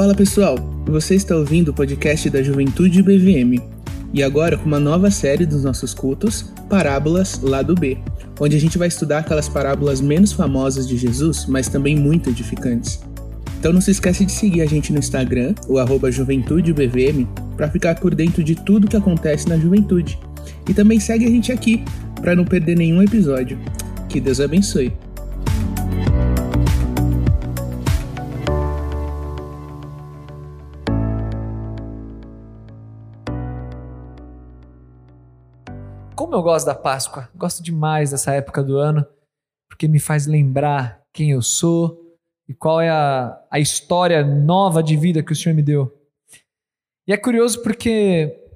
Fala 0.00 0.14
pessoal, 0.14 0.56
você 0.86 1.14
está 1.14 1.36
ouvindo 1.36 1.68
o 1.68 1.74
podcast 1.74 2.30
da 2.30 2.42
Juventude 2.42 3.02
BVM 3.02 3.62
e 4.14 4.22
agora 4.22 4.56
com 4.56 4.64
uma 4.64 4.80
nova 4.80 5.10
série 5.10 5.44
dos 5.44 5.62
nossos 5.62 5.92
cultos, 5.92 6.50
Parábolas 6.70 7.38
Lado 7.42 7.74
B, 7.74 7.98
onde 8.40 8.56
a 8.56 8.58
gente 8.58 8.78
vai 8.78 8.88
estudar 8.88 9.18
aquelas 9.18 9.46
parábolas 9.46 10.00
menos 10.00 10.32
famosas 10.32 10.88
de 10.88 10.96
Jesus, 10.96 11.44
mas 11.44 11.68
também 11.68 11.94
muito 11.96 12.30
edificantes. 12.30 12.98
Então 13.58 13.74
não 13.74 13.80
se 13.82 13.90
esquece 13.90 14.24
de 14.24 14.32
seguir 14.32 14.62
a 14.62 14.66
gente 14.66 14.90
no 14.90 14.98
Instagram, 14.98 15.54
o 15.68 15.76
arroba 15.76 16.10
JuventudeBVM, 16.10 17.26
para 17.54 17.68
ficar 17.68 17.96
por 17.96 18.14
dentro 18.14 18.42
de 18.42 18.54
tudo 18.54 18.88
que 18.88 18.96
acontece 18.96 19.50
na 19.50 19.58
juventude. 19.58 20.18
E 20.66 20.72
também 20.72 20.98
segue 20.98 21.26
a 21.26 21.30
gente 21.30 21.52
aqui, 21.52 21.84
para 22.22 22.34
não 22.34 22.46
perder 22.46 22.74
nenhum 22.74 23.02
episódio. 23.02 23.58
Que 24.08 24.18
Deus 24.18 24.40
abençoe. 24.40 24.94
Como 36.30 36.38
eu 36.38 36.44
gosto 36.44 36.66
da 36.66 36.76
Páscoa, 36.76 37.28
gosto 37.34 37.60
demais 37.60 38.12
dessa 38.12 38.32
época 38.32 38.62
do 38.62 38.76
ano, 38.76 39.04
porque 39.68 39.88
me 39.88 39.98
faz 39.98 40.28
lembrar 40.28 41.02
quem 41.12 41.32
eu 41.32 41.42
sou 41.42 42.16
e 42.48 42.54
qual 42.54 42.80
é 42.80 42.88
a, 42.88 43.36
a 43.50 43.58
história 43.58 44.24
nova 44.24 44.80
de 44.80 44.96
vida 44.96 45.24
que 45.24 45.32
o 45.32 45.34
Senhor 45.34 45.56
me 45.56 45.60
deu. 45.60 45.92
E 47.04 47.12
é 47.12 47.16
curioso 47.16 47.60
porque 47.64 48.46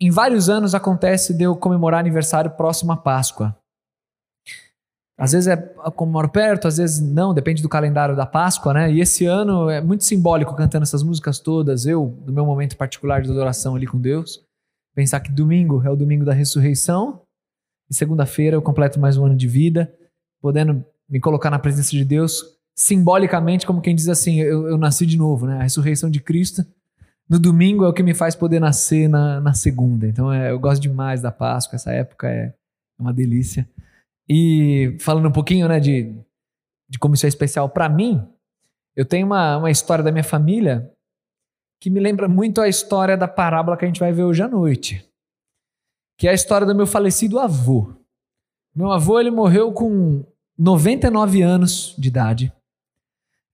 em 0.00 0.10
vários 0.10 0.48
anos 0.48 0.74
acontece 0.74 1.32
de 1.32 1.44
eu 1.44 1.54
comemorar 1.54 2.00
aniversário 2.00 2.50
próximo 2.50 2.90
à 2.90 2.96
Páscoa. 2.96 3.56
Às 5.16 5.30
vezes 5.30 5.46
é 5.46 5.56
comemoro 5.94 6.28
perto, 6.28 6.66
às 6.66 6.78
vezes 6.78 7.00
não, 7.00 7.32
depende 7.32 7.62
do 7.62 7.68
calendário 7.68 8.16
da 8.16 8.26
Páscoa, 8.26 8.74
né? 8.74 8.90
E 8.90 9.00
esse 9.00 9.26
ano 9.26 9.70
é 9.70 9.80
muito 9.80 10.02
simbólico 10.02 10.56
cantando 10.56 10.82
essas 10.82 11.04
músicas 11.04 11.38
todas, 11.38 11.86
eu, 11.86 12.18
no 12.26 12.32
meu 12.32 12.44
momento 12.44 12.76
particular 12.76 13.22
de 13.22 13.30
adoração 13.30 13.76
ali 13.76 13.86
com 13.86 14.00
Deus. 14.00 14.44
Pensar 14.94 15.20
que 15.20 15.32
domingo 15.32 15.82
é 15.82 15.90
o 15.90 15.96
domingo 15.96 16.24
da 16.24 16.34
ressurreição 16.34 17.22
e 17.90 17.94
segunda-feira 17.94 18.56
eu 18.56 18.62
completo 18.62 19.00
mais 19.00 19.16
um 19.16 19.24
ano 19.24 19.36
de 19.36 19.48
vida, 19.48 19.92
podendo 20.40 20.84
me 21.08 21.20
colocar 21.20 21.50
na 21.50 21.58
presença 21.58 21.90
de 21.90 22.04
Deus 22.04 22.42
simbolicamente, 22.76 23.66
como 23.66 23.80
quem 23.80 23.94
diz 23.94 24.08
assim: 24.08 24.40
eu, 24.40 24.68
eu 24.68 24.78
nasci 24.78 25.06
de 25.06 25.16
novo, 25.16 25.46
né? 25.46 25.58
A 25.58 25.62
ressurreição 25.62 26.10
de 26.10 26.20
Cristo 26.20 26.64
no 27.28 27.38
domingo 27.38 27.84
é 27.84 27.88
o 27.88 27.92
que 27.92 28.02
me 28.02 28.12
faz 28.12 28.34
poder 28.34 28.60
nascer 28.60 29.08
na, 29.08 29.40
na 29.40 29.54
segunda. 29.54 30.06
Então 30.06 30.32
é, 30.32 30.50
eu 30.50 30.58
gosto 30.58 30.82
demais 30.82 31.22
da 31.22 31.32
Páscoa, 31.32 31.76
essa 31.76 31.90
época 31.90 32.28
é 32.28 32.52
uma 32.98 33.12
delícia. 33.12 33.68
E 34.28 34.96
falando 35.00 35.28
um 35.28 35.32
pouquinho 35.32 35.68
né, 35.68 35.80
de, 35.80 36.14
de 36.88 36.98
como 36.98 37.14
isso 37.14 37.26
é 37.26 37.28
especial 37.28 37.68
para 37.68 37.88
mim, 37.88 38.26
eu 38.94 39.06
tenho 39.06 39.26
uma, 39.26 39.56
uma 39.56 39.70
história 39.70 40.04
da 40.04 40.12
minha 40.12 40.24
família 40.24 40.90
que 41.82 41.90
me 41.90 41.98
lembra 41.98 42.28
muito 42.28 42.60
a 42.60 42.68
história 42.68 43.16
da 43.16 43.26
parábola 43.26 43.76
que 43.76 43.84
a 43.84 43.88
gente 43.88 43.98
vai 43.98 44.12
ver 44.12 44.22
hoje 44.22 44.40
à 44.40 44.46
noite, 44.46 45.04
que 46.16 46.28
é 46.28 46.30
a 46.30 46.32
história 46.34 46.64
do 46.64 46.76
meu 46.76 46.86
falecido 46.86 47.40
avô. 47.40 47.92
Meu 48.72 48.92
avô 48.92 49.18
ele 49.18 49.32
morreu 49.32 49.72
com 49.72 50.24
99 50.56 51.42
anos 51.42 51.96
de 51.98 52.06
idade, 52.06 52.52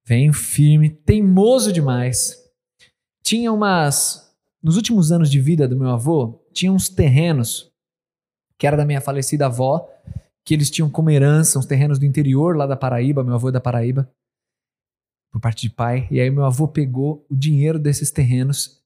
vem 0.04 0.30
firme, 0.30 0.90
teimoso 0.90 1.72
demais. 1.72 2.36
Tinha 3.22 3.50
umas 3.50 4.30
nos 4.62 4.76
últimos 4.76 5.10
anos 5.10 5.30
de 5.30 5.40
vida 5.40 5.66
do 5.66 5.78
meu 5.78 5.88
avô, 5.88 6.38
tinha 6.52 6.70
uns 6.70 6.90
terrenos 6.90 7.72
que 8.58 8.66
era 8.66 8.76
da 8.76 8.84
minha 8.84 9.00
falecida 9.00 9.46
avó, 9.46 9.88
que 10.44 10.52
eles 10.52 10.70
tinham 10.70 10.90
como 10.90 11.08
herança 11.08 11.58
uns 11.58 11.64
terrenos 11.64 11.98
do 11.98 12.04
interior 12.04 12.54
lá 12.54 12.66
da 12.66 12.76
Paraíba, 12.76 13.24
meu 13.24 13.36
avô 13.36 13.48
é 13.48 13.52
da 13.52 13.60
Paraíba 13.60 14.06
por 15.30 15.40
parte 15.40 15.68
de 15.68 15.74
pai. 15.74 16.08
E 16.10 16.20
aí 16.20 16.30
meu 16.30 16.44
avô 16.44 16.68
pegou 16.68 17.26
o 17.28 17.36
dinheiro 17.36 17.78
desses 17.78 18.10
terrenos 18.10 18.82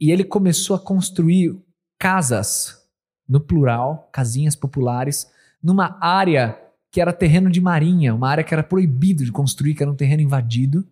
e 0.00 0.10
ele 0.10 0.24
começou 0.24 0.76
a 0.76 0.80
construir 0.80 1.58
casas, 1.98 2.84
no 3.28 3.40
plural, 3.40 4.08
casinhas 4.12 4.54
populares, 4.54 5.30
numa 5.62 5.98
área 6.00 6.60
que 6.92 7.00
era 7.00 7.12
terreno 7.12 7.50
de 7.50 7.60
marinha, 7.60 8.14
uma 8.14 8.28
área 8.28 8.44
que 8.44 8.54
era 8.54 8.62
proibido 8.62 9.24
de 9.24 9.32
construir, 9.32 9.74
que 9.74 9.82
era 9.82 9.90
um 9.90 9.96
terreno 9.96 10.22
invadido. 10.22 10.86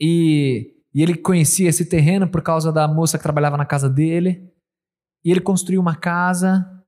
E, 0.00 0.76
e 0.94 1.02
ele 1.02 1.14
conhecia 1.14 1.68
esse 1.68 1.84
terreno 1.84 2.28
por 2.28 2.42
causa 2.42 2.72
da 2.72 2.86
moça 2.86 3.18
que 3.18 3.22
trabalhava 3.22 3.56
na 3.56 3.66
casa 3.66 3.88
dele. 3.88 4.50
E 5.24 5.30
ele 5.30 5.40
construiu 5.40 5.80
uma 5.80 5.94
casa. 5.94 6.84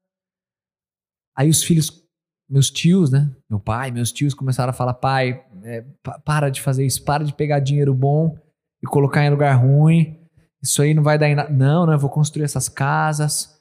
Aí 1.36 1.50
os 1.50 1.62
filhos 1.62 2.02
meus 2.48 2.70
tios, 2.70 3.10
né? 3.10 3.34
Meu 3.48 3.58
pai, 3.58 3.90
meus 3.90 4.12
tios 4.12 4.34
começaram 4.34 4.70
a 4.70 4.74
falar: 4.74 4.94
pai, 4.94 5.44
é, 5.64 5.84
para 6.24 6.50
de 6.50 6.60
fazer 6.60 6.84
isso, 6.84 7.04
para 7.04 7.24
de 7.24 7.34
pegar 7.34 7.60
dinheiro 7.60 7.94
bom 7.94 8.36
e 8.82 8.86
colocar 8.86 9.24
em 9.24 9.30
lugar 9.30 9.54
ruim. 9.54 10.18
Isso 10.62 10.80
aí 10.82 10.94
não 10.94 11.02
vai 11.02 11.18
dar 11.18 11.28
em 11.28 11.34
nada. 11.34 11.50
Não, 11.50 11.86
não, 11.86 11.92
eu 11.92 11.98
vou 11.98 12.10
construir 12.10 12.44
essas 12.44 12.68
casas. 12.68 13.60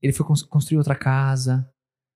Ele 0.00 0.12
foi 0.12 0.26
construir 0.48 0.78
outra 0.78 0.94
casa. 0.94 1.68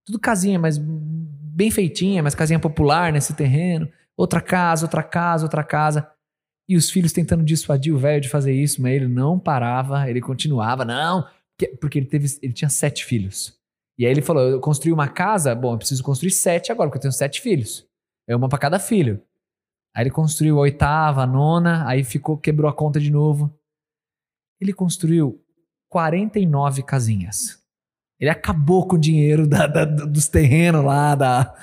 Tudo 0.05 0.19
casinha, 0.19 0.59
mas 0.59 0.79
bem 0.79 1.71
feitinha, 1.71 2.23
mas 2.23 2.35
casinha 2.35 2.59
popular 2.59 3.13
nesse 3.13 3.35
terreno. 3.35 3.89
Outra 4.17 4.41
casa, 4.41 4.85
outra 4.85 5.03
casa, 5.03 5.45
outra 5.45 5.65
casa. 5.65 6.09
E 6.69 6.77
os 6.77 6.91
filhos 6.91 7.13
tentando 7.13 7.45
dissuadir 7.45 7.95
o 7.95 7.99
velho 7.99 8.21
de 8.21 8.29
fazer 8.29 8.53
isso, 8.53 8.83
mas 8.83 8.93
ele 8.93 9.09
não 9.09 9.39
parava, 9.39 10.11
ele 10.11 10.21
continuava, 10.21 10.85
não, 10.85 11.25
porque 11.81 11.99
ele, 11.99 12.07
teve, 12.07 12.27
ele 12.43 12.53
tinha 12.53 12.69
sete 12.69 13.05
filhos. 13.05 13.57
E 13.99 14.05
aí 14.05 14.11
ele 14.11 14.23
falou: 14.23 14.43
eu 14.43 14.61
construí 14.61 14.93
uma 14.93 15.09
casa, 15.09 15.55
bom, 15.55 15.75
eu 15.75 15.79
preciso 15.79 16.03
construir 16.03 16.33
sete 16.33 16.71
agora, 16.73 16.89
porque 16.89 16.99
eu 16.99 17.03
tenho 17.03 17.13
sete 17.13 17.41
filhos. 17.41 17.86
É 18.27 18.35
uma 18.35 18.49
para 18.49 18.59
cada 18.59 18.79
filho. 18.79 19.23
Aí 19.95 20.05
ele 20.05 20.11
construiu 20.11 20.59
a 20.59 20.63
oitava, 20.63 21.23
a 21.23 21.27
nona, 21.27 21.87
aí 21.89 22.05
ficou, 22.05 22.37
quebrou 22.37 22.69
a 22.71 22.75
conta 22.75 23.01
de 23.01 23.11
novo. 23.11 23.53
Ele 24.61 24.73
construiu 24.73 25.43
49 25.89 26.83
casinhas. 26.83 27.63
Ele 28.19 28.31
acabou 28.31 28.87
com 28.87 28.97
o 28.97 29.01
dinheiro 29.01 29.47
da, 29.47 29.67
da, 29.67 29.85
dos 29.85 30.29
terrenos 30.29 30.85
lá, 30.85 31.15
da, 31.15 31.55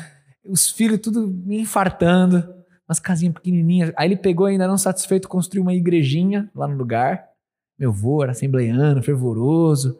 os 0.45 0.69
filhos 0.69 0.99
tudo 0.99 1.27
me 1.27 1.59
infartando, 1.59 2.53
umas 2.87 2.99
casinhas 2.99 3.33
pequenininhas. 3.33 3.91
Aí 3.97 4.07
ele 4.07 4.15
pegou, 4.15 4.45
ainda 4.45 4.67
não 4.67 4.77
satisfeito, 4.77 5.27
construiu 5.27 5.63
uma 5.63 5.73
igrejinha 5.73 6.49
lá 6.55 6.67
no 6.67 6.75
lugar. 6.75 7.27
Meu 7.77 7.89
avô 7.89 8.23
era 8.23 8.31
assembleiano, 8.31 9.03
fervoroso 9.03 9.99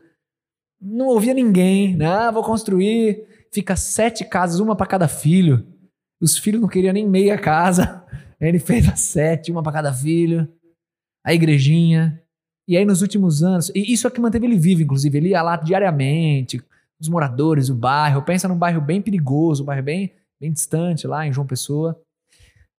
não 0.84 1.08
ouvia 1.08 1.34
ninguém, 1.34 1.96
né? 1.96 2.06
Ah, 2.06 2.30
vou 2.30 2.44
construir, 2.44 3.26
fica 3.52 3.76
sete 3.76 4.26
casas, 4.26 4.60
uma 4.60 4.76
para 4.76 4.86
cada 4.86 5.08
filho. 5.08 5.66
Os 6.24 6.38
filhos 6.38 6.62
não 6.62 6.70
queriam 6.70 6.94
nem 6.94 7.06
meia 7.06 7.38
casa. 7.38 8.02
Ele 8.40 8.58
fez 8.58 8.88
sete, 8.98 9.52
uma 9.52 9.62
para 9.62 9.74
cada 9.74 9.94
filho. 9.94 10.48
A 11.26 11.34
igrejinha. 11.34 12.22
E 12.66 12.78
aí 12.78 12.86
nos 12.86 13.02
últimos 13.02 13.44
anos, 13.44 13.70
e 13.76 13.92
isso 13.92 14.08
é 14.08 14.10
que 14.10 14.22
manteve 14.22 14.46
ele 14.46 14.58
vivo, 14.58 14.82
inclusive, 14.82 15.18
ele 15.18 15.30
ia 15.30 15.42
lá 15.42 15.58
diariamente, 15.58 16.64
os 16.98 17.10
moradores, 17.10 17.68
o 17.68 17.76
bairro, 17.76 18.22
pensa 18.22 18.48
num 18.48 18.58
bairro 18.58 18.80
bem 18.80 19.02
perigoso, 19.02 19.64
um 19.64 19.66
bairro 19.66 19.84
bem, 19.84 20.14
bem 20.40 20.50
distante 20.50 21.06
lá 21.06 21.28
em 21.28 21.34
João 21.34 21.46
Pessoa. 21.46 22.02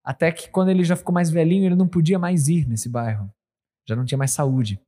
Até 0.02 0.32
que 0.32 0.48
quando 0.48 0.70
ele 0.70 0.84
já 0.84 0.96
ficou 0.96 1.12
mais 1.12 1.30
velhinho, 1.30 1.66
ele 1.66 1.74
não 1.74 1.86
podia 1.86 2.18
mais 2.18 2.48
ir 2.48 2.66
nesse 2.66 2.88
bairro. 2.88 3.30
Já 3.86 3.94
não 3.94 4.06
tinha 4.06 4.16
mais 4.16 4.30
saúde. 4.30 4.80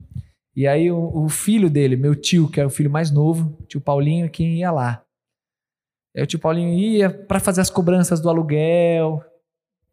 E 0.55 0.67
aí 0.67 0.91
o, 0.91 1.25
o, 1.25 1.29
filho 1.29 1.69
dele, 1.69 1.97
meu 1.97 2.15
tio, 2.15 2.49
que 2.49 2.59
é 2.59 2.65
o 2.65 2.71
filho 2.71 2.91
mais 2.91 3.11
novo, 3.11 3.55
tio 3.69 3.83
Paulinho, 3.83 4.31
quem 4.31 4.61
ia 4.61 4.71
lá. 4.71 5.06
Aí 6.17 6.23
o 6.23 6.27
tio 6.27 6.39
Paulinho 6.39 6.73
ia 6.79 7.11
para 7.11 7.39
fazer 7.39 7.61
as 7.61 7.69
cobranças 7.69 8.21
do 8.21 8.31
aluguel, 8.31 9.23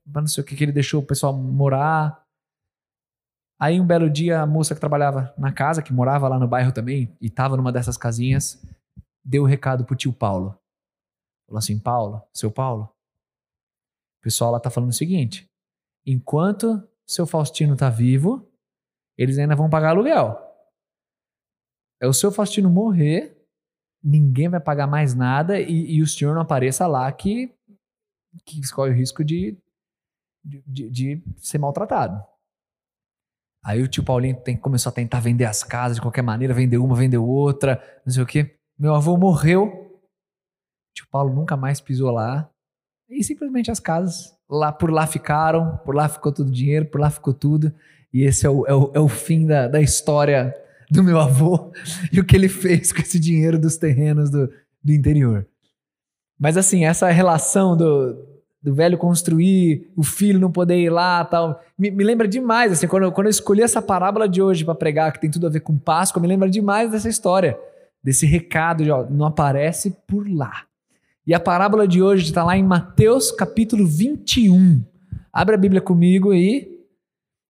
para 0.09 0.21
não 0.21 0.27
sei 0.27 0.41
o 0.41 0.47
que, 0.47 0.55
que 0.55 0.63
ele 0.63 0.71
deixou 0.71 1.01
o 1.01 1.05
pessoal 1.05 1.33
morar. 1.33 2.23
Aí 3.59 3.79
um 3.79 3.85
belo 3.85 4.09
dia 4.09 4.41
a 4.41 4.45
moça 4.45 4.73
que 4.73 4.79
trabalhava 4.79 5.33
na 5.37 5.51
casa, 5.51 5.81
que 5.81 5.91
morava 5.91 6.29
lá 6.29 6.39
no 6.39 6.47
bairro 6.47 6.71
também, 6.71 7.15
e 7.19 7.27
estava 7.27 7.57
numa 7.57 7.73
dessas 7.73 7.97
casinhas, 7.97 8.65
deu 9.23 9.43
o 9.43 9.45
um 9.45 9.49
recado 9.49 9.83
pro 9.85 9.97
tio 9.97 10.13
Paulo. 10.13 10.57
Falou 11.45 11.59
assim: 11.59 11.77
Paulo, 11.77 12.21
seu 12.33 12.49
Paulo, 12.49 12.85
o 14.19 14.23
pessoal 14.23 14.51
lá 14.51 14.59
tá 14.61 14.69
falando 14.69 14.91
o 14.91 14.93
seguinte: 14.93 15.45
enquanto 16.05 16.87
seu 17.05 17.27
Faustino 17.27 17.75
tá 17.75 17.89
vivo, 17.89 18.49
eles 19.17 19.37
ainda 19.37 19.55
vão 19.55 19.69
pagar 19.69 19.89
aluguel. 19.89 20.39
É 22.01 22.07
o 22.07 22.13
seu 22.13 22.31
Faustino 22.31 22.69
morrer, 22.69 23.42
ninguém 24.03 24.49
vai 24.49 24.59
pagar 24.59 24.85
mais 24.85 25.15
nada 25.15 25.59
e, 25.59 25.95
e 25.95 26.01
o 26.01 26.07
senhor 26.07 26.33
não 26.33 26.41
apareça 26.41 26.85
lá 26.85 27.09
que, 27.11 27.53
que 28.45 28.59
escolhe 28.59 28.91
o 28.91 28.95
risco 28.95 29.23
de, 29.23 29.57
de, 30.43 30.89
de, 30.89 31.23
ser 31.37 31.57
maltratado. 31.57 32.21
Aí 33.63 33.81
o 33.81 33.87
tio 33.87 34.03
Paulinho 34.03 34.35
tem, 34.41 34.57
começou 34.57 34.89
a 34.89 34.93
tentar 34.93 35.21
vender 35.21 35.45
as 35.45 35.63
casas 35.63 35.95
de 35.95 36.01
qualquer 36.01 36.21
maneira, 36.21 36.53
vender 36.53 36.77
uma, 36.77 36.95
vender 36.95 37.17
outra, 37.17 37.81
não 38.05 38.11
sei 38.11 38.21
o 38.21 38.25
quê. 38.25 38.59
Meu 38.77 38.93
avô 38.93 39.15
morreu, 39.15 39.67
o 39.67 40.93
tio 40.93 41.07
Paulo 41.09 41.33
nunca 41.33 41.55
mais 41.55 41.79
pisou 41.79 42.11
lá. 42.11 42.49
E 43.09 43.23
simplesmente 43.23 43.71
as 43.71 43.79
casas 43.79 44.35
lá 44.49 44.71
por 44.71 44.91
lá 44.91 45.07
ficaram, 45.07 45.77
por 45.77 45.95
lá 45.95 46.09
ficou 46.09 46.33
todo 46.33 46.47
o 46.47 46.51
dinheiro, 46.51 46.87
por 46.87 46.99
lá 46.99 47.09
ficou 47.09 47.33
tudo. 47.33 47.73
E 48.11 48.23
esse 48.23 48.45
é 48.45 48.49
o, 48.49 48.67
é 48.67 48.73
o, 48.73 48.91
é 48.95 48.99
o 48.99 49.07
fim 49.07 49.45
da, 49.45 49.67
da 49.67 49.79
história 49.79 50.53
do 50.89 51.03
meu 51.03 51.19
avô 51.19 51.71
e 52.11 52.19
o 52.19 52.25
que 52.25 52.35
ele 52.35 52.49
fez 52.49 52.91
com 52.91 53.01
esse 53.01 53.19
dinheiro 53.19 53.59
dos 53.59 53.77
terrenos 53.77 54.29
do, 54.29 54.49
do 54.83 54.91
interior. 54.91 55.47
Mas 56.39 56.57
assim, 56.57 56.85
essa 56.85 57.09
relação 57.09 57.75
do, 57.77 58.17
do 58.61 58.73
velho 58.73 58.97
construir, 58.97 59.91
o 59.95 60.03
filho 60.03 60.39
não 60.39 60.51
poder 60.51 60.77
ir 60.77 60.89
lá 60.89 61.23
tal. 61.25 61.61
Me, 61.77 61.91
me 61.91 62.03
lembra 62.03 62.27
demais, 62.27 62.71
assim, 62.71 62.87
quando, 62.87 63.11
quando 63.11 63.27
eu 63.27 63.31
escolhi 63.31 63.61
essa 63.61 63.81
parábola 63.81 64.27
de 64.27 64.41
hoje 64.41 64.63
para 64.63 64.75
pregar, 64.75 65.11
que 65.11 65.19
tem 65.19 65.29
tudo 65.29 65.47
a 65.47 65.49
ver 65.49 65.59
com 65.59 65.77
Páscoa, 65.77 66.21
me 66.21 66.27
lembra 66.27 66.49
demais 66.49 66.91
dessa 66.91 67.09
história, 67.09 67.57
desse 68.03 68.25
recado 68.25 68.83
de, 68.83 68.91
ó, 68.91 69.05
não 69.09 69.25
aparece 69.25 69.91
por 70.07 70.29
lá. 70.29 70.63
E 71.25 71.33
a 71.33 71.39
parábola 71.39 71.87
de 71.87 72.01
hoje 72.01 72.25
está 72.25 72.43
lá 72.43 72.57
em 72.57 72.63
Mateus 72.63 73.31
capítulo 73.31 73.85
21. 73.85 74.83
Abra 75.31 75.55
a 75.55 75.57
Bíblia 75.57 75.81
comigo 75.81 76.31
aí. 76.31 76.79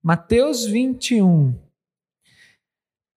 Mateus 0.01 0.65
21. 0.65 1.55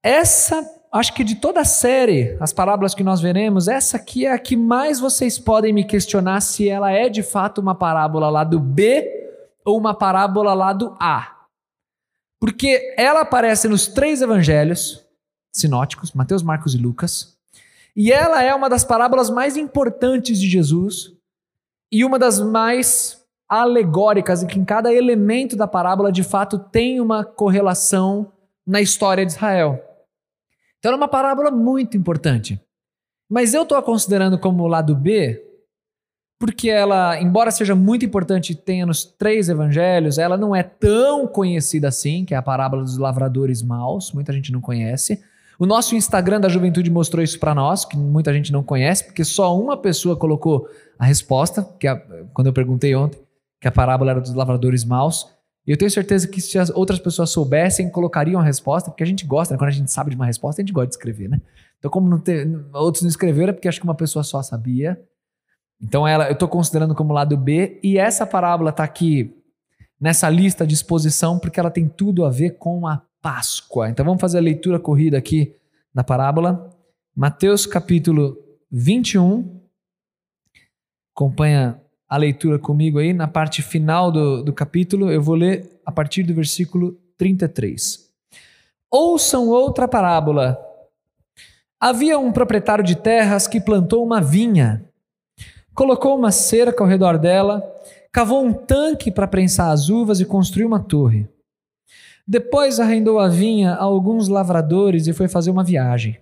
Essa 0.07 0.65
acho 0.93 1.13
que 1.15 1.25
de 1.25 1.35
toda 1.35 1.63
a 1.63 1.65
série, 1.65 2.37
as 2.39 2.53
parábolas 2.53 2.95
que 2.95 3.03
nós 3.03 3.21
veremos, 3.21 3.67
essa 3.67 3.97
aqui 3.97 4.25
é 4.25 4.33
a 4.33 4.39
que 4.39 4.57
mais 4.57 5.01
vocês 5.01 5.37
podem 5.37 5.73
me 5.73 5.83
questionar 5.83 6.41
se 6.43 6.69
ela 6.69 6.93
é 6.93 7.09
de 7.09 7.25
fato 7.25 7.61
uma 7.61 7.75
parábola 7.75 8.31
lá 8.31 8.45
do 8.45 8.61
B 8.61 9.05
ou 9.65 9.77
uma 9.77 9.93
parábola 9.93 10.55
lá 10.55 10.73
do 10.73 10.97
A. 11.01 11.35
Porque 12.39 12.95
ela 12.97 13.23
aparece 13.23 13.67
nos 13.67 13.89
três 13.89 14.23
evangelhos 14.23 15.05
sinóticos, 15.53 16.13
Mateus, 16.13 16.45
Marcos 16.45 16.73
e 16.73 16.79
Lucas, 16.79 17.37
e 17.97 18.13
ela 18.13 18.41
é 18.45 18.55
uma 18.55 18.71
das 18.71 18.85
parábolas 18.85 19.29
mais 19.29 19.57
importantes 19.57 20.39
de 20.39 20.49
Jesus 20.49 21.15
e 21.91 22.05
uma 22.05 22.17
das 22.17 22.39
mais 22.39 23.25
alegóricas, 23.49 24.41
em 24.41 24.47
que 24.47 24.61
em 24.61 24.65
cada 24.65 24.95
elemento 24.95 25.57
da 25.57 25.67
parábola 25.67 26.13
de 26.13 26.23
fato 26.23 26.61
tem 26.61 27.01
uma 27.01 27.25
correlação 27.25 28.31
na 28.65 28.81
história 28.81 29.27
de 29.27 29.33
Israel. 29.33 29.83
Então 30.79 30.91
era 30.91 30.97
uma 30.97 31.09
parábola 31.09 31.51
muito 31.51 31.97
importante. 31.97 32.61
Mas 33.29 33.55
eu 33.55 33.63
estou 33.63 33.77
a 33.77 33.83
considerando 33.83 34.39
como 34.39 34.67
lado 34.67 34.95
B, 34.95 35.43
porque 36.39 36.69
ela, 36.69 37.21
embora 37.21 37.51
seja 37.51 37.75
muito 37.75 38.05
importante 38.05 38.53
e 38.53 38.55
tenha 38.55 38.87
nos 38.87 39.05
três 39.05 39.49
evangelhos, 39.49 40.19
ela 40.19 40.37
não 40.37 40.55
é 40.55 40.63
tão 40.63 41.27
conhecida 41.27 41.89
assim, 41.89 42.25
que 42.25 42.35
é 42.35 42.37
a 42.37 42.43
parábola 42.43 42.83
dos 42.83 42.99
lavradores 42.99 43.63
maus, 43.63 44.13
muita 44.13 44.33
gente 44.33 44.53
não 44.53 44.61
conhece. 44.61 45.23
O 45.59 45.65
nosso 45.65 45.97
Instagram 45.97 46.39
da 46.39 46.49
Juventude 46.51 46.91
mostrou 46.91 47.25
isso 47.25 47.41
para 47.41 47.55
nós, 47.55 47.85
que 47.85 47.97
muita 47.97 48.33
gente 48.33 48.53
não 48.53 48.63
conhece, 48.63 49.05
porque 49.05 49.25
só 49.25 49.59
uma 49.59 49.77
pessoa 49.77 50.15
colocou 50.15 50.69
a 50.99 51.07
resposta, 51.07 51.67
que 51.81 51.89
a, 51.89 51.97
quando 52.35 52.49
eu 52.49 52.53
perguntei 52.53 52.95
ontem, 52.95 53.19
que 53.61 53.67
a 53.67 53.73
parábola 53.73 54.11
era 54.11 54.21
dos 54.21 54.35
lavradores 54.35 54.85
maus. 54.85 55.27
E 55.67 55.73
eu 55.73 55.77
tenho 55.77 55.91
certeza 55.91 56.29
que 56.29 56.41
se 56.41 56.59
as 56.59 56.71
outras 56.71 57.01
pessoas 57.01 57.31
soubessem, 57.31 57.91
colocariam 57.91 58.41
a 58.41 58.45
resposta, 58.45 58.91
porque 58.91 59.03
a 59.03 59.07
gente 59.07 59.27
gosta, 59.27 59.53
né? 59.53 59.59
quando 59.59 59.69
a 59.69 59.73
gente 59.73 59.91
sabe 59.91 60.11
de 60.11 60.17
uma 60.17 60.27
resposta, 60.27 60.61
a 60.61 60.65
gente 60.65 60.73
gosta 60.73 60.89
de 60.89 60.95
escrever, 60.95 61.29
né? 61.29 61.41
Então, 61.79 61.91
como 61.91 62.09
não 62.09 62.23
outros 62.73 63.03
não 63.03 63.09
escreveram, 63.09 63.51
é 63.51 63.53
porque 63.53 63.69
acho 63.69 63.81
que 63.81 63.87
uma 63.87 63.95
pessoa 63.95 64.23
só 64.23 64.43
sabia. 64.43 65.01
Então, 65.83 66.07
ela, 66.07 66.29
eu 66.29 66.35
estou 66.35 66.49
considerando 66.49 66.95
como 66.95 67.13
lado 67.13 67.37
B, 67.37 67.81
e 67.83 67.99
essa 67.99 68.25
parábola 68.25 68.71
está 68.71 68.85
aqui 68.85 69.35
nessa 70.01 70.31
lista 70.31 70.67
de 70.67 70.75
exposição, 70.75 71.39
porque 71.39 71.59
ela 71.59 71.71
tem 71.71 71.89
tudo 71.89 72.25
a 72.25 72.31
ver 72.31 72.59
com 72.59 72.87
a 72.87 73.03
Páscoa. 73.21 73.89
Então, 73.91 74.05
vamos 74.05 74.21
fazer 74.21 74.39
a 74.39 74.43
leitura 74.43 74.79
corrida 74.79 75.19
aqui 75.19 75.57
da 75.93 76.05
parábola. 76.05 76.71
Mateus 77.15 77.67
capítulo 77.67 78.37
21. 78.71 79.61
Acompanha 81.15 81.81
a 82.09 82.17
leitura 82.17 82.59
comigo 82.59 82.99
aí, 82.99 83.13
na 83.13 83.27
parte 83.27 83.63
final 83.63 84.13
do, 84.13 84.43
do 84.43 84.53
capítulo, 84.53 85.11
eu 85.11 85.21
vou 85.21 85.35
ler 85.35 85.81
a 85.85 85.91
partir 85.91 86.23
do 86.23 86.35
versículo 86.35 86.97
33. 87.19 88.07
Ouçam 88.91 89.49
outra 89.49 89.89
parábola. 89.89 90.59
Havia 91.81 92.19
um 92.19 92.33
proprietário 92.33 92.85
de 92.85 92.97
terras 92.97 93.47
que 93.47 93.61
plantou 93.61 94.05
uma 94.05 94.21
vinha, 94.21 94.85
colocou 95.75 96.17
uma 96.17 96.31
cerca 96.31 96.83
ao 96.83 96.89
redor 96.89 97.19
dela, 97.19 97.63
cavou 98.13 98.45
um 98.45 98.53
tanque 98.53 99.11
para 99.11 99.27
prensar 99.27 99.71
as 99.71 99.89
uvas 99.89 100.21
e 100.21 100.25
construiu 100.25 100.69
uma 100.69 100.81
torre. 100.81 101.29
Depois 102.27 102.81
arrendou 102.81 103.19
a 103.19 103.29
vinha 103.29 103.75
a 103.75 103.83
alguns 103.83 104.29
lavradores 104.29 105.07
e 105.07 105.13
foi 105.13 105.29
fazer 105.29 105.51
uma 105.51 105.63
viagem. 105.63 106.19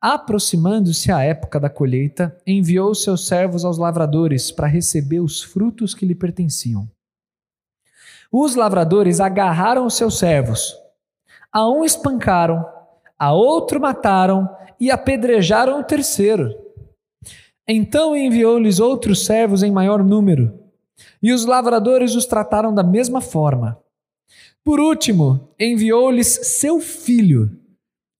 Aproximando-se 0.00 1.10
a 1.10 1.22
época 1.22 1.58
da 1.58 1.68
colheita, 1.68 2.36
enviou 2.46 2.94
seus 2.94 3.26
servos 3.26 3.64
aos 3.64 3.78
lavradores 3.78 4.52
para 4.52 4.68
receber 4.68 5.18
os 5.18 5.42
frutos 5.42 5.92
que 5.92 6.06
lhe 6.06 6.14
pertenciam. 6.14 6.88
Os 8.30 8.54
lavradores 8.54 9.18
agarraram 9.18 9.86
os 9.86 9.94
seus 9.94 10.18
servos. 10.18 10.76
A 11.52 11.68
um 11.68 11.84
espancaram, 11.84 12.64
a 13.18 13.32
outro 13.32 13.80
mataram 13.80 14.48
e 14.78 14.90
apedrejaram 14.90 15.80
o 15.80 15.84
terceiro. 15.84 16.54
Então 17.66 18.16
enviou-lhes 18.16 18.78
outros 18.78 19.24
servos 19.24 19.64
em 19.64 19.72
maior 19.72 20.04
número, 20.04 20.58
e 21.20 21.32
os 21.32 21.44
lavradores 21.44 22.14
os 22.14 22.24
trataram 22.24 22.72
da 22.72 22.84
mesma 22.84 23.20
forma. 23.20 23.78
Por 24.62 24.78
último, 24.78 25.52
enviou-lhes 25.58 26.28
seu 26.28 26.78
filho, 26.78 27.50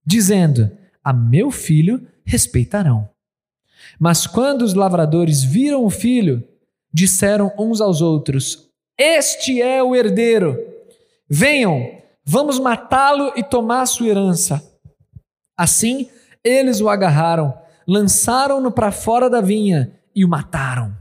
dizendo: 0.05 0.78
a 1.09 1.13
meu 1.15 1.51
filho 1.51 2.07
respeitarão. 2.23 3.09
Mas 3.99 4.27
quando 4.27 4.61
os 4.61 4.75
lavradores 4.75 5.43
viram 5.43 5.83
o 5.83 5.89
filho, 5.89 6.47
disseram 6.93 7.51
uns 7.59 7.81
aos 7.81 8.03
outros: 8.03 8.69
Este 8.99 9.63
é 9.63 9.83
o 9.83 9.97
herdeiro. 9.97 10.59
Venham, 11.27 12.03
vamos 12.23 12.59
matá-lo 12.59 13.33
e 13.37 13.43
tomar 13.43 13.87
sua 13.87 14.09
herança. 14.09 14.63
Assim, 15.57 16.11
eles 16.45 16.83
o 16.83 16.91
agarraram, 16.91 17.59
lançaram-no 17.87 18.71
para 18.71 18.93
fora 18.93 19.31
da 19.31 19.41
vinha 19.41 19.99
e 20.15 20.27
o 20.27 20.29
mataram. 20.29 20.95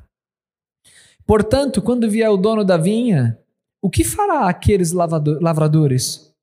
Portanto, 1.26 1.82
quando 1.82 2.10
vier 2.10 2.30
o 2.30 2.38
dono 2.38 2.64
da 2.64 2.78
vinha, 2.78 3.38
o 3.82 3.90
que 3.90 4.06
fará 4.06 4.48
aqueles 4.48 4.94
lavradores? 4.94 6.34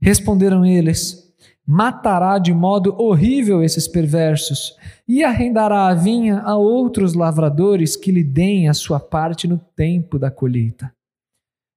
Responderam 0.00 0.64
eles: 0.64 1.25
matará 1.66 2.38
de 2.38 2.54
modo 2.54 2.94
horrível 2.96 3.60
esses 3.60 3.88
perversos 3.88 4.76
e 5.08 5.24
arrendará 5.24 5.88
a 5.88 5.94
vinha 5.94 6.40
a 6.40 6.56
outros 6.56 7.14
lavradores 7.14 7.96
que 7.96 8.12
lhe 8.12 8.22
deem 8.22 8.68
a 8.68 8.74
sua 8.74 9.00
parte 9.00 9.48
no 9.48 9.58
tempo 9.58 10.16
da 10.16 10.30
colheita. 10.30 10.94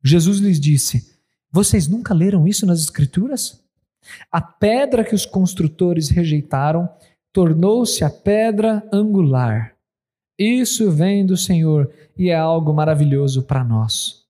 Jesus 0.04 0.38
lhes 0.38 0.60
disse: 0.60 1.16
Vocês 1.52 1.88
nunca 1.88 2.14
leram 2.14 2.48
isso 2.48 2.68
nas 2.68 2.80
Escrituras? 2.80 3.60
A 4.32 4.40
pedra 4.40 5.04
que 5.04 5.16
os 5.16 5.26
construtores 5.26 6.10
rejeitaram 6.10 6.88
tornou-se 7.34 8.04
a 8.04 8.10
pedra 8.10 8.88
angular. 8.94 9.74
Isso 10.38 10.90
vem 10.92 11.26
do 11.26 11.36
Senhor 11.36 11.92
e 12.18 12.30
é 12.30 12.36
algo 12.36 12.74
maravilhoso 12.74 13.44
para 13.44 13.64
nós. 13.64 14.24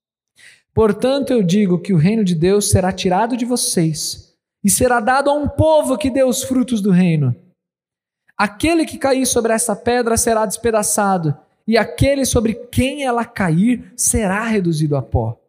Portanto, 0.73 1.31
eu 1.31 1.43
digo 1.43 1.79
que 1.79 1.93
o 1.93 1.97
reino 1.97 2.23
de 2.23 2.33
Deus 2.33 2.69
será 2.69 2.91
tirado 2.91 3.37
de 3.37 3.45
vocês 3.45 4.28
e 4.63 4.69
será 4.69 4.99
dado 4.99 5.29
a 5.29 5.33
um 5.33 5.47
povo 5.47 5.97
que 5.97 6.09
dê 6.09 6.23
os 6.23 6.43
frutos 6.43 6.81
do 6.81 6.91
reino. 6.91 7.35
Aquele 8.37 8.85
que 8.85 8.97
cair 8.97 9.25
sobre 9.25 9.53
essa 9.53 9.75
pedra 9.75 10.17
será 10.17 10.45
despedaçado, 10.45 11.37
e 11.67 11.77
aquele 11.77 12.25
sobre 12.25 12.53
quem 12.53 13.03
ela 13.03 13.25
cair 13.25 13.93
será 13.95 14.45
reduzido 14.45 14.95
a 14.95 15.01
pó. 15.01 15.39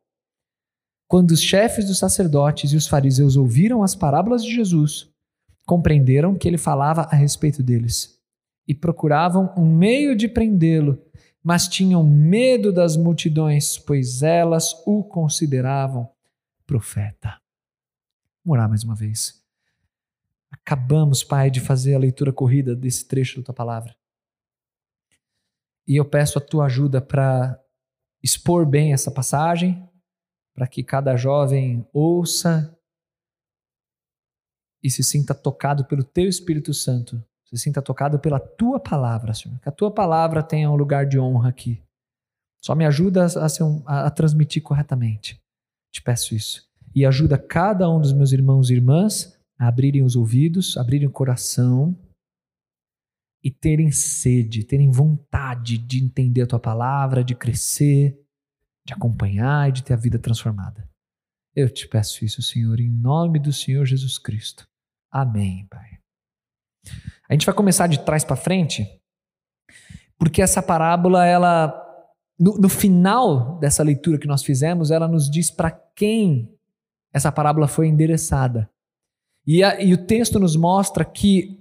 Quando 1.09 1.33
os 1.33 1.41
chefes 1.41 1.87
dos 1.87 1.99
sacerdotes 1.99 2.73
e 2.73 2.77
os 2.77 2.87
fariseus 2.87 3.37
ouviram 3.37 3.83
as 3.83 3.95
parábolas 3.95 4.45
de 4.45 4.55
Jesus, 4.55 5.09
compreenderam 5.67 6.37
que 6.37 6.47
ele 6.47 6.59
falava 6.59 7.03
a 7.03 7.17
respeito 7.17 7.63
deles 7.63 8.21
e 8.67 8.75
procuravam 8.75 9.53
um 9.57 9.65
meio 9.65 10.15
de 10.15 10.29
prendê-lo, 10.29 11.03
mas 11.43 11.67
tinham 11.67 12.05
medo 12.05 12.73
das 12.73 12.97
multidões, 12.97 13.79
pois 13.79 14.23
elas 14.23 14.75
o 14.87 15.03
consideravam 15.03 16.09
profeta. 16.67 17.40
Vamos 18.45 18.59
orar 18.59 18.69
mais 18.69 18.85
uma 18.85 18.95
vez. 18.95 19.41
Acabamos, 20.51 21.23
Pai, 21.23 21.51
de 21.51 21.61
fazer 21.61 21.95
a 21.95 21.99
leitura 21.99 22.33
corrida 22.33 22.75
desse 22.75 23.07
trecho 23.07 23.41
da 23.41 23.47
tua 23.47 23.55
palavra. 23.55 23.95
E 25.87 25.97
eu 25.97 26.05
peço 26.05 26.39
a 26.39 26.41
tua 26.41 26.67
ajuda 26.67 27.01
para 27.01 27.59
expor 28.23 28.67
bem 28.67 28.93
essa 28.93 29.11
passagem, 29.11 29.89
para 30.55 30.67
que 30.67 30.83
cada 30.83 31.17
jovem 31.17 31.87
ouça 31.93 32.77
e 34.83 34.91
se 34.91 35.03
sinta 35.03 35.35
tocado 35.35 35.85
pelo 35.85 36.03
teu 36.03 36.29
Espírito 36.29 36.73
Santo, 36.73 37.23
se 37.45 37.59
sinta 37.59 37.83
tocado 37.83 38.19
pela 38.19 38.41
tua 38.41 38.81
palavra, 38.81 39.35
Senhor. 39.35 39.59
Que 39.61 39.69
a 39.69 39.73
tua 39.73 39.93
palavra 39.93 40.43
tenha 40.43 40.71
um 40.71 40.77
lugar 40.77 41.07
de 41.07 41.19
honra 41.19 41.51
aqui. 41.51 41.83
Só 42.61 42.75
me 42.75 42.87
ajuda 42.87 43.27
a, 43.87 44.07
a 44.07 44.11
transmitir 44.11 44.63
corretamente. 44.63 45.43
Te 45.91 46.03
peço 46.03 46.35
isso 46.35 46.70
e 46.95 47.05
ajuda 47.07 47.39
cada 47.39 47.89
um 47.89 48.01
dos 48.01 48.13
meus 48.13 48.33
irmãos 48.33 48.71
e 48.71 48.75
irmãs 48.75 49.39
a 49.59 49.69
abrirem 49.69 50.03
os 50.03 50.17
ouvidos, 50.17 50.77
abrirem 50.77 51.07
o 51.07 51.13
coração 51.13 51.97
e 53.43 53.51
terem 53.51 53.91
sede, 53.91 54.65
terem 54.65 54.91
vontade 54.91 55.79
de 55.79 56.03
entender 56.03 56.43
a 56.43 56.47
tua 56.47 56.59
palavra, 56.59 57.25
de 57.25 57.35
crescer, 57.35 58.19
de 58.87 58.93
acompanhar 58.93 59.69
e 59.69 59.73
de 59.73 59.83
ter 59.83 59.95
a 59.95 59.97
vida 59.97 60.19
transformada. 60.19 60.89
Eu 61.55 61.69
te 61.69 61.89
peço 61.89 62.25
isso, 62.25 62.43
Senhor, 62.43 62.81
em 62.81 62.91
nome 62.91 63.39
do 63.39 63.53
Senhor 63.53 63.85
Jesus 63.85 64.19
Cristo. 64.19 64.67
Amém, 65.11 65.67
Pai. 65.69 65.99
A 67.29 67.33
gente 67.33 67.47
vai 67.47 67.55
começar 67.55 67.87
de 67.87 68.05
trás 68.05 68.25
para 68.25 68.37
frente, 68.37 68.87
porque 70.19 70.43
essa 70.43 70.63
parábola 70.63 71.27
ela 71.27 71.87
no, 72.39 72.57
no 72.57 72.69
final 72.69 73.59
dessa 73.59 73.83
leitura 73.83 74.19
que 74.19 74.27
nós 74.27 74.43
fizemos, 74.43 74.91
ela 74.91 75.07
nos 75.07 75.31
diz 75.31 75.51
para 75.51 75.71
quem 75.71 76.59
essa 77.13 77.33
parábola 77.33 77.67
foi 77.67 77.89
endereçada. 77.89 78.71
E, 79.47 79.63
a, 79.65 79.81
e 79.81 79.93
o 79.93 80.07
texto 80.07 80.39
nos 80.39 80.57
mostra 80.57 81.05
que 81.05 81.59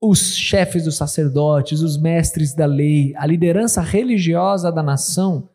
os 0.00 0.36
chefes 0.36 0.84
dos 0.84 0.96
sacerdotes, 0.96 1.80
os 1.80 1.96
mestres 1.96 2.54
da 2.54 2.66
lei, 2.66 3.14
a 3.16 3.26
liderança 3.26 3.80
religiosa 3.80 4.70
da 4.70 4.82
nação 4.82 5.48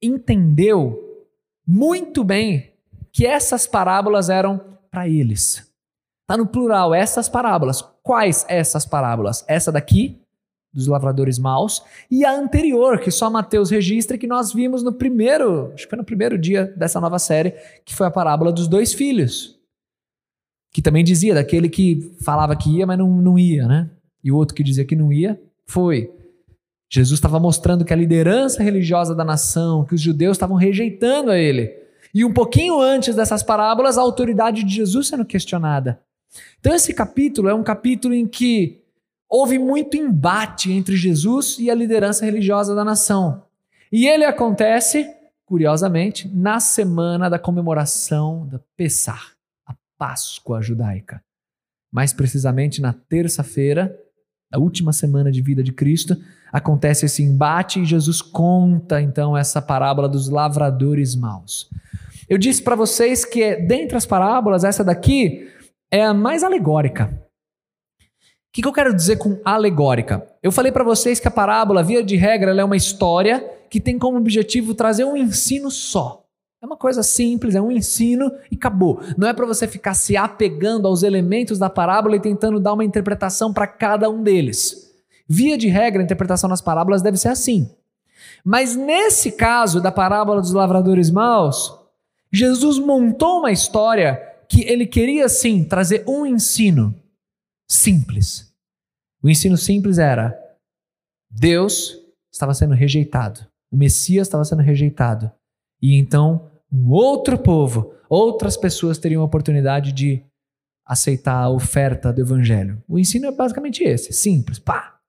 entendeu 0.00 0.98
muito 1.66 2.24
bem 2.24 2.72
que 3.12 3.26
essas 3.26 3.66
parábolas 3.66 4.30
eram 4.30 4.60
para 4.90 5.06
eles. 5.06 5.70
Está 6.22 6.36
no 6.38 6.46
plural, 6.46 6.94
essas 6.94 7.28
parábolas. 7.28 7.82
Quais 8.02 8.46
essas 8.48 8.86
parábolas? 8.86 9.44
Essa 9.46 9.70
daqui, 9.70 10.21
dos 10.72 10.86
lavradores 10.86 11.38
maus, 11.38 11.82
e 12.10 12.24
a 12.24 12.32
anterior, 12.34 12.98
que 12.98 13.10
só 13.10 13.28
Mateus 13.28 13.70
registra, 13.70 14.16
que 14.16 14.26
nós 14.26 14.52
vimos 14.52 14.82
no 14.82 14.92
primeiro, 14.92 15.70
acho 15.74 15.84
que 15.84 15.90
foi 15.90 15.98
no 15.98 16.04
primeiro 16.04 16.38
dia 16.38 16.72
dessa 16.76 17.00
nova 17.00 17.18
série, 17.18 17.54
que 17.84 17.94
foi 17.94 18.06
a 18.06 18.10
parábola 18.10 18.50
dos 18.50 18.66
dois 18.66 18.94
filhos. 18.94 19.58
Que 20.72 20.80
também 20.80 21.04
dizia 21.04 21.34
daquele 21.34 21.68
que 21.68 22.16
falava 22.22 22.56
que 22.56 22.78
ia, 22.78 22.86
mas 22.86 22.98
não, 22.98 23.08
não 23.08 23.38
ia, 23.38 23.68
né? 23.68 23.90
E 24.24 24.32
o 24.32 24.36
outro 24.36 24.54
que 24.54 24.62
dizia 24.62 24.84
que 24.84 24.96
não 24.96 25.12
ia, 25.12 25.38
foi. 25.66 26.10
Jesus 26.88 27.18
estava 27.18 27.38
mostrando 27.38 27.84
que 27.84 27.92
a 27.92 27.96
liderança 27.96 28.62
religiosa 28.62 29.14
da 29.14 29.24
nação, 29.24 29.84
que 29.84 29.94
os 29.94 30.00
judeus 30.00 30.36
estavam 30.36 30.56
rejeitando 30.56 31.30
a 31.30 31.38
ele. 31.38 31.70
E 32.14 32.24
um 32.24 32.32
pouquinho 32.32 32.80
antes 32.80 33.14
dessas 33.14 33.42
parábolas, 33.42 33.96
a 33.96 34.02
autoridade 34.02 34.62
de 34.64 34.74
Jesus 34.74 35.08
sendo 35.08 35.24
questionada. 35.24 36.00
Então, 36.60 36.74
esse 36.74 36.92
capítulo 36.94 37.48
é 37.48 37.54
um 37.54 37.62
capítulo 37.62 38.14
em 38.14 38.26
que 38.26 38.81
houve 39.32 39.58
muito 39.58 39.96
embate 39.96 40.70
entre 40.70 40.94
Jesus 40.94 41.56
e 41.58 41.70
a 41.70 41.74
liderança 41.74 42.22
religiosa 42.22 42.74
da 42.74 42.84
nação. 42.84 43.44
E 43.90 44.06
ele 44.06 44.26
acontece, 44.26 45.08
curiosamente, 45.46 46.28
na 46.28 46.60
semana 46.60 47.30
da 47.30 47.38
comemoração 47.38 48.46
da 48.46 48.60
Pessah, 48.76 49.32
a 49.66 49.74
Páscoa 49.96 50.60
judaica. 50.60 51.22
Mais 51.90 52.12
precisamente 52.12 52.82
na 52.82 52.92
terça-feira, 52.92 53.98
a 54.52 54.58
última 54.58 54.92
semana 54.92 55.32
de 55.32 55.40
vida 55.40 55.62
de 55.62 55.72
Cristo, 55.72 56.14
acontece 56.52 57.06
esse 57.06 57.22
embate 57.22 57.80
e 57.80 57.86
Jesus 57.86 58.20
conta 58.20 59.00
então 59.00 59.34
essa 59.34 59.62
parábola 59.62 60.10
dos 60.10 60.28
lavradores 60.28 61.14
maus. 61.16 61.70
Eu 62.28 62.36
disse 62.36 62.62
para 62.62 62.76
vocês 62.76 63.24
que 63.24 63.56
dentre 63.56 63.96
as 63.96 64.04
parábolas, 64.04 64.62
essa 64.62 64.84
daqui 64.84 65.50
é 65.90 66.04
a 66.04 66.12
mais 66.12 66.44
alegórica. 66.44 67.22
O 68.52 68.54
que, 68.54 68.60
que 68.60 68.68
eu 68.68 68.72
quero 68.72 68.94
dizer 68.94 69.16
com 69.16 69.40
alegórica? 69.42 70.26
Eu 70.42 70.52
falei 70.52 70.70
para 70.70 70.84
vocês 70.84 71.18
que 71.18 71.26
a 71.26 71.30
parábola, 71.30 71.82
via 71.82 72.04
de 72.04 72.16
regra, 72.16 72.54
é 72.54 72.62
uma 72.62 72.76
história 72.76 73.42
que 73.70 73.80
tem 73.80 73.98
como 73.98 74.18
objetivo 74.18 74.74
trazer 74.74 75.06
um 75.06 75.16
ensino 75.16 75.70
só. 75.70 76.26
É 76.60 76.66
uma 76.66 76.76
coisa 76.76 77.02
simples, 77.02 77.54
é 77.54 77.62
um 77.62 77.72
ensino 77.72 78.30
e 78.50 78.56
acabou. 78.56 79.00
Não 79.16 79.26
é 79.26 79.32
para 79.32 79.46
você 79.46 79.66
ficar 79.66 79.94
se 79.94 80.18
apegando 80.18 80.86
aos 80.86 81.02
elementos 81.02 81.58
da 81.58 81.70
parábola 81.70 82.14
e 82.14 82.20
tentando 82.20 82.60
dar 82.60 82.74
uma 82.74 82.84
interpretação 82.84 83.54
para 83.54 83.66
cada 83.66 84.10
um 84.10 84.22
deles. 84.22 84.92
Via 85.26 85.56
de 85.56 85.68
regra, 85.68 86.02
a 86.02 86.04
interpretação 86.04 86.50
nas 86.50 86.60
parábolas 86.60 87.00
deve 87.00 87.16
ser 87.16 87.28
assim. 87.28 87.70
Mas 88.44 88.76
nesse 88.76 89.32
caso 89.32 89.80
da 89.80 89.90
parábola 89.90 90.42
dos 90.42 90.52
lavradores 90.52 91.10
maus, 91.10 91.74
Jesus 92.30 92.78
montou 92.78 93.38
uma 93.38 93.50
história 93.50 94.22
que 94.46 94.62
ele 94.64 94.84
queria 94.84 95.26
sim 95.26 95.64
trazer 95.64 96.04
um 96.06 96.26
ensino 96.26 97.01
simples. 97.72 98.52
O 99.22 99.28
ensino 99.28 99.56
simples 99.56 99.98
era: 99.98 100.38
Deus 101.30 101.96
estava 102.32 102.54
sendo 102.54 102.74
rejeitado, 102.74 103.46
o 103.70 103.76
Messias 103.76 104.26
estava 104.26 104.44
sendo 104.44 104.62
rejeitado. 104.62 105.30
E 105.80 105.96
então, 105.96 106.50
um 106.70 106.90
outro 106.90 107.38
povo, 107.38 107.94
outras 108.08 108.56
pessoas 108.56 108.98
teriam 108.98 109.22
a 109.22 109.26
oportunidade 109.26 109.92
de 109.92 110.24
aceitar 110.86 111.42
a 111.42 111.50
oferta 111.50 112.12
do 112.12 112.20
evangelho. 112.20 112.82
O 112.88 112.98
ensino 112.98 113.26
é 113.26 113.32
basicamente 113.32 113.82
esse, 113.82 114.12
simples, 114.12 114.58
pá. 114.58 115.00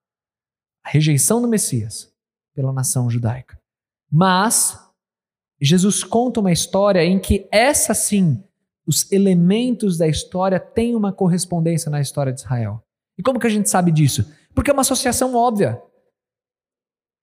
A 0.85 0.89
rejeição 0.89 1.41
do 1.41 1.47
Messias 1.47 2.13
pela 2.55 2.73
nação 2.73 3.09
judaica. 3.09 3.59
Mas 4.11 4.79
Jesus 5.61 6.03
conta 6.03 6.39
uma 6.39 6.51
história 6.51 7.03
em 7.03 7.19
que 7.19 7.47
essa 7.51 7.93
sim 7.93 8.43
os 8.85 9.11
elementos 9.11 9.97
da 9.97 10.07
história 10.07 10.59
têm 10.59 10.95
uma 10.95 11.13
correspondência 11.13 11.89
na 11.89 12.01
história 12.01 12.33
de 12.33 12.41
Israel. 12.41 12.83
E 13.17 13.23
como 13.23 13.39
que 13.39 13.47
a 13.47 13.49
gente 13.49 13.69
sabe 13.69 13.91
disso? 13.91 14.29
Porque 14.53 14.69
é 14.69 14.73
uma 14.73 14.81
associação 14.81 15.35
óbvia. 15.35 15.81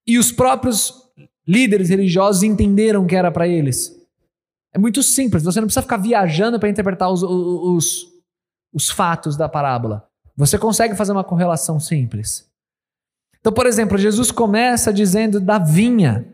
E 0.05 0.17
os 0.17 0.31
próprios 0.31 0.93
líderes 1.47 1.89
religiosos 1.89 2.43
entenderam 2.43 3.05
que 3.05 3.15
era 3.15 3.31
para 3.31 3.47
eles. 3.47 3.95
É 4.73 4.79
muito 4.79 5.03
simples, 5.03 5.43
você 5.43 5.59
não 5.59 5.67
precisa 5.67 5.81
ficar 5.81 5.97
viajando 5.97 6.59
para 6.59 6.69
interpretar 6.69 7.11
os, 7.11 7.21
os, 7.23 8.07
os 8.73 8.89
fatos 8.89 9.35
da 9.35 9.49
parábola. 9.49 10.07
Você 10.35 10.57
consegue 10.57 10.95
fazer 10.95 11.11
uma 11.11 11.23
correlação 11.23 11.79
simples. 11.79 12.49
Então, 13.39 13.51
por 13.51 13.65
exemplo, 13.65 13.97
Jesus 13.97 14.31
começa 14.31 14.93
dizendo 14.93 15.39
da 15.39 15.57
vinha. 15.59 16.25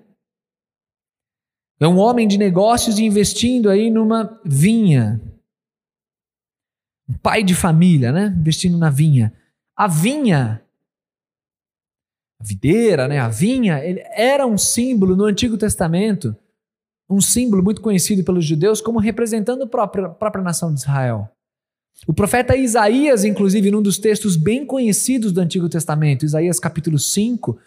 É 1.79 1.87
um 1.87 1.97
homem 1.97 2.27
de 2.27 2.37
negócios 2.37 2.97
investindo 2.97 3.69
aí 3.69 3.89
numa 3.89 4.39
vinha. 4.43 5.21
Um 7.07 7.13
pai 7.13 7.43
de 7.43 7.53
família, 7.53 8.11
né? 8.11 8.35
Investindo 8.39 8.77
na 8.77 8.89
vinha. 8.89 9.33
A 9.75 9.87
vinha, 9.87 10.61
a 12.39 12.43
videira, 12.43 13.07
né? 13.07 13.19
A 13.19 13.29
vinha, 13.29 13.79
ele 13.83 14.03
era 14.11 14.45
um 14.45 14.57
símbolo 14.57 15.15
no 15.15 15.25
Antigo 15.25 15.57
Testamento, 15.57 16.35
um 17.09 17.21
símbolo 17.21 17.63
muito 17.63 17.81
conhecido 17.81 18.23
pelos 18.23 18.43
judeus 18.43 18.81
como 18.81 18.99
representando 18.99 19.63
a 19.63 19.67
própria, 19.67 20.07
a 20.07 20.09
própria 20.09 20.43
nação 20.43 20.73
de 20.73 20.79
Israel. 20.79 21.29
O 22.05 22.13
profeta 22.13 22.55
Isaías, 22.55 23.23
inclusive, 23.23 23.71
num 23.71 23.81
dos 23.81 23.97
textos 23.97 24.35
bem 24.35 24.65
conhecidos 24.65 25.31
do 25.31 25.41
Antigo 25.41 25.69
Testamento, 25.69 26.25
Isaías 26.25 26.59
capítulo 26.59 26.99
5, 26.99 27.57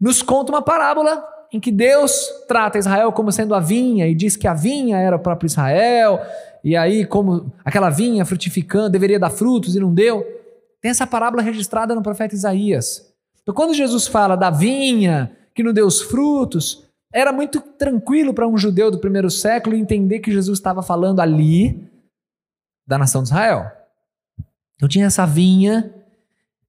nos 0.00 0.22
conta 0.22 0.52
uma 0.52 0.62
parábola 0.62 1.35
em 1.52 1.60
que 1.60 1.70
Deus 1.70 2.28
trata 2.48 2.78
Israel 2.78 3.12
como 3.12 3.32
sendo 3.32 3.54
a 3.54 3.60
vinha 3.60 4.06
e 4.06 4.14
diz 4.14 4.36
que 4.36 4.46
a 4.46 4.54
vinha 4.54 4.98
era 4.98 5.16
o 5.16 5.20
próprio 5.20 5.46
Israel, 5.46 6.20
e 6.62 6.76
aí, 6.76 7.06
como 7.06 7.52
aquela 7.64 7.90
vinha 7.90 8.24
frutificando, 8.24 8.90
deveria 8.90 9.20
dar 9.20 9.30
frutos 9.30 9.76
e 9.76 9.80
não 9.80 9.94
deu. 9.94 10.24
Tem 10.80 10.90
essa 10.90 11.06
parábola 11.06 11.40
registrada 11.40 11.94
no 11.94 12.02
profeta 12.02 12.34
Isaías. 12.34 13.14
Então, 13.40 13.54
quando 13.54 13.72
Jesus 13.72 14.08
fala 14.08 14.34
da 14.34 14.50
vinha 14.50 15.30
que 15.54 15.62
não 15.62 15.72
deu 15.72 15.86
os 15.86 16.02
frutos, 16.02 16.84
era 17.12 17.32
muito 17.32 17.60
tranquilo 17.60 18.34
para 18.34 18.48
um 18.48 18.58
judeu 18.58 18.90
do 18.90 18.98
primeiro 18.98 19.30
século 19.30 19.76
entender 19.76 20.18
que 20.18 20.32
Jesus 20.32 20.58
estava 20.58 20.82
falando 20.82 21.20
ali 21.20 21.88
da 22.84 22.98
nação 22.98 23.22
de 23.22 23.28
Israel. 23.28 23.70
Então, 24.74 24.88
tinha 24.88 25.06
essa 25.06 25.24
vinha, 25.24 25.94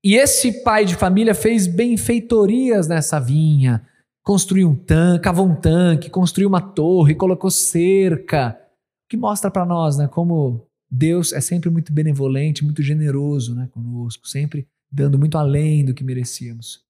e 0.04 0.16
esse 0.16 0.64
pai 0.64 0.86
de 0.86 0.96
família 0.96 1.34
fez 1.34 1.66
benfeitorias 1.66 2.88
nessa 2.88 3.20
vinha 3.20 3.84
construiu 4.28 4.68
um 4.68 4.76
tanque, 4.76 5.24
cavou 5.24 5.48
um 5.48 5.56
tanque, 5.56 6.10
construiu 6.10 6.50
uma 6.50 6.60
torre, 6.60 7.16
colocou 7.16 7.50
cerca, 7.50 8.60
que 9.08 9.16
mostra 9.16 9.50
para 9.50 9.66
nós, 9.66 9.98
né, 9.98 10.06
como 10.06 10.68
Deus 10.92 11.32
é 11.32 11.40
sempre 11.40 11.70
muito 11.70 11.94
benevolente, 11.94 12.62
muito 12.62 12.84
generoso, 12.84 13.56
né, 13.56 13.70
conosco, 13.72 14.28
sempre 14.28 14.68
dando 14.92 15.18
muito 15.18 15.38
além 15.38 15.86
do 15.86 15.94
que 15.94 16.04
merecíamos. 16.04 16.82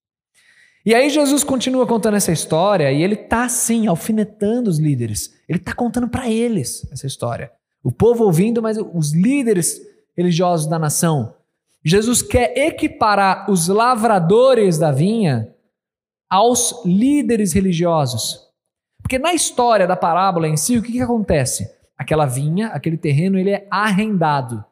E 0.84 0.92
aí 0.92 1.08
Jesus 1.08 1.44
continua 1.44 1.86
contando 1.86 2.16
essa 2.16 2.32
história 2.32 2.90
e 2.90 3.04
ele 3.04 3.14
tá 3.14 3.44
assim 3.44 3.86
alfinetando 3.86 4.68
os 4.68 4.80
líderes. 4.80 5.32
Ele 5.48 5.60
tá 5.60 5.72
contando 5.72 6.08
para 6.08 6.28
eles 6.28 6.88
essa 6.90 7.06
história. 7.06 7.52
O 7.84 7.92
povo 7.92 8.24
ouvindo, 8.24 8.60
mas 8.60 8.76
os 8.92 9.12
líderes 9.12 9.80
religiosos 10.16 10.66
da 10.66 10.76
nação. 10.76 11.36
Jesus 11.84 12.20
quer 12.20 12.52
equiparar 12.58 13.48
os 13.48 13.68
lavradores 13.68 14.76
da 14.76 14.90
vinha 14.90 15.54
aos 16.28 16.82
líderes 16.84 17.52
religiosos. 17.52 18.48
Porque 19.02 19.18
na 19.18 19.32
história 19.32 19.86
da 19.86 19.96
parábola 19.96 20.48
em 20.48 20.56
si, 20.56 20.76
o 20.76 20.82
que, 20.82 20.92
que 20.92 21.00
acontece? 21.00 21.74
Aquela 21.96 22.26
vinha, 22.26 22.68
aquele 22.68 22.96
terreno, 22.96 23.38
ele 23.38 23.50
é 23.50 23.66
arrendado. 23.70 24.64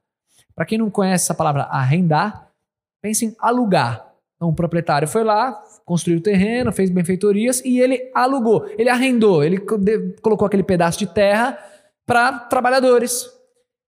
Para 0.55 0.67
quem 0.67 0.79
não 0.79 0.91
conhece 0.91 1.25
essa 1.25 1.35
palavra 1.35 1.65
arrendar, 1.65 2.51
pense 3.03 3.25
em 3.25 3.37
alugar. 3.39 4.07
Então, 4.37 4.49
o 4.49 4.55
proprietário 4.55 5.09
foi 5.09 5.25
lá, 5.25 5.53
construiu 5.85 6.19
o 6.19 6.23
terreno, 6.23 6.73
fez 6.73 6.91
benfeitorias 6.91 7.65
e 7.65 7.81
ele 7.81 8.11
alugou, 8.15 8.67
ele 8.79 8.91
arrendou, 8.91 9.43
ele 9.43 9.59
colocou 10.21 10.47
aquele 10.47 10.63
pedaço 10.63 10.99
de 10.99 11.07
terra 11.07 11.59
para 12.07 12.39
trabalhadores. 12.41 13.27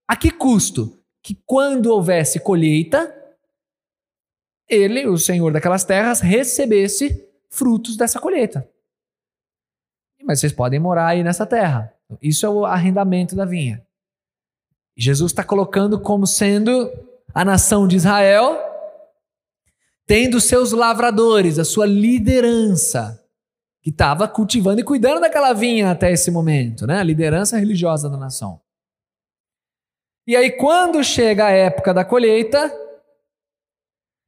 A 0.08 0.16
que 0.16 0.30
custo? 0.30 0.98
Que 1.22 1.38
quando 1.44 1.86
houvesse 1.86 2.40
colheita, 2.40 3.14
ele, 4.68 5.06
o 5.06 5.18
senhor 5.18 5.52
daquelas 5.52 5.84
terras, 5.84 6.20
recebesse 6.20 7.27
frutos 7.50 7.96
dessa 7.96 8.20
colheita. 8.20 8.68
Mas 10.22 10.40
vocês 10.40 10.52
podem 10.52 10.78
morar 10.78 11.08
aí 11.08 11.22
nessa 11.22 11.46
terra. 11.46 11.94
Isso 12.20 12.44
é 12.44 12.48
o 12.48 12.64
arrendamento 12.64 13.36
da 13.36 13.44
vinha. 13.44 13.86
Jesus 14.96 15.30
está 15.30 15.44
colocando 15.44 16.00
como 16.00 16.26
sendo 16.26 16.90
a 17.32 17.44
nação 17.44 17.86
de 17.86 17.96
Israel, 17.96 18.58
tendo 20.06 20.40
seus 20.40 20.72
lavradores, 20.72 21.58
a 21.58 21.64
sua 21.64 21.86
liderança. 21.86 23.24
que 23.80 23.90
estava 23.90 24.28
cultivando 24.28 24.80
e 24.80 24.84
cuidando 24.84 25.20
daquela 25.20 25.52
vinha 25.52 25.90
até 25.90 26.12
esse 26.12 26.30
momento, 26.30 26.86
né? 26.86 26.98
A 26.98 27.02
liderança 27.02 27.56
religiosa 27.56 28.10
da 28.10 28.16
nação. 28.16 28.60
E 30.26 30.36
aí, 30.36 30.50
quando 30.50 31.02
chega 31.02 31.46
a 31.46 31.50
época 31.50 31.94
da 31.94 32.04
colheita, 32.04 32.70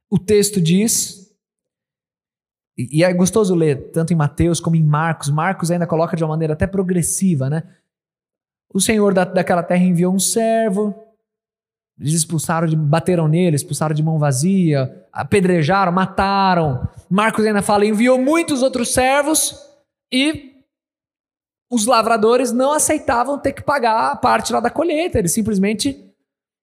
o 0.08 0.18
texto 0.18 0.60
diz, 0.60 1.19
e 2.90 3.04
é 3.04 3.12
gostoso 3.12 3.54
ler, 3.54 3.90
tanto 3.90 4.12
em 4.12 4.16
Mateus 4.16 4.60
como 4.60 4.76
em 4.76 4.84
Marcos, 4.84 5.28
Marcos 5.28 5.70
ainda 5.70 5.86
coloca 5.86 6.16
de 6.16 6.22
uma 6.22 6.30
maneira 6.30 6.54
até 6.54 6.66
progressiva, 6.66 7.50
né? 7.50 7.64
O 8.72 8.80
Senhor 8.80 9.12
da, 9.12 9.24
daquela 9.24 9.62
terra 9.62 9.82
enviou 9.82 10.14
um 10.14 10.18
servo, 10.18 10.94
eles 12.00 12.14
expulsaram, 12.14 12.66
de, 12.66 12.74
bateram 12.74 13.28
nele, 13.28 13.56
expulsaram 13.56 13.94
de 13.94 14.02
mão 14.02 14.18
vazia, 14.18 15.06
apedrejaram, 15.12 15.92
mataram. 15.92 16.88
Marcos 17.10 17.44
ainda 17.44 17.60
fala, 17.60 17.84
enviou 17.84 18.18
muitos 18.18 18.62
outros 18.62 18.94
servos 18.94 19.54
e 20.10 20.64
os 21.70 21.84
lavradores 21.84 22.52
não 22.52 22.72
aceitavam 22.72 23.38
ter 23.38 23.52
que 23.52 23.62
pagar 23.62 24.12
a 24.12 24.16
parte 24.16 24.52
lá 24.52 24.60
da 24.60 24.70
colheita. 24.70 25.18
Eles 25.18 25.32
simplesmente 25.32 26.10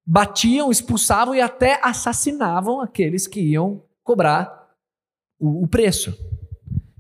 batiam, 0.04 0.72
expulsavam 0.72 1.36
e 1.36 1.42
até 1.42 1.80
assassinavam 1.84 2.82
aqueles 2.82 3.28
que 3.28 3.40
iam 3.40 3.84
cobrar 4.04 4.57
o, 5.40 5.64
o 5.64 5.68
preço. 5.68 6.18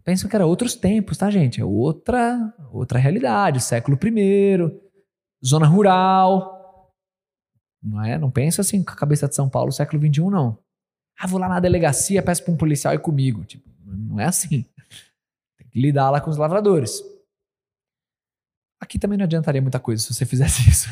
Pensam 0.03 0.29
que 0.29 0.35
era 0.35 0.45
outros 0.45 0.75
tempos, 0.75 1.17
tá, 1.17 1.29
gente? 1.29 1.59
É 1.59 1.65
outra, 1.65 2.53
outra 2.71 2.97
realidade, 2.97 3.61
século 3.61 3.97
I, 4.01 4.71
zona 5.45 5.67
rural, 5.67 6.57
não 7.83 8.03
é? 8.03 8.17
Não 8.17 8.31
pensa 8.31 8.61
assim 8.61 8.83
com 8.83 8.91
a 8.91 8.95
cabeça 8.95 9.27
de 9.27 9.35
São 9.35 9.49
Paulo, 9.49 9.71
século 9.71 10.01
XXI, 10.01 10.21
não. 10.29 10.57
Ah, 11.19 11.27
vou 11.27 11.39
lá 11.39 11.49
na 11.49 11.59
delegacia, 11.59 12.21
peço 12.21 12.43
para 12.43 12.53
um 12.53 12.57
policial 12.57 12.93
ir 12.93 12.99
comigo. 12.99 13.43
Tipo, 13.43 13.67
não 13.85 14.19
é 14.19 14.25
assim. 14.25 14.65
Tem 15.57 15.67
que 15.69 15.81
lidar 15.81 16.09
lá 16.09 16.21
com 16.21 16.29
os 16.29 16.37
lavradores. 16.37 17.01
Aqui 18.79 18.99
também 18.99 19.17
não 19.17 19.25
adiantaria 19.25 19.61
muita 19.61 19.79
coisa 19.79 20.03
se 20.03 20.13
você 20.13 20.25
fizesse 20.25 20.61
isso. 20.69 20.89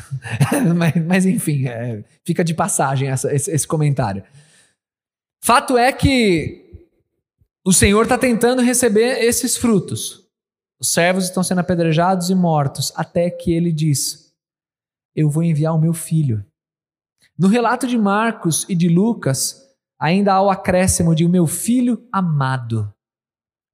mas, 0.76 0.96
mas, 1.06 1.26
enfim, 1.26 1.68
é, 1.68 2.04
fica 2.24 2.42
de 2.42 2.54
passagem 2.54 3.08
essa, 3.08 3.32
esse, 3.32 3.50
esse 3.50 3.66
comentário. 3.66 4.24
Fato 5.44 5.78
é 5.78 5.92
que 5.92 6.65
o 7.66 7.72
Senhor 7.72 8.04
está 8.04 8.16
tentando 8.16 8.62
receber 8.62 9.24
esses 9.24 9.56
frutos. 9.56 10.24
Os 10.80 10.88
servos 10.88 11.24
estão 11.24 11.42
sendo 11.42 11.58
apedrejados 11.58 12.30
e 12.30 12.34
mortos, 12.34 12.92
até 12.94 13.28
que 13.28 13.52
ele 13.52 13.72
diz: 13.72 14.32
Eu 15.16 15.28
vou 15.28 15.42
enviar 15.42 15.74
o 15.74 15.80
meu 15.80 15.92
filho. 15.92 16.46
No 17.36 17.48
relato 17.48 17.88
de 17.88 17.98
Marcos 17.98 18.64
e 18.68 18.74
de 18.76 18.88
Lucas, 18.88 19.68
ainda 19.98 20.34
há 20.34 20.40
o 20.40 20.48
acréscimo 20.48 21.12
de 21.12 21.24
o 21.24 21.28
meu 21.28 21.44
filho 21.44 22.06
amado. 22.12 22.88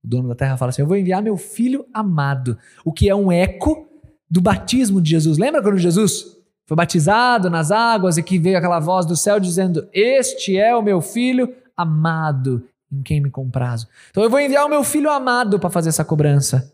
O 0.02 0.08
dono 0.08 0.28
da 0.30 0.34
terra 0.34 0.56
fala 0.56 0.70
assim: 0.70 0.80
Eu 0.80 0.88
vou 0.88 0.96
enviar 0.96 1.20
meu 1.20 1.36
filho 1.36 1.84
amado, 1.92 2.56
o 2.86 2.92
que 2.94 3.10
é 3.10 3.14
um 3.14 3.30
eco 3.30 3.86
do 4.30 4.40
batismo 4.40 5.02
de 5.02 5.10
Jesus. 5.10 5.36
Lembra 5.36 5.62
quando 5.62 5.76
Jesus 5.76 6.38
foi 6.66 6.76
batizado 6.78 7.50
nas 7.50 7.70
águas 7.70 8.16
e 8.16 8.22
que 8.22 8.38
veio 8.38 8.56
aquela 8.56 8.80
voz 8.80 9.04
do 9.04 9.16
céu 9.16 9.38
dizendo: 9.38 9.86
Este 9.92 10.56
é 10.56 10.74
o 10.74 10.80
meu 10.80 11.02
filho 11.02 11.54
amado, 11.76 12.66
em 12.92 13.02
quem 13.02 13.20
me 13.20 13.30
comprazo. 13.30 13.88
Então 14.10 14.22
eu 14.22 14.30
vou 14.30 14.38
enviar 14.38 14.66
o 14.66 14.68
meu 14.68 14.84
filho 14.84 15.10
amado 15.10 15.58
para 15.58 15.70
fazer 15.70 15.88
essa 15.88 16.04
cobrança. 16.04 16.72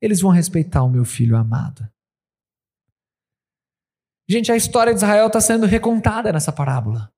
Eles 0.00 0.20
vão 0.20 0.30
respeitar 0.30 0.82
o 0.82 0.90
meu 0.90 1.04
filho 1.04 1.36
amado. 1.36 1.88
Gente, 4.28 4.52
a 4.52 4.56
história 4.56 4.92
de 4.92 4.98
Israel 4.98 5.26
está 5.26 5.40
sendo 5.40 5.66
recontada 5.66 6.32
nessa 6.32 6.52
parábola. 6.52 7.10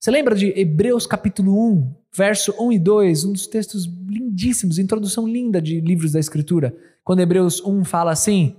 Você 0.00 0.10
lembra 0.10 0.34
de 0.34 0.52
Hebreus 0.58 1.06
capítulo 1.06 1.58
1, 1.72 1.94
verso 2.14 2.54
1 2.60 2.72
e 2.72 2.78
2, 2.78 3.24
um 3.24 3.32
dos 3.32 3.46
textos 3.46 3.84
lindíssimos, 3.84 4.78
introdução 4.78 5.26
linda 5.26 5.60
de 5.60 5.80
livros 5.80 6.12
da 6.12 6.20
Escritura, 6.20 6.76
quando 7.02 7.20
Hebreus 7.20 7.60
1 7.64 7.84
fala 7.84 8.12
assim: 8.12 8.56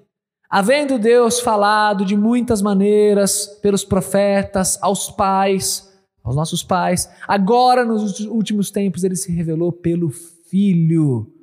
Havendo 0.50 1.00
Deus 1.00 1.40
falado 1.40 2.04
de 2.04 2.18
muitas 2.18 2.62
maneiras 2.62 3.48
pelos 3.62 3.86
profetas, 3.86 4.78
aos 4.82 5.10
pais, 5.10 5.97
aos 6.28 6.36
nossos 6.36 6.62
pais, 6.62 7.10
agora 7.26 7.86
nos 7.86 8.20
últimos 8.20 8.70
tempos 8.70 9.04
ele 9.04 9.16
se 9.16 9.32
revelou 9.32 9.72
pelo 9.72 10.10
Filho 10.10 11.34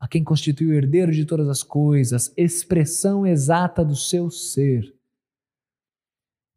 a 0.00 0.08
quem 0.08 0.24
constitui 0.24 0.68
o 0.68 0.74
herdeiro 0.74 1.12
de 1.12 1.24
todas 1.24 1.48
as 1.48 1.62
coisas, 1.62 2.32
expressão 2.36 3.26
exata 3.26 3.84
do 3.84 3.94
seu 3.94 4.30
ser. 4.30 4.82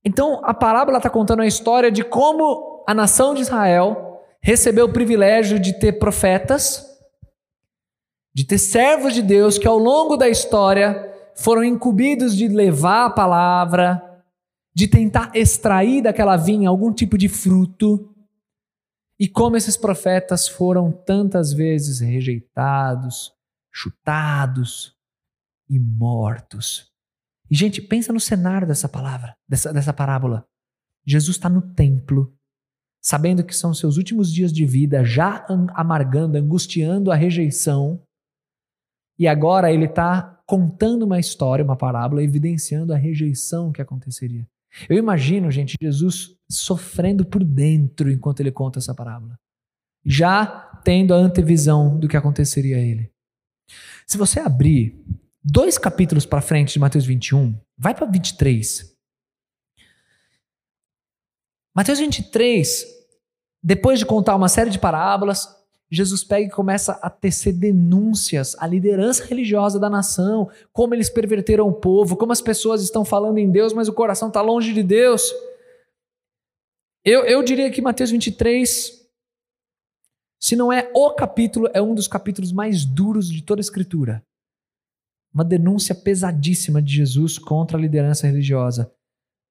Então, 0.04 0.42
a 0.44 0.54
parábola 0.54 0.98
está 0.98 1.10
contando 1.10 1.42
a 1.42 1.48
história 1.48 1.92
de 1.92 2.04
como 2.04 2.84
a 2.88 2.94
nação 2.94 3.36
de 3.36 3.42
Israel 3.42 4.22
recebeu 4.42 4.86
o 4.86 4.94
privilégio 4.94 5.60
de 5.60 5.74
ter 5.74 5.94
profetas, 5.94 6.86
de 8.34 8.46
ter 8.46 8.58
servos 8.58 9.14
de 9.14 9.22
Deus 9.22 9.58
que 9.58 9.68
ao 9.68 9.78
longo 9.78 10.18
da 10.18 10.30
história 10.30 11.14
foram 11.36 11.64
incumbidos 11.64 12.36
de 12.36 12.48
levar 12.48 13.06
a 13.06 13.10
palavra, 13.12 14.15
de 14.76 14.88
tentar 14.90 15.32
extrair 15.34 16.02
daquela 16.02 16.36
vinha 16.36 16.68
algum 16.68 16.94
tipo 16.94 17.18
de 17.18 17.30
fruto. 17.30 18.14
E 19.18 19.30
como 19.30 19.56
esses 19.56 19.78
profetas 19.78 20.50
foram 20.50 20.92
tantas 20.92 21.54
vezes 21.54 22.02
rejeitados, 22.02 23.32
chutados 23.74 24.94
e 25.70 25.80
mortos. 25.80 26.92
E, 27.50 27.56
gente, 27.56 27.82
pensa 27.82 28.12
no 28.12 28.20
cenário 28.20 28.68
dessa 28.68 28.90
palavra, 28.90 29.38
dessa, 29.48 29.72
dessa 29.72 29.94
parábola. 29.94 30.46
Jesus 31.06 31.38
está 31.38 31.48
no 31.48 31.62
templo, 31.74 32.36
sabendo 33.02 33.46
que 33.46 33.56
são 33.56 33.74
seus 33.74 33.96
últimos 33.96 34.34
dias 34.34 34.52
de 34.52 34.66
vida, 34.66 35.06
já 35.06 35.46
amargando, 35.74 36.38
angustiando 36.38 37.12
a 37.12 37.16
rejeição. 37.16 38.04
E 39.18 39.26
agora 39.26 39.72
ele 39.72 39.86
está 39.86 40.42
contando 40.46 41.04
uma 41.04 41.20
história, 41.20 41.64
uma 41.64 41.78
parábola, 41.78 42.22
evidenciando 42.22 42.94
a 42.94 42.98
rejeição 42.98 43.72
que 43.72 43.82
aconteceria. 43.82 44.46
Eu 44.90 44.98
imagino, 44.98 45.50
gente, 45.52 45.76
Jesus 45.82 46.36
sofrendo 46.50 47.26
por 47.26 47.44
dentro 47.44 48.12
enquanto 48.12 48.40
ele 48.40 48.52
conta 48.52 48.80
essa 48.80 48.94
parábola, 48.94 49.40
já 50.06 50.46
tendo 50.84 51.14
a 51.14 51.18
antevisão 51.18 52.00
do 52.00 52.08
que 52.08 52.18
aconteceria 52.18 52.78
a 52.78 52.82
ele. 52.82 53.12
Se 54.06 54.18
você 54.18 54.40
abrir 54.40 55.04
dois 55.44 55.78
capítulos 55.78 56.26
para 56.26 56.42
frente 56.42 56.74
de 56.74 56.80
Mateus 56.80 57.06
21, 57.06 57.60
vai 57.78 57.96
para 57.96 58.06
23. 58.06 58.96
Mateus 61.76 62.00
23, 62.00 62.86
depois 63.62 64.00
de 64.00 64.06
contar 64.06 64.36
uma 64.36 64.48
série 64.48 64.70
de 64.70 64.80
parábolas, 64.80 65.48
Jesus 65.92 66.24
pega 66.24 66.48
e 66.48 66.52
começa 66.52 66.94
a 66.94 67.10
tecer 67.10 67.54
denúncias 67.54 68.56
à 68.60 68.66
liderança 68.66 69.24
religiosa 69.24 69.80
da 69.80 69.90
nação, 69.90 70.50
como 70.74 70.94
eles 70.94 71.10
perverteram 71.10 71.68
o 71.68 71.74
povo, 71.74 72.18
como 72.18 72.32
as 72.32 72.42
pessoas 72.42 72.82
estão 72.82 73.06
falando 73.06 73.38
em 73.38 73.50
Deus, 73.50 73.72
mas 73.72 73.88
o 73.88 73.94
coração 73.94 74.28
está 74.28 74.42
longe 74.42 74.74
de 74.74 74.82
Deus. 74.82 75.32
Eu, 77.04 77.24
eu 77.26 77.44
diria 77.44 77.70
que 77.70 77.82
Mateus 77.82 78.10
23 78.10 79.06
se 80.46 80.56
não 80.56 80.72
é 80.72 80.92
o 80.94 81.10
capítulo, 81.16 81.68
é 81.74 81.82
um 81.82 81.96
dos 81.96 82.08
capítulos 82.08 82.52
mais 82.52 82.86
duros 82.86 83.30
de 83.30 83.42
toda 83.42 83.60
a 83.60 83.64
Escritura. 83.64 84.24
Uma 85.34 85.44
denúncia 85.44 85.96
pesadíssima 85.96 86.80
de 86.82 86.94
Jesus 86.94 87.40
contra 87.40 87.78
a 87.78 87.82
liderança 87.82 88.28
religiosa. 88.28 88.92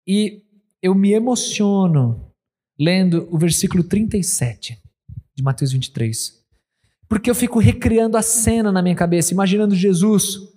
E 0.06 0.44
eu 0.80 0.94
me 0.94 1.12
emociono 1.12 2.32
lendo 2.78 3.28
o 3.28 3.36
versículo 3.36 3.82
37 3.82 4.80
de 5.34 5.42
Mateus 5.42 5.72
23. 5.72 6.42
Porque 7.08 7.30
eu 7.30 7.34
fico 7.34 7.58
recriando 7.58 8.16
a 8.16 8.22
cena 8.22 8.72
na 8.72 8.82
minha 8.82 8.94
cabeça, 8.94 9.32
imaginando 9.32 9.74
Jesus 9.74 10.54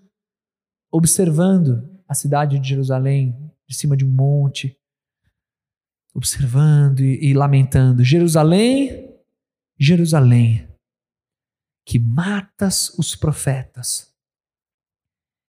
observando 0.92 1.88
a 2.08 2.14
cidade 2.14 2.58
de 2.60 2.70
Jerusalém 2.70 3.36
de 3.68 3.76
cima 3.76 3.98
de 3.98 4.06
um 4.06 4.10
monte, 4.10 4.80
observando 6.14 7.02
e, 7.02 7.32
e 7.32 7.34
lamentando: 7.34 8.04
Jerusalém, 8.04 9.14
Jerusalém, 9.78 10.68
que 11.86 12.00
matas 12.00 12.90
os 12.98 13.16
profetas 13.16 14.14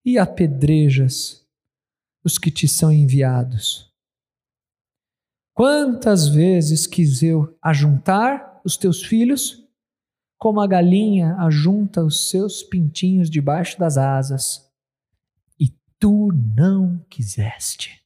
e 0.04 0.18
apedrejas 0.18 1.46
os 2.24 2.38
que 2.38 2.50
te 2.50 2.68
são 2.68 2.92
enviados. 2.92 3.94
Quantas 5.54 6.28
vezes 6.28 6.88
quis 6.88 7.22
eu 7.22 7.58
ajuntar 7.62 8.55
os 8.66 8.76
teus 8.76 9.04
filhos, 9.04 9.64
como 10.38 10.60
a 10.60 10.68
galinha 10.68 11.36
ajunta 11.38 12.04
os 12.04 12.30
seus 12.30 12.64
pintinhos 12.64 13.30
debaixo 13.30 13.80
das 13.80 13.98
asas, 13.98 14.70
e 15.60 15.74
tu 16.00 16.32
não 16.56 17.00
quiseste. 17.10 18.02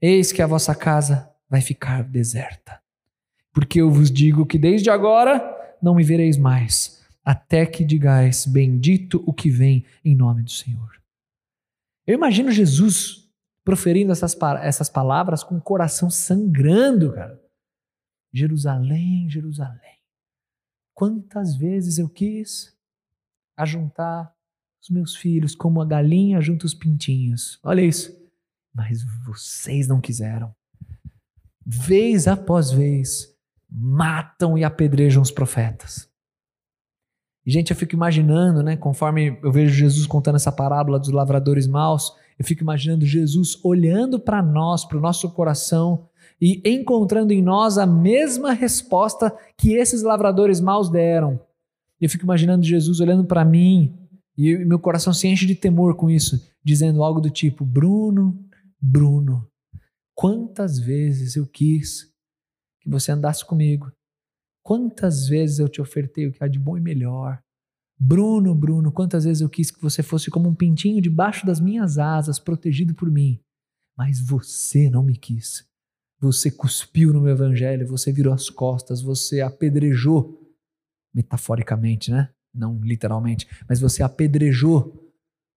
Eis 0.00 0.30
que 0.30 0.42
a 0.42 0.46
vossa 0.46 0.74
casa 0.74 1.28
vai 1.48 1.60
ficar 1.60 2.04
deserta 2.04 2.82
porque 3.52 3.80
eu 3.80 3.90
vos 3.90 4.10
digo 4.10 4.46
que 4.46 4.58
desde 4.58 4.90
agora 4.90 5.76
não 5.80 5.94
me 5.94 6.02
vereis 6.02 6.36
mais, 6.36 7.02
até 7.24 7.66
que 7.66 7.84
digais: 7.84 8.46
Bendito 8.46 9.22
o 9.26 9.32
que 9.32 9.50
vem 9.50 9.84
em 10.04 10.14
nome 10.14 10.42
do 10.42 10.50
Senhor. 10.50 10.90
Eu 12.06 12.14
imagino 12.14 12.50
Jesus 12.50 13.28
proferindo 13.64 14.10
essas, 14.10 14.36
essas 14.62 14.88
palavras 14.88 15.44
com 15.44 15.56
o 15.56 15.60
coração 15.60 16.10
sangrando, 16.10 17.12
cara. 17.12 17.40
Jerusalém, 18.32 19.28
Jerusalém. 19.28 19.98
Quantas 20.94 21.56
vezes 21.56 21.98
eu 21.98 22.08
quis 22.08 22.74
ajuntar 23.56 24.34
os 24.82 24.90
meus 24.90 25.14
filhos 25.14 25.54
como 25.54 25.80
a 25.80 25.86
galinha 25.86 26.40
junta 26.40 26.66
os 26.66 26.74
pintinhos. 26.74 27.58
Olha 27.62 27.82
isso. 27.82 28.20
Mas 28.74 29.04
vocês 29.24 29.86
não 29.86 30.00
quiseram. 30.00 30.52
Vez 31.64 32.26
após 32.26 32.72
vez, 32.72 33.32
matam 33.70 34.58
e 34.58 34.64
apedrejam 34.64 35.22
os 35.22 35.30
profetas. 35.30 36.10
E, 37.46 37.50
gente, 37.50 37.70
eu 37.70 37.76
fico 37.76 37.94
imaginando, 37.94 38.62
né, 38.62 38.76
conforme 38.76 39.38
eu 39.42 39.52
vejo 39.52 39.72
Jesus 39.72 40.06
contando 40.06 40.36
essa 40.36 40.50
parábola 40.50 40.98
dos 40.98 41.10
lavradores 41.10 41.66
maus, 41.66 42.12
eu 42.38 42.44
fico 42.44 42.62
imaginando 42.62 43.04
Jesus 43.04 43.58
olhando 43.64 44.18
para 44.18 44.42
nós, 44.42 44.84
para 44.84 44.98
o 44.98 45.00
nosso 45.00 45.30
coração 45.30 46.08
e 46.44 46.60
encontrando 46.64 47.32
em 47.32 47.40
nós 47.40 47.78
a 47.78 47.86
mesma 47.86 48.52
resposta 48.52 49.32
que 49.56 49.74
esses 49.74 50.02
lavradores 50.02 50.60
maus 50.60 50.90
deram. 50.90 51.40
Eu 52.00 52.10
fico 52.10 52.24
imaginando 52.24 52.64
Jesus 52.64 52.98
olhando 52.98 53.24
para 53.24 53.44
mim 53.44 53.96
e 54.36 54.56
meu 54.58 54.80
coração 54.80 55.12
se 55.12 55.28
enche 55.28 55.46
de 55.46 55.54
temor 55.54 55.94
com 55.94 56.10
isso, 56.10 56.44
dizendo 56.64 57.04
algo 57.04 57.20
do 57.20 57.30
tipo: 57.30 57.64
Bruno, 57.64 58.44
Bruno, 58.80 59.48
quantas 60.16 60.80
vezes 60.80 61.36
eu 61.36 61.46
quis 61.46 62.12
que 62.80 62.90
você 62.90 63.12
andasse 63.12 63.46
comigo? 63.46 63.92
Quantas 64.64 65.28
vezes 65.28 65.60
eu 65.60 65.68
te 65.68 65.80
ofertei 65.80 66.26
o 66.26 66.32
que 66.32 66.42
há 66.42 66.48
de 66.48 66.58
bom 66.58 66.76
e 66.76 66.80
melhor? 66.80 67.40
Bruno, 67.96 68.52
Bruno, 68.52 68.90
quantas 68.90 69.24
vezes 69.26 69.42
eu 69.42 69.48
quis 69.48 69.70
que 69.70 69.80
você 69.80 70.02
fosse 70.02 70.28
como 70.28 70.48
um 70.48 70.54
pintinho 70.56 71.00
debaixo 71.00 71.46
das 71.46 71.60
minhas 71.60 71.98
asas, 71.98 72.40
protegido 72.40 72.96
por 72.96 73.08
mim. 73.08 73.38
Mas 73.96 74.18
você 74.18 74.90
não 74.90 75.04
me 75.04 75.16
quis. 75.16 75.70
Você 76.22 76.52
cuspiu 76.52 77.12
no 77.12 77.20
meu 77.20 77.32
evangelho, 77.32 77.84
você 77.84 78.12
virou 78.12 78.32
as 78.32 78.48
costas, 78.48 79.02
você 79.02 79.40
apedrejou, 79.40 80.40
metaforicamente, 81.12 82.12
né? 82.12 82.30
Não 82.54 82.78
literalmente, 82.80 83.48
mas 83.68 83.80
você 83.80 84.04
apedrejou 84.04 85.12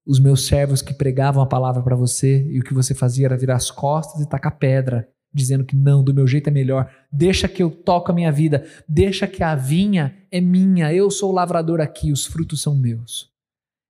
os 0.08 0.20
meus 0.20 0.48
servos 0.48 0.82
que 0.82 0.94
pregavam 0.94 1.44
a 1.44 1.48
palavra 1.48 1.84
para 1.84 1.96
você 1.96 2.44
e 2.50 2.60
o 2.60 2.64
que 2.64 2.74
você 2.74 2.96
fazia 2.96 3.28
era 3.28 3.38
virar 3.38 3.58
as 3.58 3.70
costas 3.70 4.22
e 4.22 4.28
tacar 4.28 4.58
pedra 4.58 5.08
dizendo 5.32 5.66
que 5.66 5.76
não, 5.76 6.04
do 6.04 6.14
meu 6.14 6.26
jeito 6.26 6.48
é 6.48 6.52
melhor. 6.52 6.92
Deixa 7.12 7.48
que 7.48 7.62
eu 7.62 7.70
toco 7.70 8.12
a 8.12 8.16
minha 8.16 8.32
vida, 8.32 8.66
deixa 8.88 9.28
que 9.28 9.44
a 9.44 9.54
vinha 9.54 10.18
é 10.32 10.42
minha, 10.42 10.92
eu 10.92 11.12
sou 11.12 11.30
o 11.30 11.34
lavrador 11.34 11.80
aqui, 11.80 12.12
os 12.12 12.26
frutos 12.26 12.62
são 12.62 12.74
meus. 12.76 13.32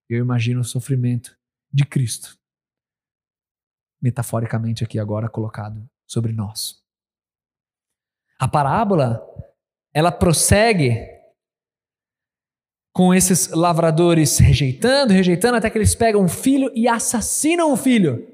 Eu 0.10 0.20
imagino 0.20 0.60
o 0.60 0.66
sofrimento 0.66 1.38
de 1.72 1.86
Cristo, 1.86 2.38
metaforicamente 4.02 4.84
aqui 4.84 5.00
agora 5.00 5.30
colocado 5.30 5.88
sobre 6.08 6.32
nós. 6.32 6.84
A 8.40 8.48
parábola, 8.48 9.26
ela 9.94 10.12
prossegue 10.12 11.16
com 12.94 13.14
esses 13.14 13.50
lavradores 13.50 14.38
rejeitando, 14.38 15.12
rejeitando, 15.12 15.58
até 15.58 15.70
que 15.70 15.78
eles 15.78 15.94
pegam 15.94 16.22
um 16.22 16.30
filho 16.30 16.72
e 16.74 16.88
assassinam 16.88 17.72
o 17.72 17.78
filho. 17.78 18.34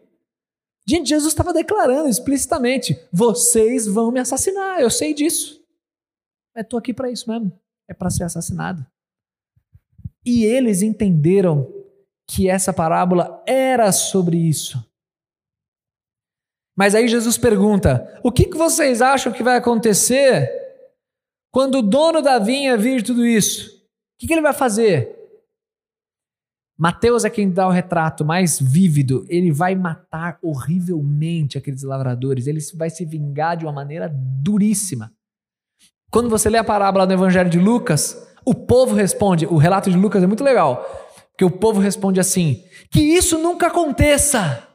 Gente, 0.88 1.10
Jesus 1.10 1.34
estava 1.34 1.54
declarando 1.54 2.10
explicitamente: 2.10 3.00
vocês 3.12 3.88
vão 3.88 4.12
me 4.12 4.20
assassinar, 4.20 4.80
eu 4.80 4.90
sei 4.90 5.14
disso. 5.14 5.62
Estou 6.56 6.78
aqui 6.78 6.94
para 6.94 7.10
isso 7.10 7.30
mesmo, 7.30 7.52
é 7.88 7.94
para 7.94 8.10
ser 8.10 8.24
assassinado. 8.24 8.86
E 10.26 10.44
eles 10.46 10.82
entenderam 10.82 11.72
que 12.28 12.50
essa 12.50 12.72
parábola 12.72 13.44
era 13.48 13.92
sobre 13.92 14.38
isso. 14.38 14.84
Mas 16.76 16.96
aí 16.96 17.08
Jesus 17.08 17.38
pergunta: 17.38 18.20
o 18.24 18.32
que, 18.32 18.50
vocês 18.50 19.02
acham 19.02 19.32
que 19.32 19.44
vai 19.44 19.58
acontecer 19.58 20.50
quando 21.52 21.80
o 21.80 21.82
dono 21.82 22.22
da 22.22 22.40
vinha 22.40 22.78
vir 22.78 23.04
tudo 23.04 23.26
isso? 23.26 23.70
O 23.70 24.20
que, 24.20 24.28
que 24.28 24.34
ele 24.34 24.42
vai 24.42 24.54
fazer? 24.54 25.18
Mateus 26.78 27.24
é 27.24 27.30
quem 27.30 27.52
dá 27.52 27.68
o 27.68 27.72
retrato 27.72 28.26
mais 28.26 28.60
vívido. 28.60 29.24
Ele 29.30 29.52
vai 29.52 29.76
matar 29.76 30.40
horrivelmente 30.42 31.56
aqueles 31.56 31.84
lavradores. 31.84 32.48
Ele 32.48 32.60
vai 32.76 32.90
se 32.90 33.06
vingar 33.06 33.56
de 33.56 33.66
uma 33.66 33.72
maneira 33.72 34.12
duríssima. 34.12 35.14
Quando 36.10 36.28
você 36.28 36.50
lê 36.50 36.58
a 36.58 36.64
parábola 36.64 37.06
do 37.06 37.14
Evangelho 37.14 37.52
de 37.52 37.60
Lucas, 37.60 38.28
o 38.44 38.56
povo 38.56 38.96
responde. 38.96 39.46
O 39.46 39.58
relato 39.58 39.92
de 39.92 39.98
Lucas 39.98 40.24
é 40.24 40.28
muito 40.28 40.44
legal. 40.44 40.84
Porque 41.30 41.46
o 41.46 41.52
povo 41.52 41.80
responde 41.80 42.20
assim: 42.20 42.64
que 42.90 43.00
isso 43.00 43.38
nunca 43.38 43.68
aconteça. 43.68 44.68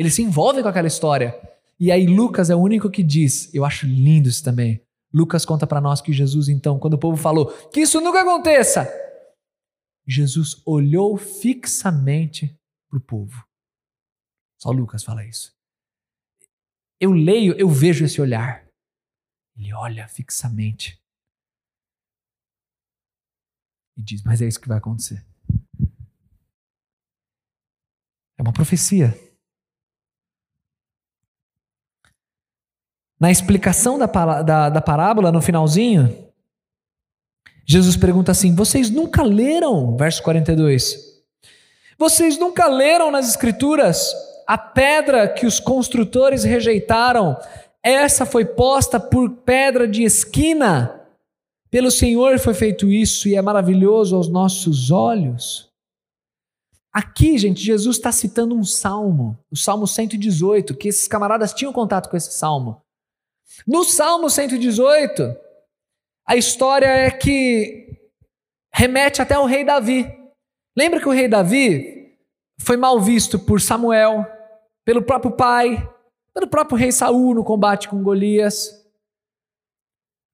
Ele 0.00 0.10
se 0.10 0.22
envolve 0.22 0.62
com 0.62 0.68
aquela 0.68 0.88
história. 0.88 1.38
E 1.78 1.92
aí 1.92 2.06
Lucas 2.06 2.48
é 2.48 2.54
o 2.56 2.58
único 2.58 2.90
que 2.90 3.02
diz, 3.02 3.52
eu 3.52 3.66
acho 3.66 3.84
lindo 3.84 4.30
isso 4.30 4.42
também. 4.42 4.82
Lucas 5.12 5.44
conta 5.44 5.66
para 5.66 5.78
nós 5.78 6.00
que 6.00 6.10
Jesus, 6.10 6.48
então, 6.48 6.78
quando 6.78 6.94
o 6.94 6.98
povo 6.98 7.18
falou 7.18 7.52
que 7.68 7.80
isso 7.80 8.00
nunca 8.00 8.22
aconteça, 8.22 8.88
Jesus 10.06 10.62
olhou 10.64 11.18
fixamente 11.18 12.58
para 12.88 12.96
o 12.96 13.02
povo. 13.02 13.46
Só 14.58 14.70
Lucas 14.70 15.04
fala 15.04 15.22
isso. 15.22 15.52
Eu 16.98 17.12
leio, 17.12 17.52
eu 17.58 17.68
vejo 17.68 18.06
esse 18.06 18.22
olhar. 18.22 18.66
Ele 19.54 19.70
olha 19.74 20.08
fixamente 20.08 20.98
e 23.98 24.02
diz: 24.02 24.22
Mas 24.22 24.40
é 24.40 24.48
isso 24.48 24.60
que 24.60 24.68
vai 24.68 24.78
acontecer. 24.78 25.22
É 28.38 28.42
uma 28.42 28.54
profecia. 28.54 29.29
Na 33.20 33.30
explicação 33.30 33.98
da, 33.98 34.06
da, 34.42 34.70
da 34.70 34.80
parábola, 34.80 35.30
no 35.30 35.42
finalzinho, 35.42 36.30
Jesus 37.66 37.96
pergunta 37.96 38.32
assim: 38.32 38.54
Vocês 38.54 38.88
nunca 38.88 39.22
leram? 39.22 39.94
Verso 39.96 40.22
42. 40.22 41.10
Vocês 41.98 42.38
nunca 42.38 42.66
leram 42.66 43.10
nas 43.10 43.28
Escrituras 43.28 44.10
a 44.46 44.56
pedra 44.56 45.28
que 45.28 45.44
os 45.44 45.60
construtores 45.60 46.44
rejeitaram? 46.44 47.36
Essa 47.82 48.24
foi 48.24 48.46
posta 48.46 48.98
por 48.98 49.30
pedra 49.30 49.86
de 49.86 50.02
esquina. 50.02 50.98
Pelo 51.70 51.90
Senhor 51.90 52.38
foi 52.38 52.54
feito 52.54 52.90
isso 52.90 53.28
e 53.28 53.36
é 53.36 53.42
maravilhoso 53.42 54.16
aos 54.16 54.28
nossos 54.28 54.90
olhos. 54.90 55.70
Aqui, 56.92 57.38
gente, 57.38 57.62
Jesus 57.62 57.98
está 57.98 58.10
citando 58.10 58.56
um 58.56 58.64
salmo, 58.64 59.38
o 59.48 59.56
Salmo 59.56 59.86
118, 59.86 60.74
que 60.74 60.88
esses 60.88 61.06
camaradas 61.06 61.52
tinham 61.52 61.72
contato 61.72 62.10
com 62.10 62.16
esse 62.16 62.32
salmo. 62.32 62.82
No 63.66 63.84
Salmo 63.84 64.30
118, 64.30 65.36
a 66.26 66.36
história 66.36 66.86
é 66.86 67.10
que 67.10 67.98
remete 68.72 69.20
até 69.20 69.38
o 69.38 69.46
rei 69.46 69.64
Davi. 69.64 70.06
Lembra 70.76 71.00
que 71.00 71.08
o 71.08 71.12
rei 71.12 71.28
Davi 71.28 72.16
foi 72.60 72.76
mal 72.76 73.00
visto 73.00 73.38
por 73.38 73.60
Samuel, 73.60 74.26
pelo 74.84 75.02
próprio 75.02 75.32
pai, 75.32 75.88
pelo 76.32 76.48
próprio 76.48 76.78
rei 76.78 76.92
Saul 76.92 77.34
no 77.34 77.44
combate 77.44 77.88
com 77.88 78.02
Golias. 78.02 78.80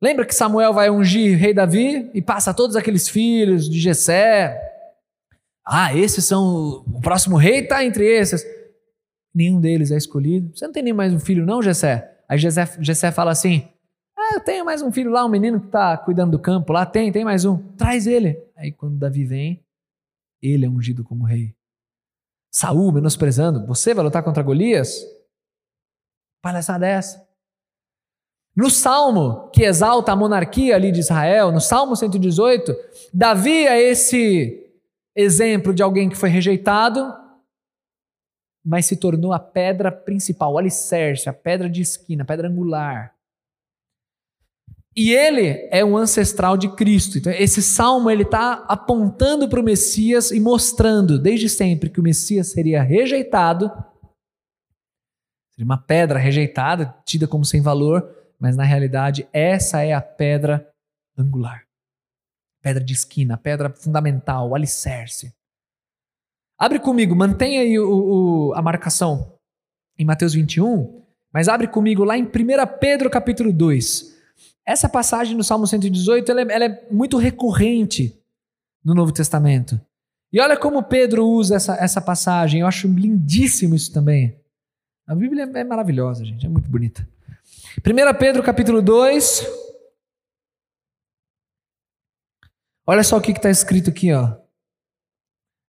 Lembra 0.02 0.26
que 0.26 0.34
Samuel 0.34 0.74
vai 0.74 0.90
ungir 0.90 1.38
rei 1.38 1.54
Davi 1.54 2.10
e 2.12 2.20
passa 2.20 2.52
todos 2.52 2.76
aqueles 2.76 3.08
filhos 3.08 3.68
de 3.68 3.80
Jessé. 3.80 4.60
Ah, 5.64 5.94
esses 5.96 6.24
são 6.24 6.84
o 6.86 7.00
próximo 7.00 7.36
rei 7.36 7.60
está 7.60 7.84
entre 7.84 8.06
esses. 8.06 8.44
Nenhum 9.34 9.60
deles 9.60 9.90
é 9.90 9.96
escolhido. 9.96 10.54
Você 10.54 10.66
não 10.66 10.72
tem 10.72 10.82
nem 10.82 10.92
mais 10.92 11.12
um 11.12 11.18
filho 11.18 11.46
não, 11.46 11.62
Jessé? 11.62 12.15
Aí 12.28 12.38
Jessé, 12.38 13.12
fala 13.12 13.30
assim: 13.30 13.68
ah, 14.16 14.34
eu 14.34 14.40
tenho 14.40 14.64
mais 14.64 14.82
um 14.82 14.90
filho 14.90 15.10
lá, 15.10 15.24
um 15.24 15.28
menino 15.28 15.60
que 15.60 15.66
está 15.66 15.96
cuidando 15.96 16.32
do 16.32 16.38
campo 16.38 16.72
lá. 16.72 16.84
Tem, 16.84 17.12
tem 17.12 17.24
mais 17.24 17.44
um. 17.44 17.56
Traz 17.74 18.06
ele. 18.06 18.42
Aí 18.56 18.72
quando 18.72 18.98
Davi 18.98 19.24
vem, 19.24 19.64
ele 20.42 20.66
é 20.66 20.68
ungido 20.68 21.04
como 21.04 21.24
rei. 21.24 21.54
Saul 22.50 22.92
menosprezando. 22.92 23.66
Você 23.66 23.92
vai 23.92 24.04
lutar 24.04 24.22
contra 24.22 24.42
Golias? 24.42 25.04
Palhaçada 26.42 26.86
é 26.86 26.92
essa. 26.92 27.26
No 28.56 28.70
salmo 28.70 29.50
que 29.50 29.64
exalta 29.64 30.12
a 30.12 30.16
monarquia 30.16 30.74
ali 30.74 30.90
de 30.90 31.00
Israel, 31.00 31.52
no 31.52 31.60
salmo 31.60 31.94
118, 31.94 32.74
Davi 33.12 33.66
é 33.66 33.78
esse 33.78 34.66
exemplo 35.14 35.74
de 35.74 35.82
alguém 35.82 36.08
que 36.08 36.16
foi 36.16 36.30
rejeitado, 36.30 37.14
mas 38.66 38.86
se 38.86 38.96
tornou 38.96 39.32
a 39.32 39.38
pedra 39.38 39.92
principal, 39.92 40.52
o 40.52 40.58
alicerce, 40.58 41.28
a 41.28 41.32
pedra 41.32 41.70
de 41.70 41.82
esquina, 41.82 42.24
a 42.24 42.26
pedra 42.26 42.48
angular. 42.48 43.14
E 44.96 45.12
ele 45.12 45.68
é 45.70 45.84
um 45.84 45.96
ancestral 45.96 46.56
de 46.56 46.74
Cristo. 46.74 47.16
Então, 47.16 47.30
esse 47.30 47.62
salmo 47.62 48.10
ele 48.10 48.24
está 48.24 48.64
apontando 48.66 49.48
para 49.48 49.60
o 49.60 49.62
Messias 49.62 50.32
e 50.32 50.40
mostrando 50.40 51.16
desde 51.16 51.48
sempre 51.48 51.90
que 51.90 52.00
o 52.00 52.02
Messias 52.02 52.48
seria 52.48 52.82
rejeitado, 52.82 53.70
seria 55.52 55.64
uma 55.64 55.78
pedra 55.78 56.18
rejeitada, 56.18 56.92
tida 57.04 57.28
como 57.28 57.44
sem 57.44 57.60
valor, 57.60 58.10
mas 58.36 58.56
na 58.56 58.64
realidade 58.64 59.28
essa 59.32 59.82
é 59.82 59.92
a 59.92 60.00
pedra 60.00 60.68
angular, 61.16 61.62
pedra 62.60 62.82
de 62.82 62.94
esquina, 62.94 63.36
pedra 63.36 63.70
fundamental, 63.70 64.48
o 64.50 64.54
alicerce. 64.56 65.35
Abre 66.58 66.78
comigo, 66.78 67.14
mantenha 67.14 67.60
aí 67.60 67.78
o, 67.78 68.48
o, 68.48 68.54
a 68.54 68.62
marcação 68.62 69.34
em 69.98 70.04
Mateus 70.04 70.32
21, 70.32 71.02
mas 71.32 71.48
abre 71.48 71.68
comigo 71.68 72.02
lá 72.02 72.16
em 72.16 72.24
1 72.24 72.28
Pedro 72.80 73.10
capítulo 73.10 73.52
2. 73.52 74.16
Essa 74.64 74.88
passagem 74.88 75.36
no 75.36 75.44
Salmo 75.44 75.66
118 75.66 76.30
ela 76.30 76.40
é, 76.40 76.54
ela 76.54 76.64
é 76.64 76.88
muito 76.90 77.18
recorrente 77.18 78.18
no 78.84 78.94
Novo 78.94 79.12
Testamento. 79.12 79.80
E 80.32 80.40
olha 80.40 80.56
como 80.56 80.82
Pedro 80.82 81.26
usa 81.26 81.56
essa, 81.56 81.74
essa 81.76 82.00
passagem. 82.00 82.60
Eu 82.60 82.66
acho 82.66 82.88
lindíssimo 82.88 83.74
isso 83.74 83.92
também. 83.92 84.38
A 85.06 85.14
Bíblia 85.14 85.44
é 85.44 85.64
maravilhosa, 85.64 86.24
gente. 86.24 86.46
É 86.46 86.48
muito 86.48 86.68
bonita. 86.68 87.06
1 87.78 88.18
Pedro 88.18 88.42
capítulo 88.42 88.82
2. 88.82 89.46
Olha 92.86 93.02
só 93.04 93.16
o 93.16 93.20
que 93.20 93.32
está 93.32 93.50
escrito 93.50 93.90
aqui, 93.90 94.12
ó. 94.12 94.45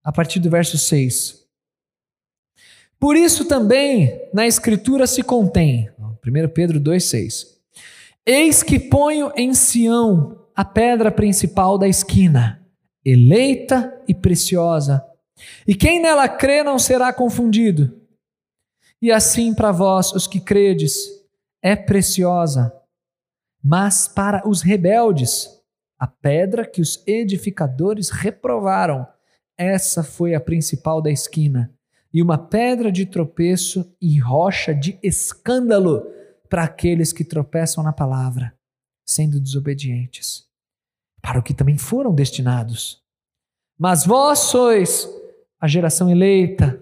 A 0.07 0.11
partir 0.13 0.39
do 0.39 0.49
verso 0.49 0.77
6. 0.77 1.45
Por 2.97 3.17
isso 3.17 3.43
também 3.43 4.21
na 4.33 4.47
Escritura 4.47 5.05
se 5.05 5.21
contém. 5.21 5.91
1 6.25 6.47
Pedro 6.53 6.79
2,6. 6.79 7.57
Eis 8.25 8.63
que 8.63 8.79
ponho 8.79 9.33
em 9.35 9.53
Sião 9.53 10.47
a 10.55 10.63
pedra 10.63 11.11
principal 11.11 11.77
da 11.77 11.89
esquina, 11.89 12.65
eleita 13.03 14.01
e 14.07 14.15
preciosa, 14.15 15.05
e 15.67 15.75
quem 15.75 16.01
nela 16.01 16.29
crê 16.29 16.63
não 16.63 16.79
será 16.79 17.11
confundido. 17.11 18.01
E 19.01 19.11
assim 19.11 19.53
para 19.53 19.73
vós, 19.73 20.13
os 20.13 20.25
que 20.25 20.39
credes, 20.39 20.95
é 21.61 21.75
preciosa, 21.75 22.73
mas 23.61 24.07
para 24.07 24.47
os 24.47 24.61
rebeldes, 24.61 25.49
a 25.99 26.07
pedra 26.07 26.65
que 26.65 26.79
os 26.79 27.03
edificadores 27.05 28.09
reprovaram, 28.09 29.05
essa 29.57 30.03
foi 30.03 30.35
a 30.35 30.39
principal 30.39 31.01
da 31.01 31.09
esquina, 31.09 31.73
e 32.13 32.21
uma 32.21 32.37
pedra 32.37 32.91
de 32.91 33.05
tropeço 33.05 33.93
e 34.01 34.19
rocha 34.19 34.73
de 34.73 34.97
escândalo 35.03 36.05
para 36.49 36.63
aqueles 36.63 37.11
que 37.11 37.23
tropeçam 37.23 37.83
na 37.83 37.91
palavra, 37.91 38.53
sendo 39.05 39.39
desobedientes, 39.39 40.45
para 41.21 41.39
o 41.39 41.43
que 41.43 41.53
também 41.53 41.77
foram 41.77 42.13
destinados. 42.13 43.01
Mas 43.77 44.05
vós 44.05 44.39
sois 44.39 45.07
a 45.59 45.67
geração 45.67 46.09
eleita, 46.09 46.79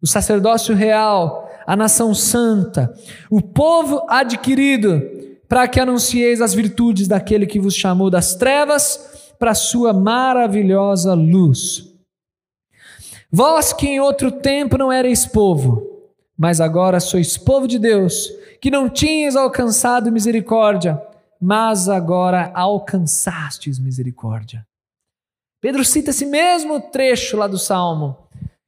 o 0.00 0.06
sacerdócio 0.06 0.74
real, 0.74 1.48
a 1.66 1.76
nação 1.76 2.14
santa, 2.14 2.92
o 3.30 3.40
povo 3.40 4.04
adquirido, 4.08 5.00
para 5.48 5.68
que 5.68 5.78
anuncieis 5.78 6.40
as 6.40 6.54
virtudes 6.54 7.06
daquele 7.06 7.46
que 7.46 7.60
vos 7.60 7.74
chamou 7.74 8.08
das 8.08 8.34
trevas 8.34 9.34
para 9.38 9.50
a 9.50 9.54
sua 9.54 9.92
maravilhosa 9.92 11.14
luz. 11.14 11.91
Vós 13.34 13.72
que 13.72 13.88
em 13.88 13.98
outro 13.98 14.30
tempo 14.30 14.76
não 14.76 14.92
erais 14.92 15.24
povo, 15.24 16.10
mas 16.36 16.60
agora 16.60 17.00
sois 17.00 17.38
povo 17.38 17.66
de 17.66 17.78
Deus, 17.78 18.28
que 18.60 18.70
não 18.70 18.90
tinhas 18.90 19.36
alcançado 19.36 20.12
misericórdia, 20.12 21.00
mas 21.40 21.88
agora 21.88 22.52
alcançastes 22.54 23.78
misericórdia. 23.78 24.66
Pedro 25.62 25.82
cita 25.82 26.10
esse 26.10 26.26
mesmo 26.26 26.78
trecho 26.78 27.38
lá 27.38 27.46
do 27.46 27.58
Salmo 27.58 28.18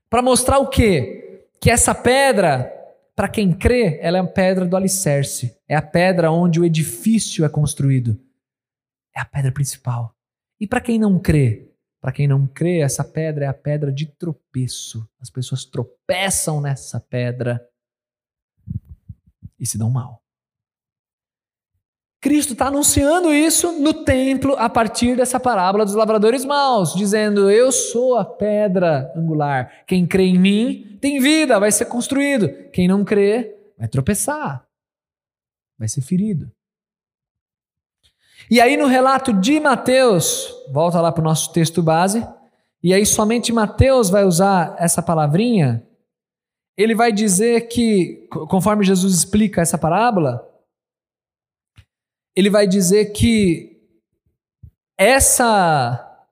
para 0.08 0.22
mostrar 0.22 0.58
o 0.58 0.68
quê? 0.68 1.44
Que 1.60 1.70
essa 1.70 1.94
pedra, 1.94 2.72
para 3.14 3.28
quem 3.28 3.52
crê, 3.52 3.98
ela 4.00 4.16
é 4.16 4.20
a 4.20 4.26
pedra 4.26 4.64
do 4.64 4.76
alicerce, 4.78 5.54
é 5.68 5.76
a 5.76 5.82
pedra 5.82 6.30
onde 6.30 6.58
o 6.58 6.64
edifício 6.64 7.44
é 7.44 7.50
construído. 7.50 8.18
É 9.14 9.20
a 9.20 9.26
pedra 9.26 9.52
principal. 9.52 10.14
E 10.58 10.66
para 10.66 10.80
quem 10.80 10.98
não 10.98 11.18
crê, 11.18 11.68
para 12.04 12.12
quem 12.12 12.28
não 12.28 12.46
crê, 12.46 12.80
essa 12.80 13.02
pedra 13.02 13.46
é 13.46 13.48
a 13.48 13.54
pedra 13.54 13.90
de 13.90 14.04
tropeço. 14.04 15.08
As 15.18 15.30
pessoas 15.30 15.64
tropeçam 15.64 16.60
nessa 16.60 17.00
pedra 17.00 17.66
e 19.58 19.64
se 19.64 19.78
dão 19.78 19.88
mal. 19.88 20.22
Cristo 22.20 22.52
está 22.52 22.66
anunciando 22.66 23.32
isso 23.32 23.72
no 23.80 24.04
templo 24.04 24.54
a 24.58 24.68
partir 24.68 25.16
dessa 25.16 25.40
parábola 25.40 25.82
dos 25.82 25.94
lavradores 25.94 26.44
maus, 26.44 26.92
dizendo: 26.92 27.50
Eu 27.50 27.72
sou 27.72 28.18
a 28.18 28.24
pedra 28.26 29.10
angular. 29.16 29.72
Quem 29.86 30.06
crê 30.06 30.24
em 30.24 30.38
mim 30.38 30.98
tem 31.00 31.18
vida, 31.20 31.58
vai 31.58 31.72
ser 31.72 31.86
construído. 31.86 32.50
Quem 32.70 32.86
não 32.86 33.02
crê 33.02 33.56
vai 33.78 33.88
tropeçar, 33.88 34.68
vai 35.78 35.88
ser 35.88 36.02
ferido. 36.02 36.52
E 38.50 38.60
aí 38.60 38.76
no 38.76 38.86
relato 38.86 39.32
de 39.32 39.58
Mateus, 39.60 40.48
volta 40.70 41.00
lá 41.00 41.10
para 41.10 41.20
o 41.20 41.24
nosso 41.24 41.52
texto 41.52 41.82
base, 41.82 42.26
e 42.82 42.92
aí 42.92 43.04
somente 43.06 43.52
Mateus 43.52 44.10
vai 44.10 44.24
usar 44.24 44.76
essa 44.78 45.02
palavrinha 45.02 45.82
ele 46.76 46.94
vai 46.94 47.12
dizer 47.12 47.68
que, 47.68 48.28
conforme 48.48 48.84
Jesus 48.84 49.14
explica 49.14 49.62
essa 49.62 49.78
parábola, 49.78 50.48
ele 52.34 52.50
vai 52.50 52.66
dizer 52.66 53.12
que 53.12 53.80
essa 54.98 56.26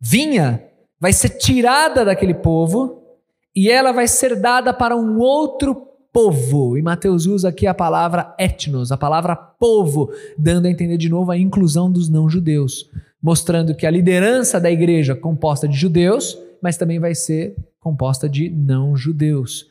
vinha 0.00 0.64
vai 0.98 1.12
ser 1.12 1.30
tirada 1.30 2.04
daquele 2.04 2.34
povo 2.34 3.20
e 3.54 3.70
ela 3.70 3.92
vai 3.92 4.08
ser 4.08 4.40
dada 4.40 4.74
para 4.74 4.96
um 4.96 5.18
outro 5.18 5.87
povo. 6.12 6.76
E 6.76 6.82
Mateus 6.82 7.26
usa 7.26 7.48
aqui 7.48 7.66
a 7.66 7.74
palavra 7.74 8.34
etnos, 8.38 8.92
a 8.92 8.96
palavra 8.96 9.36
povo, 9.36 10.10
dando 10.36 10.66
a 10.66 10.70
entender 10.70 10.96
de 10.96 11.08
novo 11.08 11.30
a 11.30 11.38
inclusão 11.38 11.90
dos 11.90 12.08
não-judeus, 12.08 12.90
mostrando 13.22 13.74
que 13.74 13.86
a 13.86 13.90
liderança 13.90 14.60
da 14.60 14.70
igreja 14.70 15.14
composta 15.14 15.68
de 15.68 15.76
judeus, 15.76 16.38
mas 16.62 16.76
também 16.76 16.98
vai 16.98 17.14
ser 17.14 17.56
composta 17.78 18.28
de 18.28 18.50
não-judeus. 18.50 19.66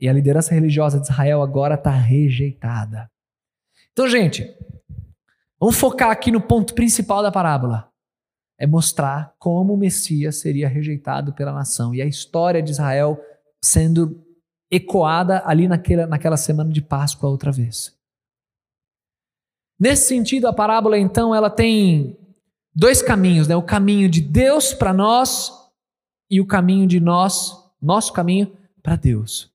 E 0.00 0.08
a 0.08 0.12
liderança 0.12 0.54
religiosa 0.54 0.98
de 0.98 1.06
Israel 1.06 1.42
agora 1.42 1.74
está 1.74 1.90
rejeitada. 1.90 3.10
Então, 3.92 4.08
gente, 4.08 4.50
vamos 5.58 5.76
focar 5.76 6.10
aqui 6.10 6.30
no 6.30 6.40
ponto 6.40 6.74
principal 6.74 7.22
da 7.22 7.30
parábola. 7.30 7.88
É 8.58 8.66
mostrar 8.66 9.34
como 9.38 9.74
o 9.74 9.76
Messias 9.76 10.40
seria 10.40 10.68
rejeitado 10.68 11.32
pela 11.32 11.52
nação 11.52 11.94
e 11.94 12.00
a 12.00 12.06
história 12.06 12.62
de 12.62 12.70
Israel 12.70 13.20
sendo 13.62 14.22
ecoada 14.70 15.42
ali 15.44 15.66
naquela, 15.66 16.06
naquela 16.06 16.36
semana 16.36 16.70
de 16.70 16.80
Páscoa 16.80 17.28
outra 17.28 17.50
vez. 17.50 17.98
Nesse 19.78 20.08
sentido, 20.08 20.46
a 20.46 20.52
parábola 20.52 20.98
então 20.98 21.34
ela 21.34 21.50
tem 21.50 22.16
dois 22.74 23.02
caminhos, 23.02 23.48
né? 23.48 23.56
O 23.56 23.62
caminho 23.62 24.08
de 24.08 24.20
Deus 24.20 24.72
para 24.74 24.92
nós 24.92 25.52
e 26.30 26.40
o 26.40 26.46
caminho 26.46 26.86
de 26.86 27.00
nós, 27.00 27.52
nosso 27.80 28.12
caminho, 28.12 28.56
para 28.82 28.96
Deus. 28.96 29.50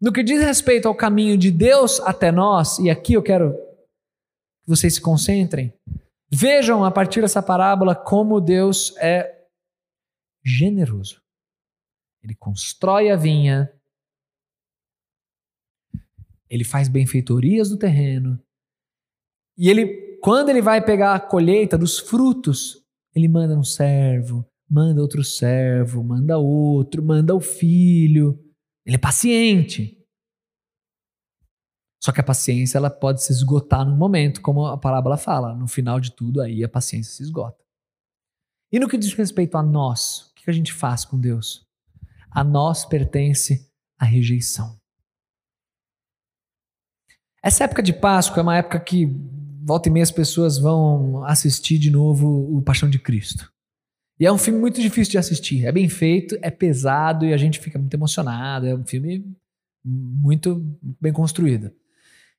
No 0.00 0.12
que 0.12 0.22
diz 0.22 0.40
respeito 0.40 0.88
ao 0.88 0.94
caminho 0.94 1.36
de 1.36 1.50
Deus 1.50 2.00
até 2.00 2.32
nós, 2.32 2.78
e 2.78 2.88
aqui 2.88 3.12
eu 3.12 3.22
quero 3.22 3.52
que 3.52 4.68
vocês 4.68 4.94
se 4.94 5.00
concentrem, 5.00 5.74
vejam 6.32 6.84
a 6.84 6.90
partir 6.90 7.20
dessa 7.20 7.42
parábola 7.42 7.94
como 7.94 8.40
Deus 8.40 8.96
é 8.96 9.46
generoso. 10.42 11.20
Ele 12.22 12.34
constrói 12.34 13.10
a 13.10 13.16
vinha, 13.16 13.70
ele 16.50 16.64
faz 16.64 16.88
benfeitorias 16.88 17.70
do 17.70 17.78
terreno, 17.78 18.38
e 19.60 19.68
ele, 19.68 20.18
quando 20.22 20.48
ele 20.48 20.62
vai 20.62 20.82
pegar 20.82 21.14
a 21.14 21.20
colheita 21.20 21.76
dos 21.76 21.98
frutos, 21.98 22.82
ele 23.14 23.28
manda 23.28 23.54
um 23.54 23.62
servo, 23.62 24.42
manda 24.66 25.02
outro 25.02 25.22
servo, 25.22 26.02
manda 26.02 26.38
outro, 26.38 27.04
manda 27.04 27.34
o 27.34 27.40
filho. 27.40 28.42
Ele 28.86 28.96
é 28.96 28.98
paciente. 28.98 30.02
Só 32.02 32.10
que 32.10 32.22
a 32.22 32.24
paciência 32.24 32.78
ela 32.78 32.88
pode 32.88 33.22
se 33.22 33.32
esgotar 33.32 33.84
num 33.84 33.98
momento, 33.98 34.40
como 34.40 34.64
a 34.64 34.78
parábola 34.78 35.18
fala. 35.18 35.54
No 35.54 35.68
final 35.68 36.00
de 36.00 36.10
tudo, 36.10 36.40
aí 36.40 36.64
a 36.64 36.68
paciência 36.68 37.12
se 37.12 37.22
esgota. 37.22 37.62
E 38.72 38.78
no 38.78 38.88
que 38.88 38.96
diz 38.96 39.12
respeito 39.12 39.58
a 39.58 39.62
nós, 39.62 40.30
o 40.30 40.34
que 40.36 40.48
a 40.48 40.54
gente 40.54 40.72
faz 40.72 41.04
com 41.04 41.20
Deus? 41.20 41.66
A 42.30 42.42
nós 42.42 42.86
pertence 42.86 43.70
a 43.98 44.06
rejeição. 44.06 44.79
Essa 47.42 47.64
época 47.64 47.82
de 47.82 47.92
Páscoa 47.92 48.40
é 48.40 48.42
uma 48.42 48.56
época 48.56 48.78
que 48.80 49.08
volta 49.62 49.88
e 49.88 49.92
meia 49.92 50.02
as 50.02 50.10
pessoas 50.10 50.58
vão 50.58 51.24
assistir 51.24 51.78
de 51.78 51.90
novo 51.90 52.26
o 52.56 52.62
Paixão 52.62 52.88
de 52.88 52.98
Cristo. 52.98 53.50
E 54.18 54.26
é 54.26 54.32
um 54.32 54.36
filme 54.36 54.60
muito 54.60 54.80
difícil 54.80 55.12
de 55.12 55.18
assistir. 55.18 55.64
É 55.64 55.72
bem 55.72 55.88
feito, 55.88 56.36
é 56.42 56.50
pesado 56.50 57.24
e 57.24 57.32
a 57.32 57.36
gente 57.38 57.58
fica 57.58 57.78
muito 57.78 57.94
emocionado. 57.94 58.66
É 58.66 58.74
um 58.74 58.84
filme 58.84 59.24
muito 59.82 60.62
bem 61.00 61.12
construído. 61.12 61.72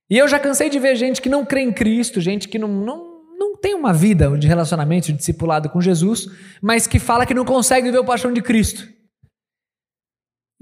E 0.07 0.17
eu 0.17 0.27
já 0.27 0.37
cansei 0.37 0.69
de 0.69 0.77
ver 0.77 0.95
gente 0.95 1.21
que 1.21 1.29
não 1.29 1.43
crê 1.43 1.61
em 1.61 1.71
Cristo, 1.71 2.21
gente 2.21 2.47
que 2.47 2.59
não, 2.59 2.67
não, 2.67 3.23
não 3.39 3.57
tem 3.57 3.73
uma 3.73 3.91
vida 3.93 4.37
de 4.37 4.47
relacionamento, 4.47 5.07
de 5.07 5.13
discipulado 5.13 5.69
com 5.69 5.81
Jesus, 5.81 6.27
mas 6.61 6.85
que 6.85 6.99
fala 6.99 7.25
que 7.25 7.33
não 7.33 7.45
consegue 7.45 7.89
ver 7.89 7.97
o 7.97 8.05
paixão 8.05 8.31
de 8.31 8.41
Cristo. 8.41 8.87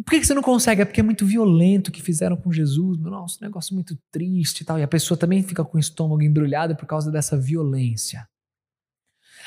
Por 0.06 0.12
que 0.12 0.24
você 0.24 0.34
não 0.34 0.42
consegue? 0.42 0.82
É 0.82 0.86
porque 0.86 1.02
é 1.02 1.04
muito 1.04 1.26
violento 1.26 1.90
o 1.90 1.92
que 1.92 2.02
fizeram 2.02 2.38
com 2.38 2.52
Jesus. 2.52 2.98
Nossa, 3.00 3.38
um 3.42 3.46
negócio 3.46 3.76
muito 3.76 3.98
triste 4.12 4.62
e 4.62 4.66
tal. 4.66 4.80
E 4.80 4.84
a 4.84 4.88
pessoa 4.88 5.18
também 5.18 5.44
fica 5.44 5.64
com 5.64 5.78
o 5.78 5.80
estômago 5.80 6.22
embrulhado 6.22 6.76
por 6.76 6.86
causa 6.86 7.12
dessa 7.12 7.38
violência. 7.38 8.28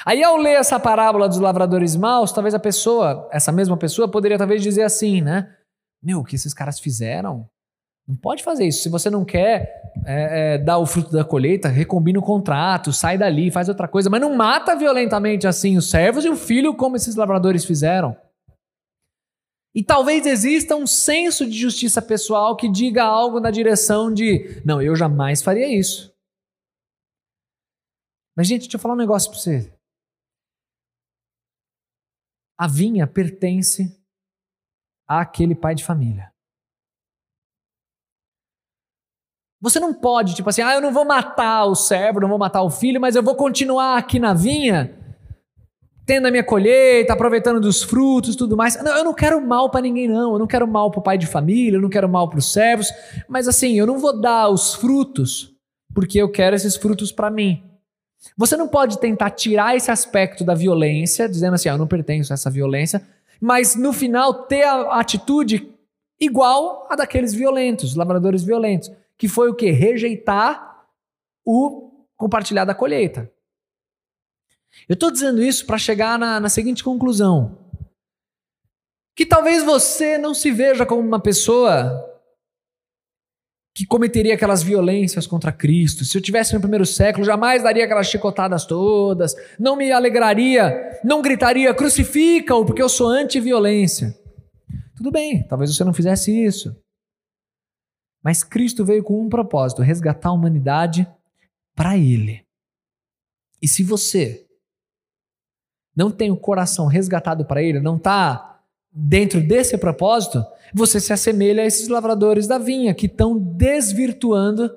Aí, 0.05 0.23
ao 0.23 0.37
ler 0.37 0.59
essa 0.59 0.79
parábola 0.81 1.29
dos 1.29 1.38
lavradores 1.38 1.97
maus, 1.97 2.33
talvez 2.33 2.55
a 2.55 2.59
pessoa, 2.59 3.29
essa 3.33 3.53
mesma 3.53 3.77
pessoa, 3.77 4.11
poderia 4.11 4.37
talvez 4.37 4.62
dizer 4.62 4.83
assim, 4.83 5.21
né? 5.21 5.49
Meu, 6.03 6.21
o 6.21 6.25
que 6.25 6.35
esses 6.35 6.53
caras 6.53 6.81
fizeram? 6.81 7.49
Não 8.07 8.17
pode 8.17 8.43
fazer 8.43 8.67
isso. 8.67 8.83
Se 8.83 8.88
você 8.88 9.09
não 9.09 9.25
quer 9.25 9.93
é, 10.05 10.55
é, 10.55 10.59
dar 10.59 10.79
o 10.79 10.87
fruto 10.87 11.12
da 11.12 11.25
colheita, 11.25 11.69
recombina 11.69 12.19
o 12.19 12.23
contrato, 12.23 12.93
sai 12.93 13.17
dali, 13.17 13.51
faz 13.51 13.69
outra 13.69 13.87
coisa, 13.87 14.11
mas 14.11 14.21
não 14.21 14.35
mata 14.35 14.75
violentamente 14.75 15.47
assim 15.47 15.77
os 15.77 15.88
servos 15.88 16.25
e 16.25 16.29
o 16.29 16.37
filho, 16.37 16.75
como 16.75 16.97
esses 16.97 17.15
lavradores 17.15 17.65
fizeram. 17.65 18.17
E 19.74 19.82
talvez 19.82 20.26
exista 20.26 20.76
um 20.76 20.87
senso 20.87 21.46
de 21.48 21.56
justiça 21.56 22.02
pessoal 22.02 22.56
que 22.56 22.70
diga 22.70 23.02
algo 23.04 23.40
na 23.40 23.50
direção 23.50 24.12
de: 24.12 24.62
não, 24.64 24.82
eu 24.82 24.94
jamais 24.94 25.42
faria 25.42 25.66
isso. 25.66 26.12
Mas, 28.37 28.46
gente, 28.46 28.62
deixa 28.62 28.76
eu 28.76 28.80
falar 28.80 28.94
um 28.94 28.98
negócio 28.98 29.30
para 29.30 29.38
você. 29.38 29.72
A 32.58 32.66
vinha 32.66 33.06
pertence 33.06 33.98
àquele 35.06 35.54
pai 35.54 35.74
de 35.74 35.85
família. 35.85 36.32
Você 39.61 39.78
não 39.78 39.94
pode, 39.94 40.35
tipo 40.35 40.48
assim, 40.48 40.61
ah, 40.61 40.74
eu 40.74 40.80
não 40.80 40.92
vou 40.92 41.04
matar 41.04 41.66
o 41.66 41.74
servo, 41.76 42.18
não 42.18 42.28
vou 42.28 42.38
matar 42.38 42.62
o 42.62 42.70
filho, 42.70 43.00
mas 43.00 43.14
eu 43.14 43.22
vou 43.22 43.37
continuar 43.37 43.96
aqui 43.96 44.18
na 44.18 44.35
vinha, 44.35 44.98
tendo 46.05 46.27
a 46.27 46.31
minha 46.31 46.43
colheita, 46.45 47.12
aproveitando 47.12 47.61
dos 47.61 47.83
frutos, 47.83 48.37
tudo 48.37 48.57
mais. 48.57 48.83
Não, 48.83 48.97
eu 48.97 49.05
não 49.05 49.15
quero 49.15 49.41
mal 49.41 49.71
para 49.71 49.81
ninguém, 49.81 50.09
não. 50.09 50.33
Eu 50.33 50.38
não 50.38 50.47
quero 50.47 50.67
mal 50.67 50.91
para 50.91 51.01
o 51.01 51.03
pai 51.03 51.17
de 51.17 51.27
família, 51.27 51.77
eu 51.77 51.83
não 51.83 51.88
quero 51.88 52.09
mal 52.09 52.29
para 52.29 52.38
os 52.38 52.53
servos, 52.53 52.88
mas 53.29 53.47
assim, 53.49 53.79
eu 53.79 53.87
não 53.87 53.99
vou 53.99 54.21
dar 54.21 54.49
os 54.49 54.75
frutos 54.75 55.53
porque 55.95 56.19
eu 56.19 56.31
quero 56.31 56.57
esses 56.57 56.77
frutos 56.77 57.12
para 57.12 57.31
mim. 57.31 57.62
Você 58.37 58.57
não 58.57 58.69
pode 58.69 58.99
tentar 58.99 59.31
tirar 59.31 59.77
esse 59.77 59.91
aspecto 59.91 60.45
da 60.45 60.55
violência, 60.55 61.29
dizendo 61.29 61.55
assim, 61.55 61.69
ah, 61.69 61.73
eu 61.73 61.79
não 61.79 61.87
pertenço 61.87 62.33
a 62.33 62.35
essa 62.35 62.51
violência, 62.51 63.03
mas 63.41 63.75
no 63.75 63.93
final 63.93 64.45
ter 64.45 64.62
a 64.62 64.99
atitude 64.99 65.69
igual 66.19 66.87
a 66.88 66.97
daqueles 66.97 67.35
violentos, 67.35 67.95
lavradores 67.95 68.43
violentos 68.43 68.91
que 69.23 69.29
foi 69.29 69.49
o 69.49 69.55
que? 69.55 69.71
Rejeitar 69.71 70.85
o 71.45 71.93
compartilhar 72.17 72.65
da 72.65 72.75
colheita. 72.75 73.31
Eu 74.88 74.94
estou 74.94 75.11
dizendo 75.11 75.42
isso 75.42 75.66
para 75.66 75.78
chegar 75.78 76.18
na, 76.18 76.40
na 76.40 76.48
seguinte 76.48 76.82
conclusão: 76.82 77.58
que 79.16 79.26
talvez 79.26 79.62
você 79.62 80.18
não 80.18 80.35
se 80.35 80.50
veja 80.50 80.87
como 80.87 81.00
uma 81.00 81.20
pessoa 81.20 82.08
que 83.74 83.87
cometeria 83.87 84.35
aquelas 84.35 84.62
violências 84.62 85.26
contra 85.26 85.50
Cristo. 85.50 86.04
Se 86.04 86.16
eu 86.16 86.22
tivesse 86.22 86.52
no 86.52 86.61
primeiro 86.61 86.85
século, 86.85 87.24
jamais 87.24 87.62
daria 87.62 87.85
aquelas 87.85 88.06
chicotadas 88.06 88.66
todas, 88.66 89.35
não 89.58 89.76
me 89.76 89.90
alegraria, 89.90 91.00
não 91.02 91.22
gritaria 91.22 91.72
crucifica-o 91.74 92.66
porque 92.66 92.82
eu 92.82 92.88
sou 92.88 93.08
anti-violência. 93.08 94.14
Tudo 94.94 95.11
bem, 95.11 95.42
talvez 95.48 95.74
você 95.74 95.85
não 95.85 95.94
fizesse 95.94 96.30
isso. 96.30 96.76
Mas 98.22 98.44
Cristo 98.44 98.85
veio 98.85 99.02
com 99.02 99.20
um 99.20 99.28
propósito: 99.28 99.82
resgatar 99.82 100.28
a 100.28 100.32
humanidade 100.32 101.08
para 101.74 101.96
Ele. 101.96 102.44
E 103.61 103.66
se 103.66 103.82
você 103.82 104.46
não 105.94 106.11
tem 106.11 106.31
o 106.31 106.37
coração 106.37 106.87
resgatado 106.87 107.44
para 107.44 107.62
Ele, 107.62 107.81
não 107.81 107.96
está 107.96 108.61
dentro 108.92 109.40
desse 109.40 109.76
propósito, 109.78 110.44
você 110.74 111.00
se 111.00 111.12
assemelha 111.12 111.62
a 111.62 111.66
esses 111.66 111.88
lavradores 111.88 112.46
da 112.46 112.59
vinha 112.59 112.94
que 112.94 113.07
estão 113.07 113.38
desvirtuando 113.38 114.70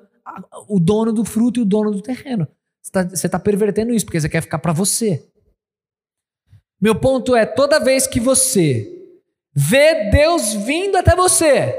o 0.68 0.78
dono 0.78 1.12
do 1.12 1.24
fruto 1.24 1.60
e 1.60 1.62
o 1.62 1.66
dono 1.66 1.90
do 1.90 2.02
terreno. 2.02 2.46
Você 2.82 3.14
está 3.14 3.28
tá 3.30 3.38
pervertendo 3.38 3.92
isso 3.92 4.04
porque 4.04 4.20
você 4.20 4.28
quer 4.28 4.40
ficar 4.40 4.58
para 4.58 4.72
você. 4.72 5.26
Meu 6.80 6.94
ponto 6.94 7.34
é: 7.34 7.44
toda 7.44 7.80
vez 7.80 8.06
que 8.06 8.20
você 8.20 8.92
vê 9.52 10.10
Deus 10.10 10.52
vindo 10.52 10.96
até 10.96 11.16
você, 11.16 11.78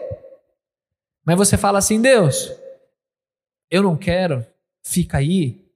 mas 1.23 1.37
você 1.37 1.57
fala 1.57 1.79
assim: 1.79 2.01
Deus, 2.01 2.51
eu 3.69 3.83
não 3.83 3.95
quero, 3.95 4.45
fica 4.83 5.17
aí. 5.17 5.66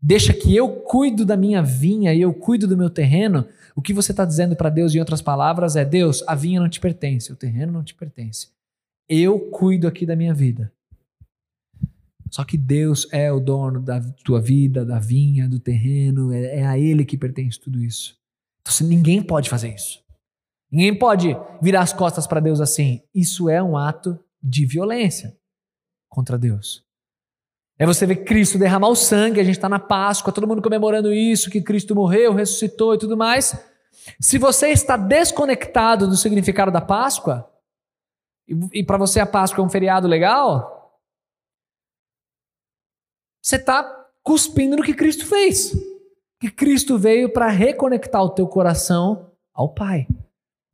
Deixa 0.00 0.32
que 0.32 0.54
eu 0.54 0.68
cuido 0.68 1.24
da 1.24 1.36
minha 1.36 1.62
vinha 1.62 2.14
e 2.14 2.20
eu 2.20 2.32
cuido 2.32 2.66
do 2.66 2.76
meu 2.76 2.90
terreno. 2.90 3.46
O 3.74 3.82
que 3.82 3.92
você 3.92 4.12
está 4.12 4.24
dizendo 4.24 4.54
para 4.54 4.70
Deus, 4.70 4.94
em 4.94 5.00
outras 5.00 5.22
palavras, 5.22 5.76
é: 5.76 5.84
Deus, 5.84 6.22
a 6.26 6.34
vinha 6.34 6.60
não 6.60 6.68
te 6.68 6.80
pertence, 6.80 7.32
o 7.32 7.36
terreno 7.36 7.72
não 7.72 7.82
te 7.82 7.94
pertence. 7.94 8.48
Eu 9.08 9.38
cuido 9.50 9.86
aqui 9.86 10.04
da 10.04 10.16
minha 10.16 10.34
vida. 10.34 10.72
Só 12.30 12.44
que 12.44 12.56
Deus 12.56 13.06
é 13.12 13.32
o 13.32 13.40
dono 13.40 13.80
da 13.80 14.00
tua 14.24 14.40
vida, 14.40 14.84
da 14.84 14.98
vinha, 14.98 15.48
do 15.48 15.58
terreno, 15.58 16.32
é, 16.32 16.60
é 16.60 16.66
a 16.66 16.78
Ele 16.78 17.04
que 17.04 17.16
pertence 17.16 17.58
tudo 17.58 17.82
isso. 17.82 18.18
Então 18.60 18.86
ninguém 18.86 19.22
pode 19.22 19.48
fazer 19.48 19.74
isso. 19.74 20.04
Ninguém 20.70 20.98
pode 20.98 21.36
virar 21.62 21.82
as 21.82 21.92
costas 21.92 22.26
para 22.26 22.40
Deus 22.40 22.60
assim. 22.60 23.00
Isso 23.14 23.48
é 23.48 23.62
um 23.62 23.76
ato 23.76 24.18
de 24.42 24.66
violência 24.66 25.36
contra 26.08 26.36
Deus. 26.36 26.85
É 27.78 27.84
você 27.84 28.06
ver 28.06 28.24
Cristo 28.24 28.58
derramar 28.58 28.88
o 28.88 28.96
sangue, 28.96 29.40
a 29.40 29.44
gente 29.44 29.56
está 29.56 29.68
na 29.68 29.78
Páscoa, 29.78 30.32
todo 30.32 30.46
mundo 30.46 30.62
comemorando 30.62 31.12
isso, 31.12 31.50
que 31.50 31.60
Cristo 31.60 31.94
morreu, 31.94 32.32
ressuscitou 32.32 32.94
e 32.94 32.98
tudo 32.98 33.16
mais. 33.16 33.54
Se 34.20 34.38
você 34.38 34.68
está 34.68 34.96
desconectado 34.96 36.06
do 36.06 36.16
significado 36.16 36.70
da 36.70 36.80
Páscoa, 36.80 37.50
e, 38.48 38.80
e 38.80 38.84
para 38.84 38.96
você 38.96 39.20
a 39.20 39.26
Páscoa 39.26 39.62
é 39.62 39.66
um 39.66 39.70
feriado 39.70 40.08
legal, 40.08 41.00
você 43.42 43.56
está 43.56 43.84
cuspindo 44.22 44.76
no 44.76 44.82
que 44.82 44.94
Cristo 44.94 45.26
fez. 45.26 45.72
Que 46.40 46.50
Cristo 46.50 46.98
veio 46.98 47.32
para 47.32 47.48
reconectar 47.48 48.22
o 48.22 48.30
teu 48.30 48.46
coração 48.46 49.30
ao 49.54 49.72
Pai. 49.72 50.06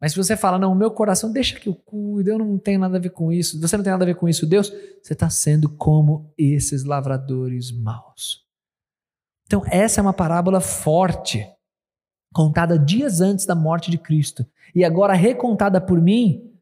Mas 0.02 0.10
se 0.10 0.18
você 0.18 0.36
fala, 0.36 0.58
não, 0.58 0.74
meu 0.74 0.90
coração, 0.90 1.30
deixa 1.30 1.60
que 1.60 1.68
eu 1.68 1.76
cuido, 1.76 2.28
eu 2.28 2.36
não 2.36 2.58
tenho 2.58 2.80
nada 2.80 2.96
a 2.96 3.00
ver 3.00 3.10
com 3.10 3.32
isso, 3.32 3.60
você 3.60 3.76
não 3.76 3.84
tem 3.84 3.92
nada 3.92 4.04
a 4.04 4.06
ver 4.06 4.16
com 4.16 4.28
isso, 4.28 4.44
Deus, 4.44 4.68
você 5.00 5.12
está 5.12 5.30
sendo 5.30 5.68
como 5.68 6.34
esses 6.36 6.82
lavradores 6.82 7.70
maus. 7.70 8.44
Então, 9.46 9.62
essa 9.70 10.00
é 10.00 10.02
uma 10.02 10.12
parábola 10.12 10.60
forte, 10.60 11.48
contada 12.34 12.76
dias 12.76 13.20
antes 13.20 13.46
da 13.46 13.54
morte 13.54 13.92
de 13.92 13.98
Cristo, 13.98 14.44
e 14.74 14.84
agora 14.84 15.14
recontada 15.14 15.80
por 15.80 16.00
mim, 16.00 16.52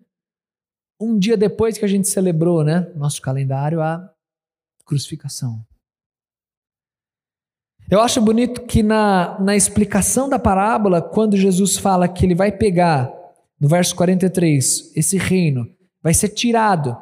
um 1.00 1.18
dia 1.18 1.34
depois 1.34 1.78
que 1.78 1.84
a 1.86 1.88
gente 1.88 2.08
celebrou, 2.08 2.62
né, 2.62 2.92
nosso 2.94 3.22
calendário, 3.22 3.80
a 3.80 4.12
crucificação. 4.84 5.64
Eu 7.90 8.02
acho 8.02 8.20
bonito 8.20 8.66
que 8.66 8.82
na, 8.82 9.40
na 9.40 9.56
explicação 9.56 10.28
da 10.28 10.38
parábola, 10.38 11.00
quando 11.00 11.38
Jesus 11.38 11.78
fala 11.78 12.06
que 12.06 12.26
ele 12.26 12.34
vai 12.34 12.52
pegar 12.52 13.18
no 13.60 13.68
verso 13.68 13.94
43, 13.94 14.92
esse 14.96 15.18
reino 15.18 15.68
vai 16.02 16.14
ser 16.14 16.30
tirado 16.30 16.96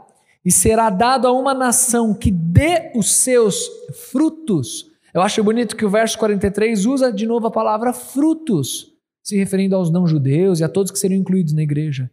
e 0.45 0.51
será 0.51 0.91
dado 0.91 1.29
a 1.29 1.33
uma 1.33 1.55
nação 1.55 2.13
que 2.13 2.33
dê 2.33 2.91
os 2.97 3.15
seus 3.15 3.69
frutos. 4.11 4.87
Eu 5.15 5.23
acho 5.23 5.43
bonito 5.45 5.77
que 5.77 5.85
o 5.85 5.91
verso 5.91 6.19
43 6.19 6.85
usa 6.85 7.13
de 7.13 7.27
novo 7.27 7.47
a 7.47 7.51
palavra 7.51 7.93
frutos, 7.93 8.93
se 9.23 9.37
referindo 9.37 9.77
aos 9.77 9.91
não-judeus 9.91 10.59
e 10.59 10.65
a 10.65 10.69
todos 10.69 10.91
que 10.91 10.99
seriam 10.99 11.21
incluídos 11.21 11.53
na 11.53 11.63
igreja. 11.63 12.11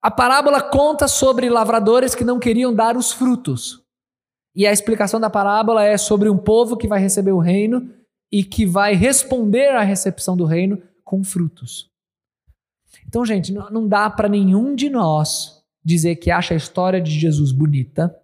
A 0.00 0.10
parábola 0.10 0.62
conta 0.62 1.06
sobre 1.06 1.50
lavradores 1.50 2.14
que 2.14 2.24
não 2.24 2.38
queriam 2.38 2.74
dar 2.74 2.96
os 2.96 3.12
frutos. 3.12 3.82
E 4.54 4.66
a 4.66 4.72
explicação 4.72 5.20
da 5.20 5.30
parábola 5.30 5.84
é 5.84 5.96
sobre 5.96 6.28
um 6.28 6.38
povo 6.38 6.76
que 6.76 6.88
vai 6.88 7.00
receber 7.00 7.32
o 7.32 7.38
reino 7.38 7.88
e 8.30 8.42
que 8.42 8.64
vai 8.64 8.94
responder 8.94 9.68
à 9.76 9.82
recepção 9.82 10.36
do 10.36 10.44
reino 10.44 10.82
com 11.04 11.22
frutos. 11.22 11.91
Então, 13.12 13.26
gente, 13.26 13.52
não 13.52 13.86
dá 13.86 14.08
para 14.08 14.26
nenhum 14.26 14.74
de 14.74 14.88
nós 14.88 15.62
dizer 15.84 16.16
que 16.16 16.30
acha 16.30 16.54
a 16.54 16.56
história 16.56 16.98
de 16.98 17.10
Jesus 17.10 17.52
bonita, 17.52 18.18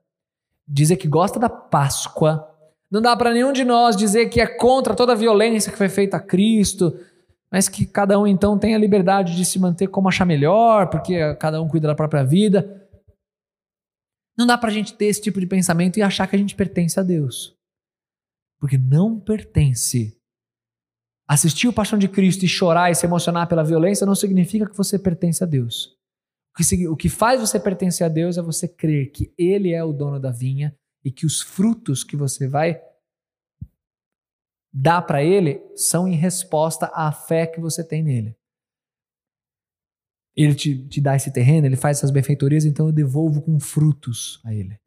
dizer 0.67 0.97
que 0.97 1.07
gosta 1.07 1.39
da 1.39 1.51
Páscoa. 1.51 2.49
Não 2.91 3.03
dá 3.03 3.15
para 3.15 3.35
nenhum 3.35 3.53
de 3.53 3.67
nós 3.67 3.95
dizer 3.95 4.31
que 4.31 4.41
é 4.41 4.47
contra 4.47 4.95
toda 4.95 5.13
a 5.13 5.15
violência 5.15 5.71
que 5.71 5.77
foi 5.77 5.91
feita 5.91 6.17
a 6.17 6.21
Cristo, 6.21 6.99
mas 7.53 7.69
que 7.69 7.85
cada 7.85 8.19
um 8.19 8.27
então 8.27 8.59
tem 8.59 8.75
a 8.75 8.79
liberdade 8.79 9.37
de 9.37 9.45
se 9.45 9.59
manter 9.59 9.89
como 9.89 10.09
achar 10.09 10.25
melhor, 10.25 10.89
porque 10.89 11.35
cada 11.35 11.61
um 11.61 11.69
cuida 11.69 11.89
da 11.89 11.95
própria 11.95 12.25
vida. 12.25 12.89
Não 14.39 14.47
dá 14.47 14.57
para 14.57 14.71
a 14.71 14.73
gente 14.73 14.95
ter 14.95 15.05
esse 15.05 15.21
tipo 15.21 15.39
de 15.39 15.47
pensamento 15.47 15.99
e 15.99 16.03
achar 16.03 16.27
que 16.27 16.35
a 16.35 16.39
gente 16.39 16.55
pertence 16.55 16.99
a 16.99 17.03
Deus. 17.03 17.55
Porque 18.59 18.79
não 18.79 19.21
pertence 19.21 20.18
Assistir 21.29 21.69
o 21.69 21.73
Paixão 21.75 21.99
de 21.99 22.09
Cristo 22.09 22.47
e 22.47 22.49
chorar 22.49 22.91
e 22.91 22.95
se 22.95 23.05
emocionar 23.05 23.47
pela 23.47 23.63
violência 23.63 24.07
não 24.07 24.15
significa 24.15 24.67
que 24.67 24.77
você 24.77 24.99
pertence 24.99 25.45
a 25.45 25.47
Deus. 25.47 25.95
O 26.91 26.97
que 26.97 27.09
faz 27.11 27.39
você 27.39 27.61
pertencer 27.61 28.07
a 28.07 28.09
Deus 28.09 28.39
é 28.39 28.43
você 28.43 28.67
crer 28.67 29.13
que 29.13 29.33
Ele 29.37 29.73
é 29.73 29.85
o 29.85 29.93
dono 29.93 30.19
da 30.19 30.31
vinha 30.31 30.75
e 31.05 31.13
que 31.13 31.27
os 31.27 31.43
frutos 31.43 32.03
que 32.03 32.17
você 32.17 32.49
vai 32.49 32.83
dar 34.73 35.03
para 35.03 35.23
Ele 35.23 35.61
são 35.77 36.09
em 36.09 36.15
resposta 36.15 36.91
à 36.95 37.13
fé 37.13 37.47
que 37.47 37.61
você 37.61 37.87
tem 37.87 38.03
nele. 38.03 38.35
Ele 40.35 40.55
te, 40.55 40.89
te 40.89 41.01
dá 41.01 41.15
esse 41.15 41.31
terreno, 41.31 41.67
ele 41.67 41.77
faz 41.77 41.99
essas 41.99 42.11
benfeitorias, 42.11 42.65
então 42.65 42.87
eu 42.87 42.93
devolvo 42.93 43.43
com 43.43 43.61
frutos 43.61 44.41
a 44.45 44.55
Ele. 44.55 44.81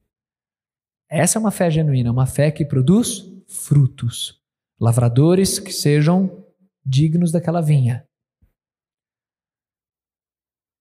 Essa 1.07 1.37
é 1.37 1.39
uma 1.39 1.51
fé 1.51 1.69
genuína, 1.69 2.11
uma 2.11 2.25
fé 2.25 2.49
que 2.49 2.65
produz 2.65 3.29
frutos 3.47 4.40
lavradores 4.81 5.59
que 5.59 5.71
sejam 5.71 6.43
dignos 6.83 7.31
daquela 7.31 7.61
vinha. 7.61 8.03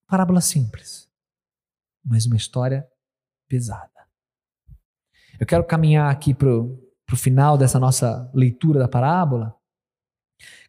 Parábola 0.07 0.41
simples, 0.41 1.07
mas 2.03 2.25
uma 2.25 2.35
história 2.35 2.89
pesada. 3.47 4.09
Eu 5.39 5.45
quero 5.45 5.63
caminhar 5.63 6.11
aqui 6.11 6.33
para 6.33 6.49
o 6.49 7.15
final 7.15 7.57
dessa 7.57 7.79
nossa 7.79 8.29
leitura 8.33 8.79
da 8.79 8.87
parábola, 8.87 9.55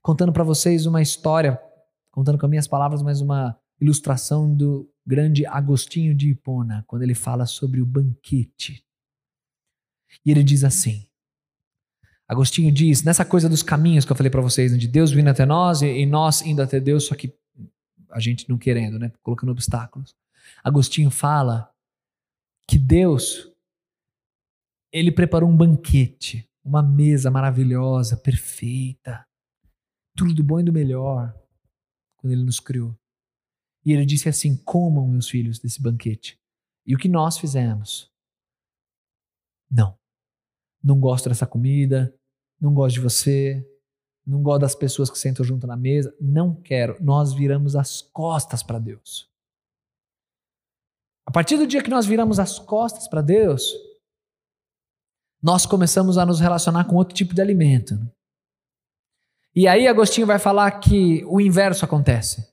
contando 0.02 0.32
para 0.32 0.44
vocês 0.44 0.84
uma 0.84 1.00
história, 1.00 1.58
contando 2.10 2.38
com 2.38 2.46
minhas 2.46 2.68
palavras, 2.68 3.02
mas 3.02 3.22
uma 3.22 3.58
ilustração 3.80 4.54
do 4.54 4.92
grande 5.06 5.46
Agostinho 5.46 6.14
de 6.14 6.30
Hipona, 6.30 6.84
quando 6.86 7.02
ele 7.02 7.14
fala 7.14 7.46
sobre 7.46 7.80
o 7.80 7.86
banquete. 7.86 8.86
E 10.24 10.30
ele 10.30 10.44
diz 10.44 10.64
assim: 10.64 11.08
Agostinho 12.28 12.72
diz, 12.72 13.02
nessa 13.02 13.24
coisa 13.24 13.48
dos 13.48 13.62
caminhos 13.62 14.04
que 14.04 14.12
eu 14.12 14.16
falei 14.16 14.30
para 14.30 14.40
vocês, 14.40 14.72
né, 14.72 14.78
de 14.78 14.88
Deus 14.88 15.10
vindo 15.10 15.28
até 15.28 15.44
nós 15.44 15.82
e, 15.82 16.06
nós 16.06 16.42
indo 16.42 16.62
até 16.62 16.80
Deus, 16.80 17.04
só 17.04 17.14
que 17.14 17.34
a 18.10 18.20
gente 18.20 18.48
não 18.48 18.56
querendo, 18.56 18.98
né, 18.98 19.12
colocando 19.22 19.52
obstáculos. 19.52 20.14
Agostinho 20.62 21.10
fala 21.10 21.70
que 22.66 22.78
Deus 22.78 23.52
ele 24.92 25.10
preparou 25.10 25.48
um 25.48 25.56
banquete, 25.56 26.48
uma 26.62 26.82
mesa 26.82 27.30
maravilhosa, 27.30 28.16
perfeita, 28.16 29.26
tudo 30.14 30.34
do 30.34 30.44
bom 30.44 30.60
e 30.60 30.64
do 30.64 30.72
melhor, 30.72 31.34
quando 32.18 32.32
ele 32.32 32.44
nos 32.44 32.60
criou. 32.60 32.96
E 33.84 33.92
ele 33.92 34.04
disse 34.04 34.28
assim: 34.28 34.56
comam, 34.56 35.08
meus 35.08 35.28
filhos, 35.28 35.58
desse 35.58 35.80
banquete. 35.80 36.38
E 36.86 36.94
o 36.94 36.98
que 36.98 37.08
nós 37.08 37.38
fizemos? 37.38 38.10
Não. 39.70 39.98
Não 40.82 40.98
gosto 40.98 41.28
dessa 41.28 41.46
comida, 41.46 42.14
não 42.60 42.74
gosto 42.74 42.94
de 42.94 43.00
você, 43.00 43.66
não 44.26 44.42
gosto 44.42 44.60
das 44.60 44.74
pessoas 44.74 45.10
que 45.10 45.18
sentam 45.18 45.44
junto 45.44 45.66
na 45.66 45.76
mesa, 45.76 46.14
não 46.20 46.54
quero. 46.54 46.96
Nós 47.00 47.32
viramos 47.32 47.76
as 47.76 48.02
costas 48.02 48.62
para 48.62 48.78
Deus. 48.78 49.30
A 51.26 51.30
partir 51.30 51.56
do 51.56 51.66
dia 51.66 51.82
que 51.82 51.90
nós 51.90 52.04
viramos 52.04 52.38
as 52.38 52.58
costas 52.58 53.08
para 53.08 53.22
Deus, 53.22 53.62
nós 55.40 55.66
começamos 55.66 56.18
a 56.18 56.26
nos 56.26 56.40
relacionar 56.40 56.84
com 56.84 56.96
outro 56.96 57.14
tipo 57.14 57.34
de 57.34 57.40
alimento. 57.40 57.98
E 59.54 59.68
aí 59.68 59.86
Agostinho 59.86 60.26
vai 60.26 60.38
falar 60.38 60.70
que 60.80 61.24
o 61.26 61.40
inverso 61.40 61.84
acontece 61.84 62.51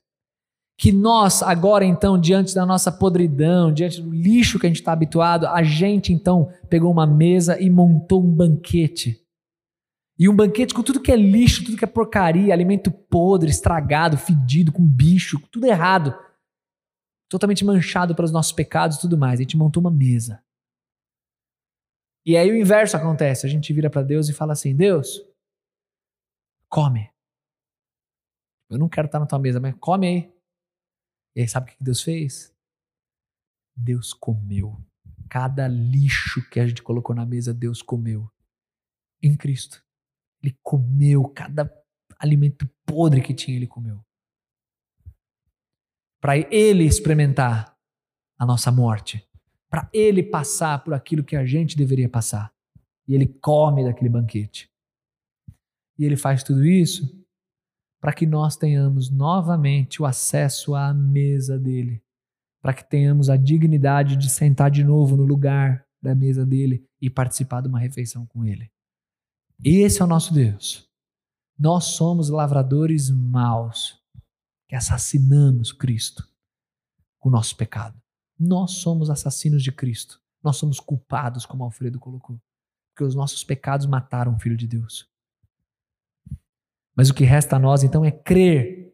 que 0.80 0.92
nós, 0.92 1.42
agora 1.42 1.84
então, 1.84 2.18
diante 2.18 2.54
da 2.54 2.64
nossa 2.64 2.90
podridão, 2.90 3.70
diante 3.70 4.00
do 4.00 4.10
lixo 4.10 4.58
que 4.58 4.64
a 4.64 4.68
gente 4.70 4.78
está 4.78 4.92
habituado, 4.92 5.46
a 5.46 5.62
gente 5.62 6.10
então 6.10 6.50
pegou 6.70 6.90
uma 6.90 7.06
mesa 7.06 7.60
e 7.60 7.68
montou 7.68 8.24
um 8.24 8.34
banquete. 8.34 9.22
E 10.18 10.26
um 10.26 10.34
banquete 10.34 10.72
com 10.72 10.82
tudo 10.82 11.02
que 11.02 11.12
é 11.12 11.16
lixo, 11.16 11.66
tudo 11.66 11.76
que 11.76 11.84
é 11.84 11.86
porcaria, 11.86 12.50
alimento 12.54 12.90
podre, 12.90 13.50
estragado, 13.50 14.16
fedido, 14.16 14.72
com 14.72 14.82
bicho, 14.82 15.38
tudo 15.52 15.66
errado. 15.66 16.18
Totalmente 17.28 17.62
manchado 17.62 18.14
pelos 18.14 18.32
nossos 18.32 18.52
pecados 18.52 18.96
e 18.96 19.00
tudo 19.02 19.18
mais. 19.18 19.38
A 19.38 19.42
gente 19.42 19.58
montou 19.58 19.82
uma 19.82 19.90
mesa. 19.90 20.42
E 22.24 22.38
aí 22.38 22.50
o 22.50 22.56
inverso 22.56 22.96
acontece. 22.96 23.44
A 23.44 23.50
gente 23.50 23.70
vira 23.74 23.90
para 23.90 24.02
Deus 24.02 24.30
e 24.30 24.32
fala 24.32 24.54
assim: 24.54 24.74
Deus, 24.74 25.22
come. 26.70 27.10
Eu 28.70 28.78
não 28.78 28.88
quero 28.88 29.04
estar 29.04 29.20
na 29.20 29.26
tua 29.26 29.38
mesa, 29.38 29.60
mas 29.60 29.74
come 29.78 30.06
aí. 30.06 30.29
E 31.34 31.40
aí, 31.40 31.48
sabe 31.48 31.70
o 31.70 31.76
que 31.76 31.84
Deus 31.84 32.02
fez? 32.02 32.52
Deus 33.76 34.12
comeu. 34.12 34.82
Cada 35.28 35.68
lixo 35.68 36.48
que 36.50 36.58
a 36.58 36.66
gente 36.66 36.82
colocou 36.82 37.14
na 37.14 37.24
mesa, 37.24 37.54
Deus 37.54 37.82
comeu. 37.82 38.30
Em 39.22 39.36
Cristo. 39.36 39.84
Ele 40.42 40.58
comeu 40.62 41.28
cada 41.28 41.70
alimento 42.18 42.68
podre 42.84 43.22
que 43.22 43.34
tinha, 43.34 43.56
ele 43.56 43.66
comeu. 43.66 44.04
Para 46.20 46.36
ele 46.36 46.84
experimentar 46.84 47.76
a 48.38 48.44
nossa 48.44 48.72
morte. 48.72 49.26
Para 49.68 49.88
ele 49.92 50.22
passar 50.22 50.82
por 50.82 50.94
aquilo 50.94 51.24
que 51.24 51.36
a 51.36 51.46
gente 51.46 51.76
deveria 51.76 52.08
passar. 52.08 52.52
E 53.06 53.14
ele 53.14 53.26
come 53.26 53.84
daquele 53.84 54.08
banquete. 54.08 54.68
E 55.96 56.04
ele 56.04 56.16
faz 56.16 56.42
tudo 56.42 56.64
isso 56.64 57.19
para 58.00 58.12
que 58.12 58.26
nós 58.26 58.56
tenhamos 58.56 59.10
novamente 59.10 60.00
o 60.00 60.06
acesso 60.06 60.74
à 60.74 60.94
mesa 60.94 61.58
dele, 61.58 62.02
para 62.62 62.72
que 62.72 62.82
tenhamos 62.82 63.28
a 63.28 63.36
dignidade 63.36 64.16
de 64.16 64.30
sentar 64.30 64.70
de 64.70 64.82
novo 64.82 65.16
no 65.16 65.24
lugar 65.24 65.86
da 66.02 66.14
mesa 66.14 66.46
dele 66.46 66.84
e 67.00 67.10
participar 67.10 67.60
de 67.60 67.68
uma 67.68 67.78
refeição 67.78 68.26
com 68.26 68.44
ele. 68.44 68.70
Esse 69.62 70.00
é 70.00 70.04
o 70.04 70.08
nosso 70.08 70.32
Deus. 70.32 70.88
Nós 71.58 71.84
somos 71.84 72.30
lavradores 72.30 73.10
maus 73.10 74.00
que 74.66 74.74
assassinamos 74.74 75.72
Cristo 75.72 76.26
com 77.18 77.28
o 77.28 77.32
nosso 77.32 77.54
pecado. 77.56 78.00
Nós 78.38 78.72
somos 78.72 79.10
assassinos 79.10 79.62
de 79.62 79.70
Cristo. 79.70 80.18
Nós 80.42 80.56
somos 80.56 80.80
culpados, 80.80 81.44
como 81.44 81.62
Alfredo 81.62 82.00
colocou, 82.00 82.40
porque 82.88 83.04
os 83.04 83.14
nossos 83.14 83.44
pecados 83.44 83.84
mataram 83.84 84.34
o 84.34 84.38
Filho 84.38 84.56
de 84.56 84.66
Deus. 84.66 85.09
Mas 87.00 87.08
o 87.08 87.14
que 87.14 87.24
resta 87.24 87.56
a 87.56 87.58
nós 87.58 87.82
então 87.82 88.04
é 88.04 88.10
crer. 88.10 88.92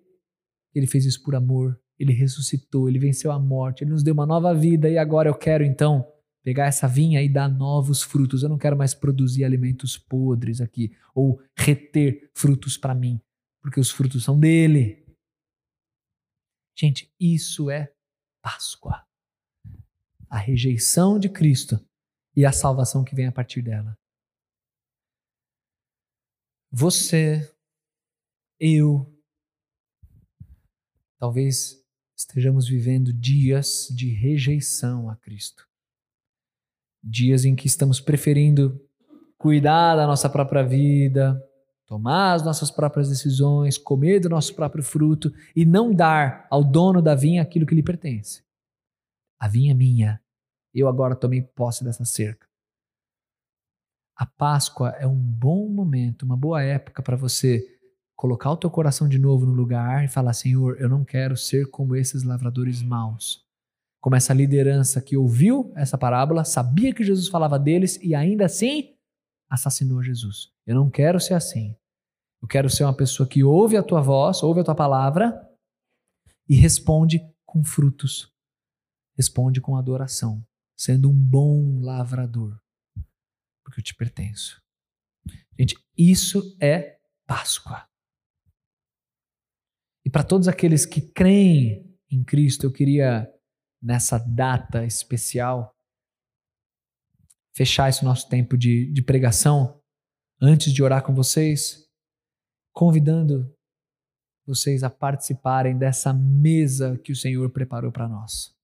Ele 0.73 0.87
fez 0.87 1.05
isso 1.05 1.21
por 1.25 1.35
amor, 1.35 1.77
ele 1.99 2.13
ressuscitou, 2.13 2.89
ele 2.89 3.01
venceu 3.01 3.33
a 3.33 3.39
morte, 3.41 3.83
ele 3.83 3.91
nos 3.91 4.05
deu 4.05 4.15
uma 4.15 4.25
nova 4.25 4.55
vida 4.55 4.89
e 4.89 4.97
agora 4.97 5.29
eu 5.29 5.35
quero 5.35 5.65
então 5.65 6.07
pegar 6.45 6.67
essa 6.67 6.87
vinha 6.87 7.21
e 7.21 7.29
dar 7.29 7.49
novos 7.49 8.03
frutos. 8.03 8.45
Eu 8.45 8.49
não 8.49 8.59
quero 8.59 8.77
mais 8.77 8.95
produzir 8.95 9.43
alimentos 9.43 9.99
podres 9.99 10.61
aqui 10.61 10.97
ou 11.13 11.43
reter 11.59 12.31
frutos 12.33 12.77
para 12.79 12.95
mim, 12.95 13.21
porque 13.61 13.81
os 13.81 13.91
frutos 13.91 14.23
são 14.23 14.39
dele. 14.39 15.05
Gente, 16.79 17.13
isso 17.19 17.69
é 17.69 17.93
Páscoa. 18.41 19.05
A 20.31 20.39
rejeição 20.39 21.19
de 21.19 21.29
Cristo 21.29 21.85
e 22.37 22.47
a 22.47 22.53
salvação 22.53 23.03
que 23.03 23.17
vem 23.17 23.27
a 23.27 23.33
partir 23.33 23.63
dela. 23.63 23.99
Você 26.71 27.56
eu. 28.59 29.13
Talvez 31.19 31.83
estejamos 32.17 32.69
vivendo 32.69 33.13
dias 33.13 33.89
de 33.91 34.09
rejeição 34.11 35.11
a 35.11 35.17
Cristo. 35.17 35.67
Dias 37.03 37.45
em 37.45 37.55
que 37.55 37.67
estamos 37.67 38.01
preferindo 38.01 38.81
cuidar 39.39 39.97
da 39.97 40.07
nossa 40.07 40.29
própria 40.29 40.63
vida, 40.63 41.43
tomar 41.87 42.35
as 42.35 42.43
nossas 42.43 42.71
próprias 42.71 43.09
decisões, 43.09 43.79
comer 43.79 44.21
do 44.21 44.29
nosso 44.29 44.55
próprio 44.55 44.83
fruto 44.83 45.33
e 45.55 45.65
não 45.65 45.95
dar 45.95 46.47
ao 46.51 46.65
dono 46.65 47.01
da 47.01 47.15
vinha 47.15 47.43
aquilo 47.43 47.67
que 47.67 47.75
lhe 47.75 47.83
pertence. 47.83 48.43
A 49.39 49.47
vinha 49.47 49.73
é 49.73 49.75
minha. 49.75 50.21
Eu 50.75 50.89
agora 50.89 51.15
tomei 51.15 51.43
posse 51.43 51.85
dessa 51.85 52.05
cerca. 52.05 52.47
A 54.17 54.25
Páscoa 54.25 54.91
é 54.99 55.07
um 55.07 55.15
bom 55.15 55.69
momento, 55.69 56.23
uma 56.23 56.37
boa 56.37 56.63
época 56.63 57.03
para 57.03 57.17
você 57.17 57.76
colocar 58.17 58.51
o 58.51 58.57
teu 58.57 58.71
coração 58.71 59.09
de 59.09 59.19
novo 59.19 59.45
no 59.47 59.53
lugar 59.53 60.05
e 60.05 60.09
falar: 60.09 60.33
Senhor, 60.33 60.81
eu 60.81 60.89
não 60.89 61.05
quero 61.05 61.37
ser 61.37 61.71
como 61.71 61.95
esses 61.95 62.23
lavradores 62.23 62.83
maus. 62.83 63.45
Como 64.01 64.17
essa 64.17 64.33
liderança 64.33 65.01
que 65.01 65.17
ouviu 65.17 65.73
essa 65.77 65.99
parábola, 65.99 66.45
sabia 66.45 66.95
que 66.95 67.05
Jesus 67.05 67.29
falava 67.29 67.59
deles 67.59 67.99
e 68.03 68.15
ainda 68.15 68.47
assim 68.47 68.95
assassinou 69.51 70.03
Jesus. 70.03 70.51
Eu 70.65 70.75
não 70.75 70.89
quero 70.89 71.21
ser 71.21 71.35
assim. 71.35 71.77
Eu 72.41 72.49
quero 72.49 72.71
ser 72.71 72.85
uma 72.85 72.95
pessoa 72.95 73.29
que 73.29 73.43
ouve 73.43 73.77
a 73.77 73.83
tua 73.83 74.01
voz, 74.01 74.43
ouve 74.43 74.61
a 74.61 74.65
tua 74.65 74.75
palavra 74.75 75.49
e 76.49 76.55
responde 76.55 77.21
com 77.45 77.65
frutos. 77.65 78.33
Responde 79.17 79.61
com 79.61 79.77
adoração, 79.77 80.45
sendo 80.77 81.11
um 81.11 81.15
bom 81.15 81.81
lavrador, 81.81 82.61
porque 83.65 83.81
eu 83.81 83.85
te 83.85 83.95
pertenço. 83.95 84.63
Gente, 85.59 85.77
isso 85.97 86.57
é 86.61 86.99
Páscoa. 87.27 87.89
Para 90.17 90.25
todos 90.25 90.49
aqueles 90.49 90.87
que 90.87 91.03
creem 91.03 91.95
em 92.11 92.25
Cristo, 92.25 92.65
eu 92.65 92.73
queria, 92.73 93.31
nessa 93.83 94.17
data 94.17 94.83
especial, 94.83 95.77
fechar 97.55 97.91
esse 97.91 98.03
nosso 98.03 98.27
tempo 98.27 98.57
de, 98.57 98.91
de 98.91 99.03
pregação, 99.03 99.79
antes 100.41 100.73
de 100.73 100.83
orar 100.83 101.05
com 101.05 101.15
vocês, 101.15 101.87
convidando 102.73 103.55
vocês 104.47 104.83
a 104.83 104.89
participarem 104.89 105.77
dessa 105.77 106.15
mesa 106.15 106.97
que 106.97 107.13
o 107.13 107.17
Senhor 107.17 107.51
preparou 107.51 107.93
para 107.93 108.09
nós. 108.09 108.55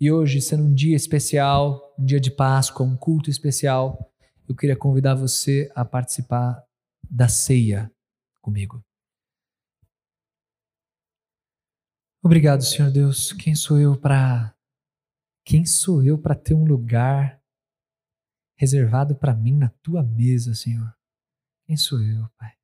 E 0.00 0.12
hoje, 0.12 0.40
sendo 0.40 0.62
um 0.62 0.72
dia 0.72 0.94
especial, 0.94 1.92
um 1.98 2.04
dia 2.04 2.20
de 2.20 2.30
Páscoa, 2.30 2.86
um 2.86 2.96
culto 2.96 3.28
especial, 3.28 4.08
eu 4.48 4.54
queria 4.54 4.76
convidar 4.76 5.16
você 5.16 5.68
a 5.74 5.84
participar 5.84 6.64
da 7.10 7.26
ceia 7.26 7.90
comigo. 8.40 8.84
Obrigado, 12.24 12.64
Senhor 12.64 12.90
Deus. 12.90 13.34
Quem 13.34 13.54
sou 13.54 13.78
eu 13.78 14.00
para 14.00 14.56
quem 15.44 15.66
sou 15.66 16.02
eu 16.02 16.18
para 16.18 16.34
ter 16.34 16.54
um 16.54 16.64
lugar 16.64 17.38
reservado 18.56 19.14
para 19.14 19.34
mim 19.34 19.58
na 19.58 19.68
tua 19.82 20.02
mesa, 20.02 20.54
Senhor? 20.54 20.90
Quem 21.66 21.76
sou 21.76 22.00
eu, 22.00 22.26
Pai? 22.38 22.56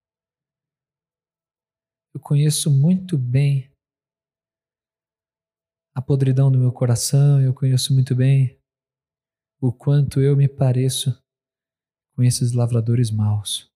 Eu 2.14 2.20
conheço 2.22 2.70
muito 2.70 3.18
bem 3.18 3.70
a 5.94 6.00
podridão 6.00 6.50
do 6.50 6.58
meu 6.58 6.72
coração, 6.72 7.38
eu 7.38 7.52
conheço 7.52 7.92
muito 7.92 8.16
bem 8.16 8.58
o 9.60 9.70
quanto 9.70 10.22
eu 10.22 10.34
me 10.38 10.48
pareço 10.48 11.22
com 12.16 12.22
esses 12.22 12.52
lavradores 12.52 13.10
maus 13.10 13.70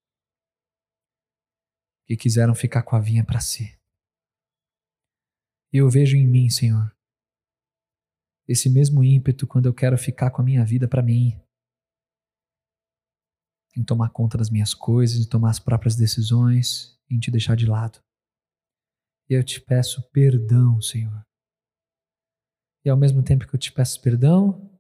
que 2.06 2.16
quiseram 2.16 2.54
ficar 2.54 2.82
com 2.84 2.96
a 2.96 3.00
vinha 3.00 3.22
para 3.22 3.38
si. 3.38 3.83
Eu 5.76 5.90
vejo 5.90 6.16
em 6.16 6.24
mim, 6.24 6.48
Senhor, 6.48 6.96
esse 8.46 8.70
mesmo 8.70 9.02
ímpeto 9.02 9.44
quando 9.44 9.66
eu 9.66 9.74
quero 9.74 9.98
ficar 9.98 10.30
com 10.30 10.40
a 10.40 10.44
minha 10.44 10.64
vida 10.64 10.86
para 10.86 11.02
mim, 11.02 11.36
em 13.76 13.82
tomar 13.82 14.10
conta 14.10 14.38
das 14.38 14.50
minhas 14.50 14.72
coisas, 14.72 15.18
em 15.18 15.28
tomar 15.28 15.50
as 15.50 15.58
próprias 15.58 15.96
decisões, 15.96 16.96
em 17.10 17.18
te 17.18 17.28
deixar 17.28 17.56
de 17.56 17.66
lado. 17.66 18.00
E 19.28 19.34
eu 19.34 19.42
te 19.42 19.60
peço 19.60 20.00
perdão, 20.10 20.80
Senhor. 20.80 21.26
E 22.84 22.88
ao 22.88 22.96
mesmo 22.96 23.20
tempo 23.20 23.44
que 23.44 23.56
eu 23.56 23.58
te 23.58 23.72
peço 23.72 24.00
perdão, 24.00 24.70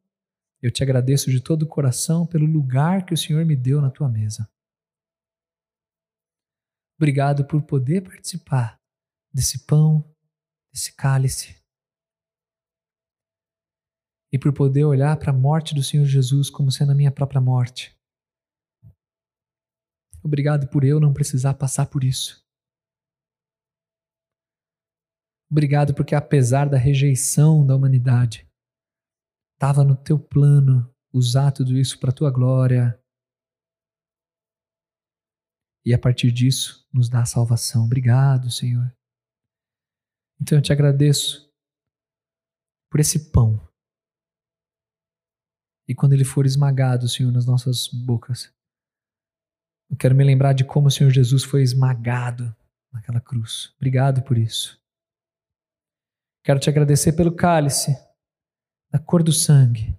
eu 0.62 0.70
te 0.70 0.84
agradeço 0.84 1.28
de 1.28 1.40
todo 1.40 1.62
o 1.62 1.68
coração 1.68 2.24
pelo 2.24 2.46
lugar 2.46 3.04
que 3.04 3.12
o 3.12 3.18
Senhor 3.18 3.44
me 3.44 3.56
deu 3.56 3.80
na 3.80 3.90
tua 3.90 4.08
mesa. 4.08 4.48
Obrigado 6.96 7.44
por 7.44 7.60
poder 7.62 8.04
participar 8.04 8.80
desse 9.32 9.66
pão, 9.66 10.13
desse 10.74 10.92
cálice. 10.92 11.54
E 14.32 14.38
por 14.38 14.52
poder 14.52 14.84
olhar 14.84 15.16
para 15.16 15.30
a 15.30 15.36
morte 15.36 15.72
do 15.72 15.84
Senhor 15.84 16.04
Jesus 16.04 16.50
como 16.50 16.72
sendo 16.72 16.90
a 16.90 16.94
minha 16.94 17.12
própria 17.12 17.40
morte. 17.40 17.96
Obrigado 20.20 20.68
por 20.68 20.82
eu 20.82 20.98
não 20.98 21.14
precisar 21.14 21.54
passar 21.54 21.86
por 21.86 22.02
isso. 22.02 22.44
Obrigado 25.48 25.94
porque, 25.94 26.16
apesar 26.16 26.68
da 26.68 26.76
rejeição 26.76 27.64
da 27.64 27.76
humanidade, 27.76 28.50
estava 29.54 29.84
no 29.84 29.94
teu 29.94 30.18
plano 30.18 30.92
usar 31.12 31.52
tudo 31.52 31.78
isso 31.78 32.00
para 32.00 32.10
a 32.10 32.14
tua 32.14 32.30
glória. 32.30 33.00
E 35.86 35.94
a 35.94 35.98
partir 35.98 36.32
disso, 36.32 36.88
nos 36.92 37.08
dá 37.08 37.24
salvação. 37.24 37.84
Obrigado, 37.84 38.50
Senhor. 38.50 38.92
Então 40.40 40.58
eu 40.58 40.62
te 40.62 40.72
agradeço 40.72 41.50
por 42.90 43.00
esse 43.00 43.30
pão. 43.30 43.60
E 45.88 45.94
quando 45.94 46.12
ele 46.12 46.24
for 46.24 46.46
esmagado, 46.46 47.08
Senhor, 47.08 47.30
nas 47.30 47.44
nossas 47.44 47.88
bocas, 47.88 48.52
eu 49.90 49.96
quero 49.96 50.14
me 50.14 50.24
lembrar 50.24 50.52
de 50.52 50.64
como 50.64 50.88
o 50.88 50.90
Senhor 50.90 51.10
Jesus 51.10 51.44
foi 51.44 51.62
esmagado 51.62 52.54
naquela 52.92 53.20
cruz. 53.20 53.74
Obrigado 53.76 54.22
por 54.22 54.38
isso. 54.38 54.80
Quero 56.42 56.58
te 56.58 56.70
agradecer 56.70 57.12
pelo 57.12 57.34
cálice, 57.34 57.96
da 58.90 58.98
cor 58.98 59.22
do 59.22 59.32
sangue, 59.32 59.98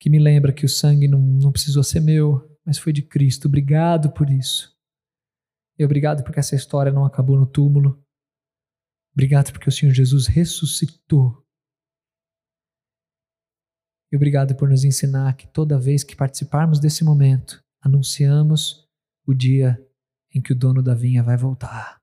que 0.00 0.10
me 0.10 0.18
lembra 0.18 0.52
que 0.52 0.64
o 0.64 0.68
sangue 0.68 1.08
não, 1.08 1.18
não 1.18 1.52
precisou 1.52 1.82
ser 1.82 2.00
meu, 2.00 2.56
mas 2.64 2.78
foi 2.78 2.92
de 2.92 3.02
Cristo. 3.02 3.48
Obrigado 3.48 4.12
por 4.12 4.30
isso. 4.30 4.76
E 5.78 5.84
obrigado 5.84 6.22
porque 6.22 6.40
essa 6.40 6.54
história 6.54 6.92
não 6.92 7.04
acabou 7.04 7.36
no 7.36 7.46
túmulo. 7.46 8.02
Obrigado 9.16 9.50
porque 9.50 9.68
o 9.68 9.72
Senhor 9.72 9.92
Jesus 9.92 10.26
ressuscitou. 10.26 11.42
E 14.12 14.16
obrigado 14.16 14.54
por 14.54 14.68
nos 14.68 14.84
ensinar 14.84 15.34
que 15.36 15.48
toda 15.48 15.80
vez 15.80 16.04
que 16.04 16.14
participarmos 16.14 16.78
desse 16.78 17.02
momento, 17.02 17.64
anunciamos 17.80 18.86
o 19.26 19.34
dia 19.34 19.76
em 20.32 20.40
que 20.40 20.52
o 20.52 20.56
dono 20.56 20.82
da 20.82 20.94
vinha 20.94 21.22
vai 21.22 21.36
voltar. 21.36 22.00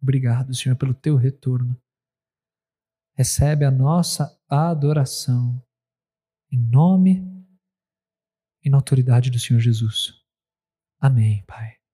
Obrigado, 0.00 0.54
Senhor, 0.54 0.76
pelo 0.76 0.94
teu 0.94 1.16
retorno 1.16 1.76
recebe 3.16 3.64
a 3.64 3.70
nossa 3.70 4.38
adoração 4.46 5.60
em 6.52 6.58
nome 6.58 7.24
e 8.62 8.68
na 8.68 8.76
autoridade 8.76 9.30
do 9.30 9.38
Senhor 9.38 9.58
Jesus. 9.58 10.12
Amém, 11.00 11.42
Pai. 11.46 11.85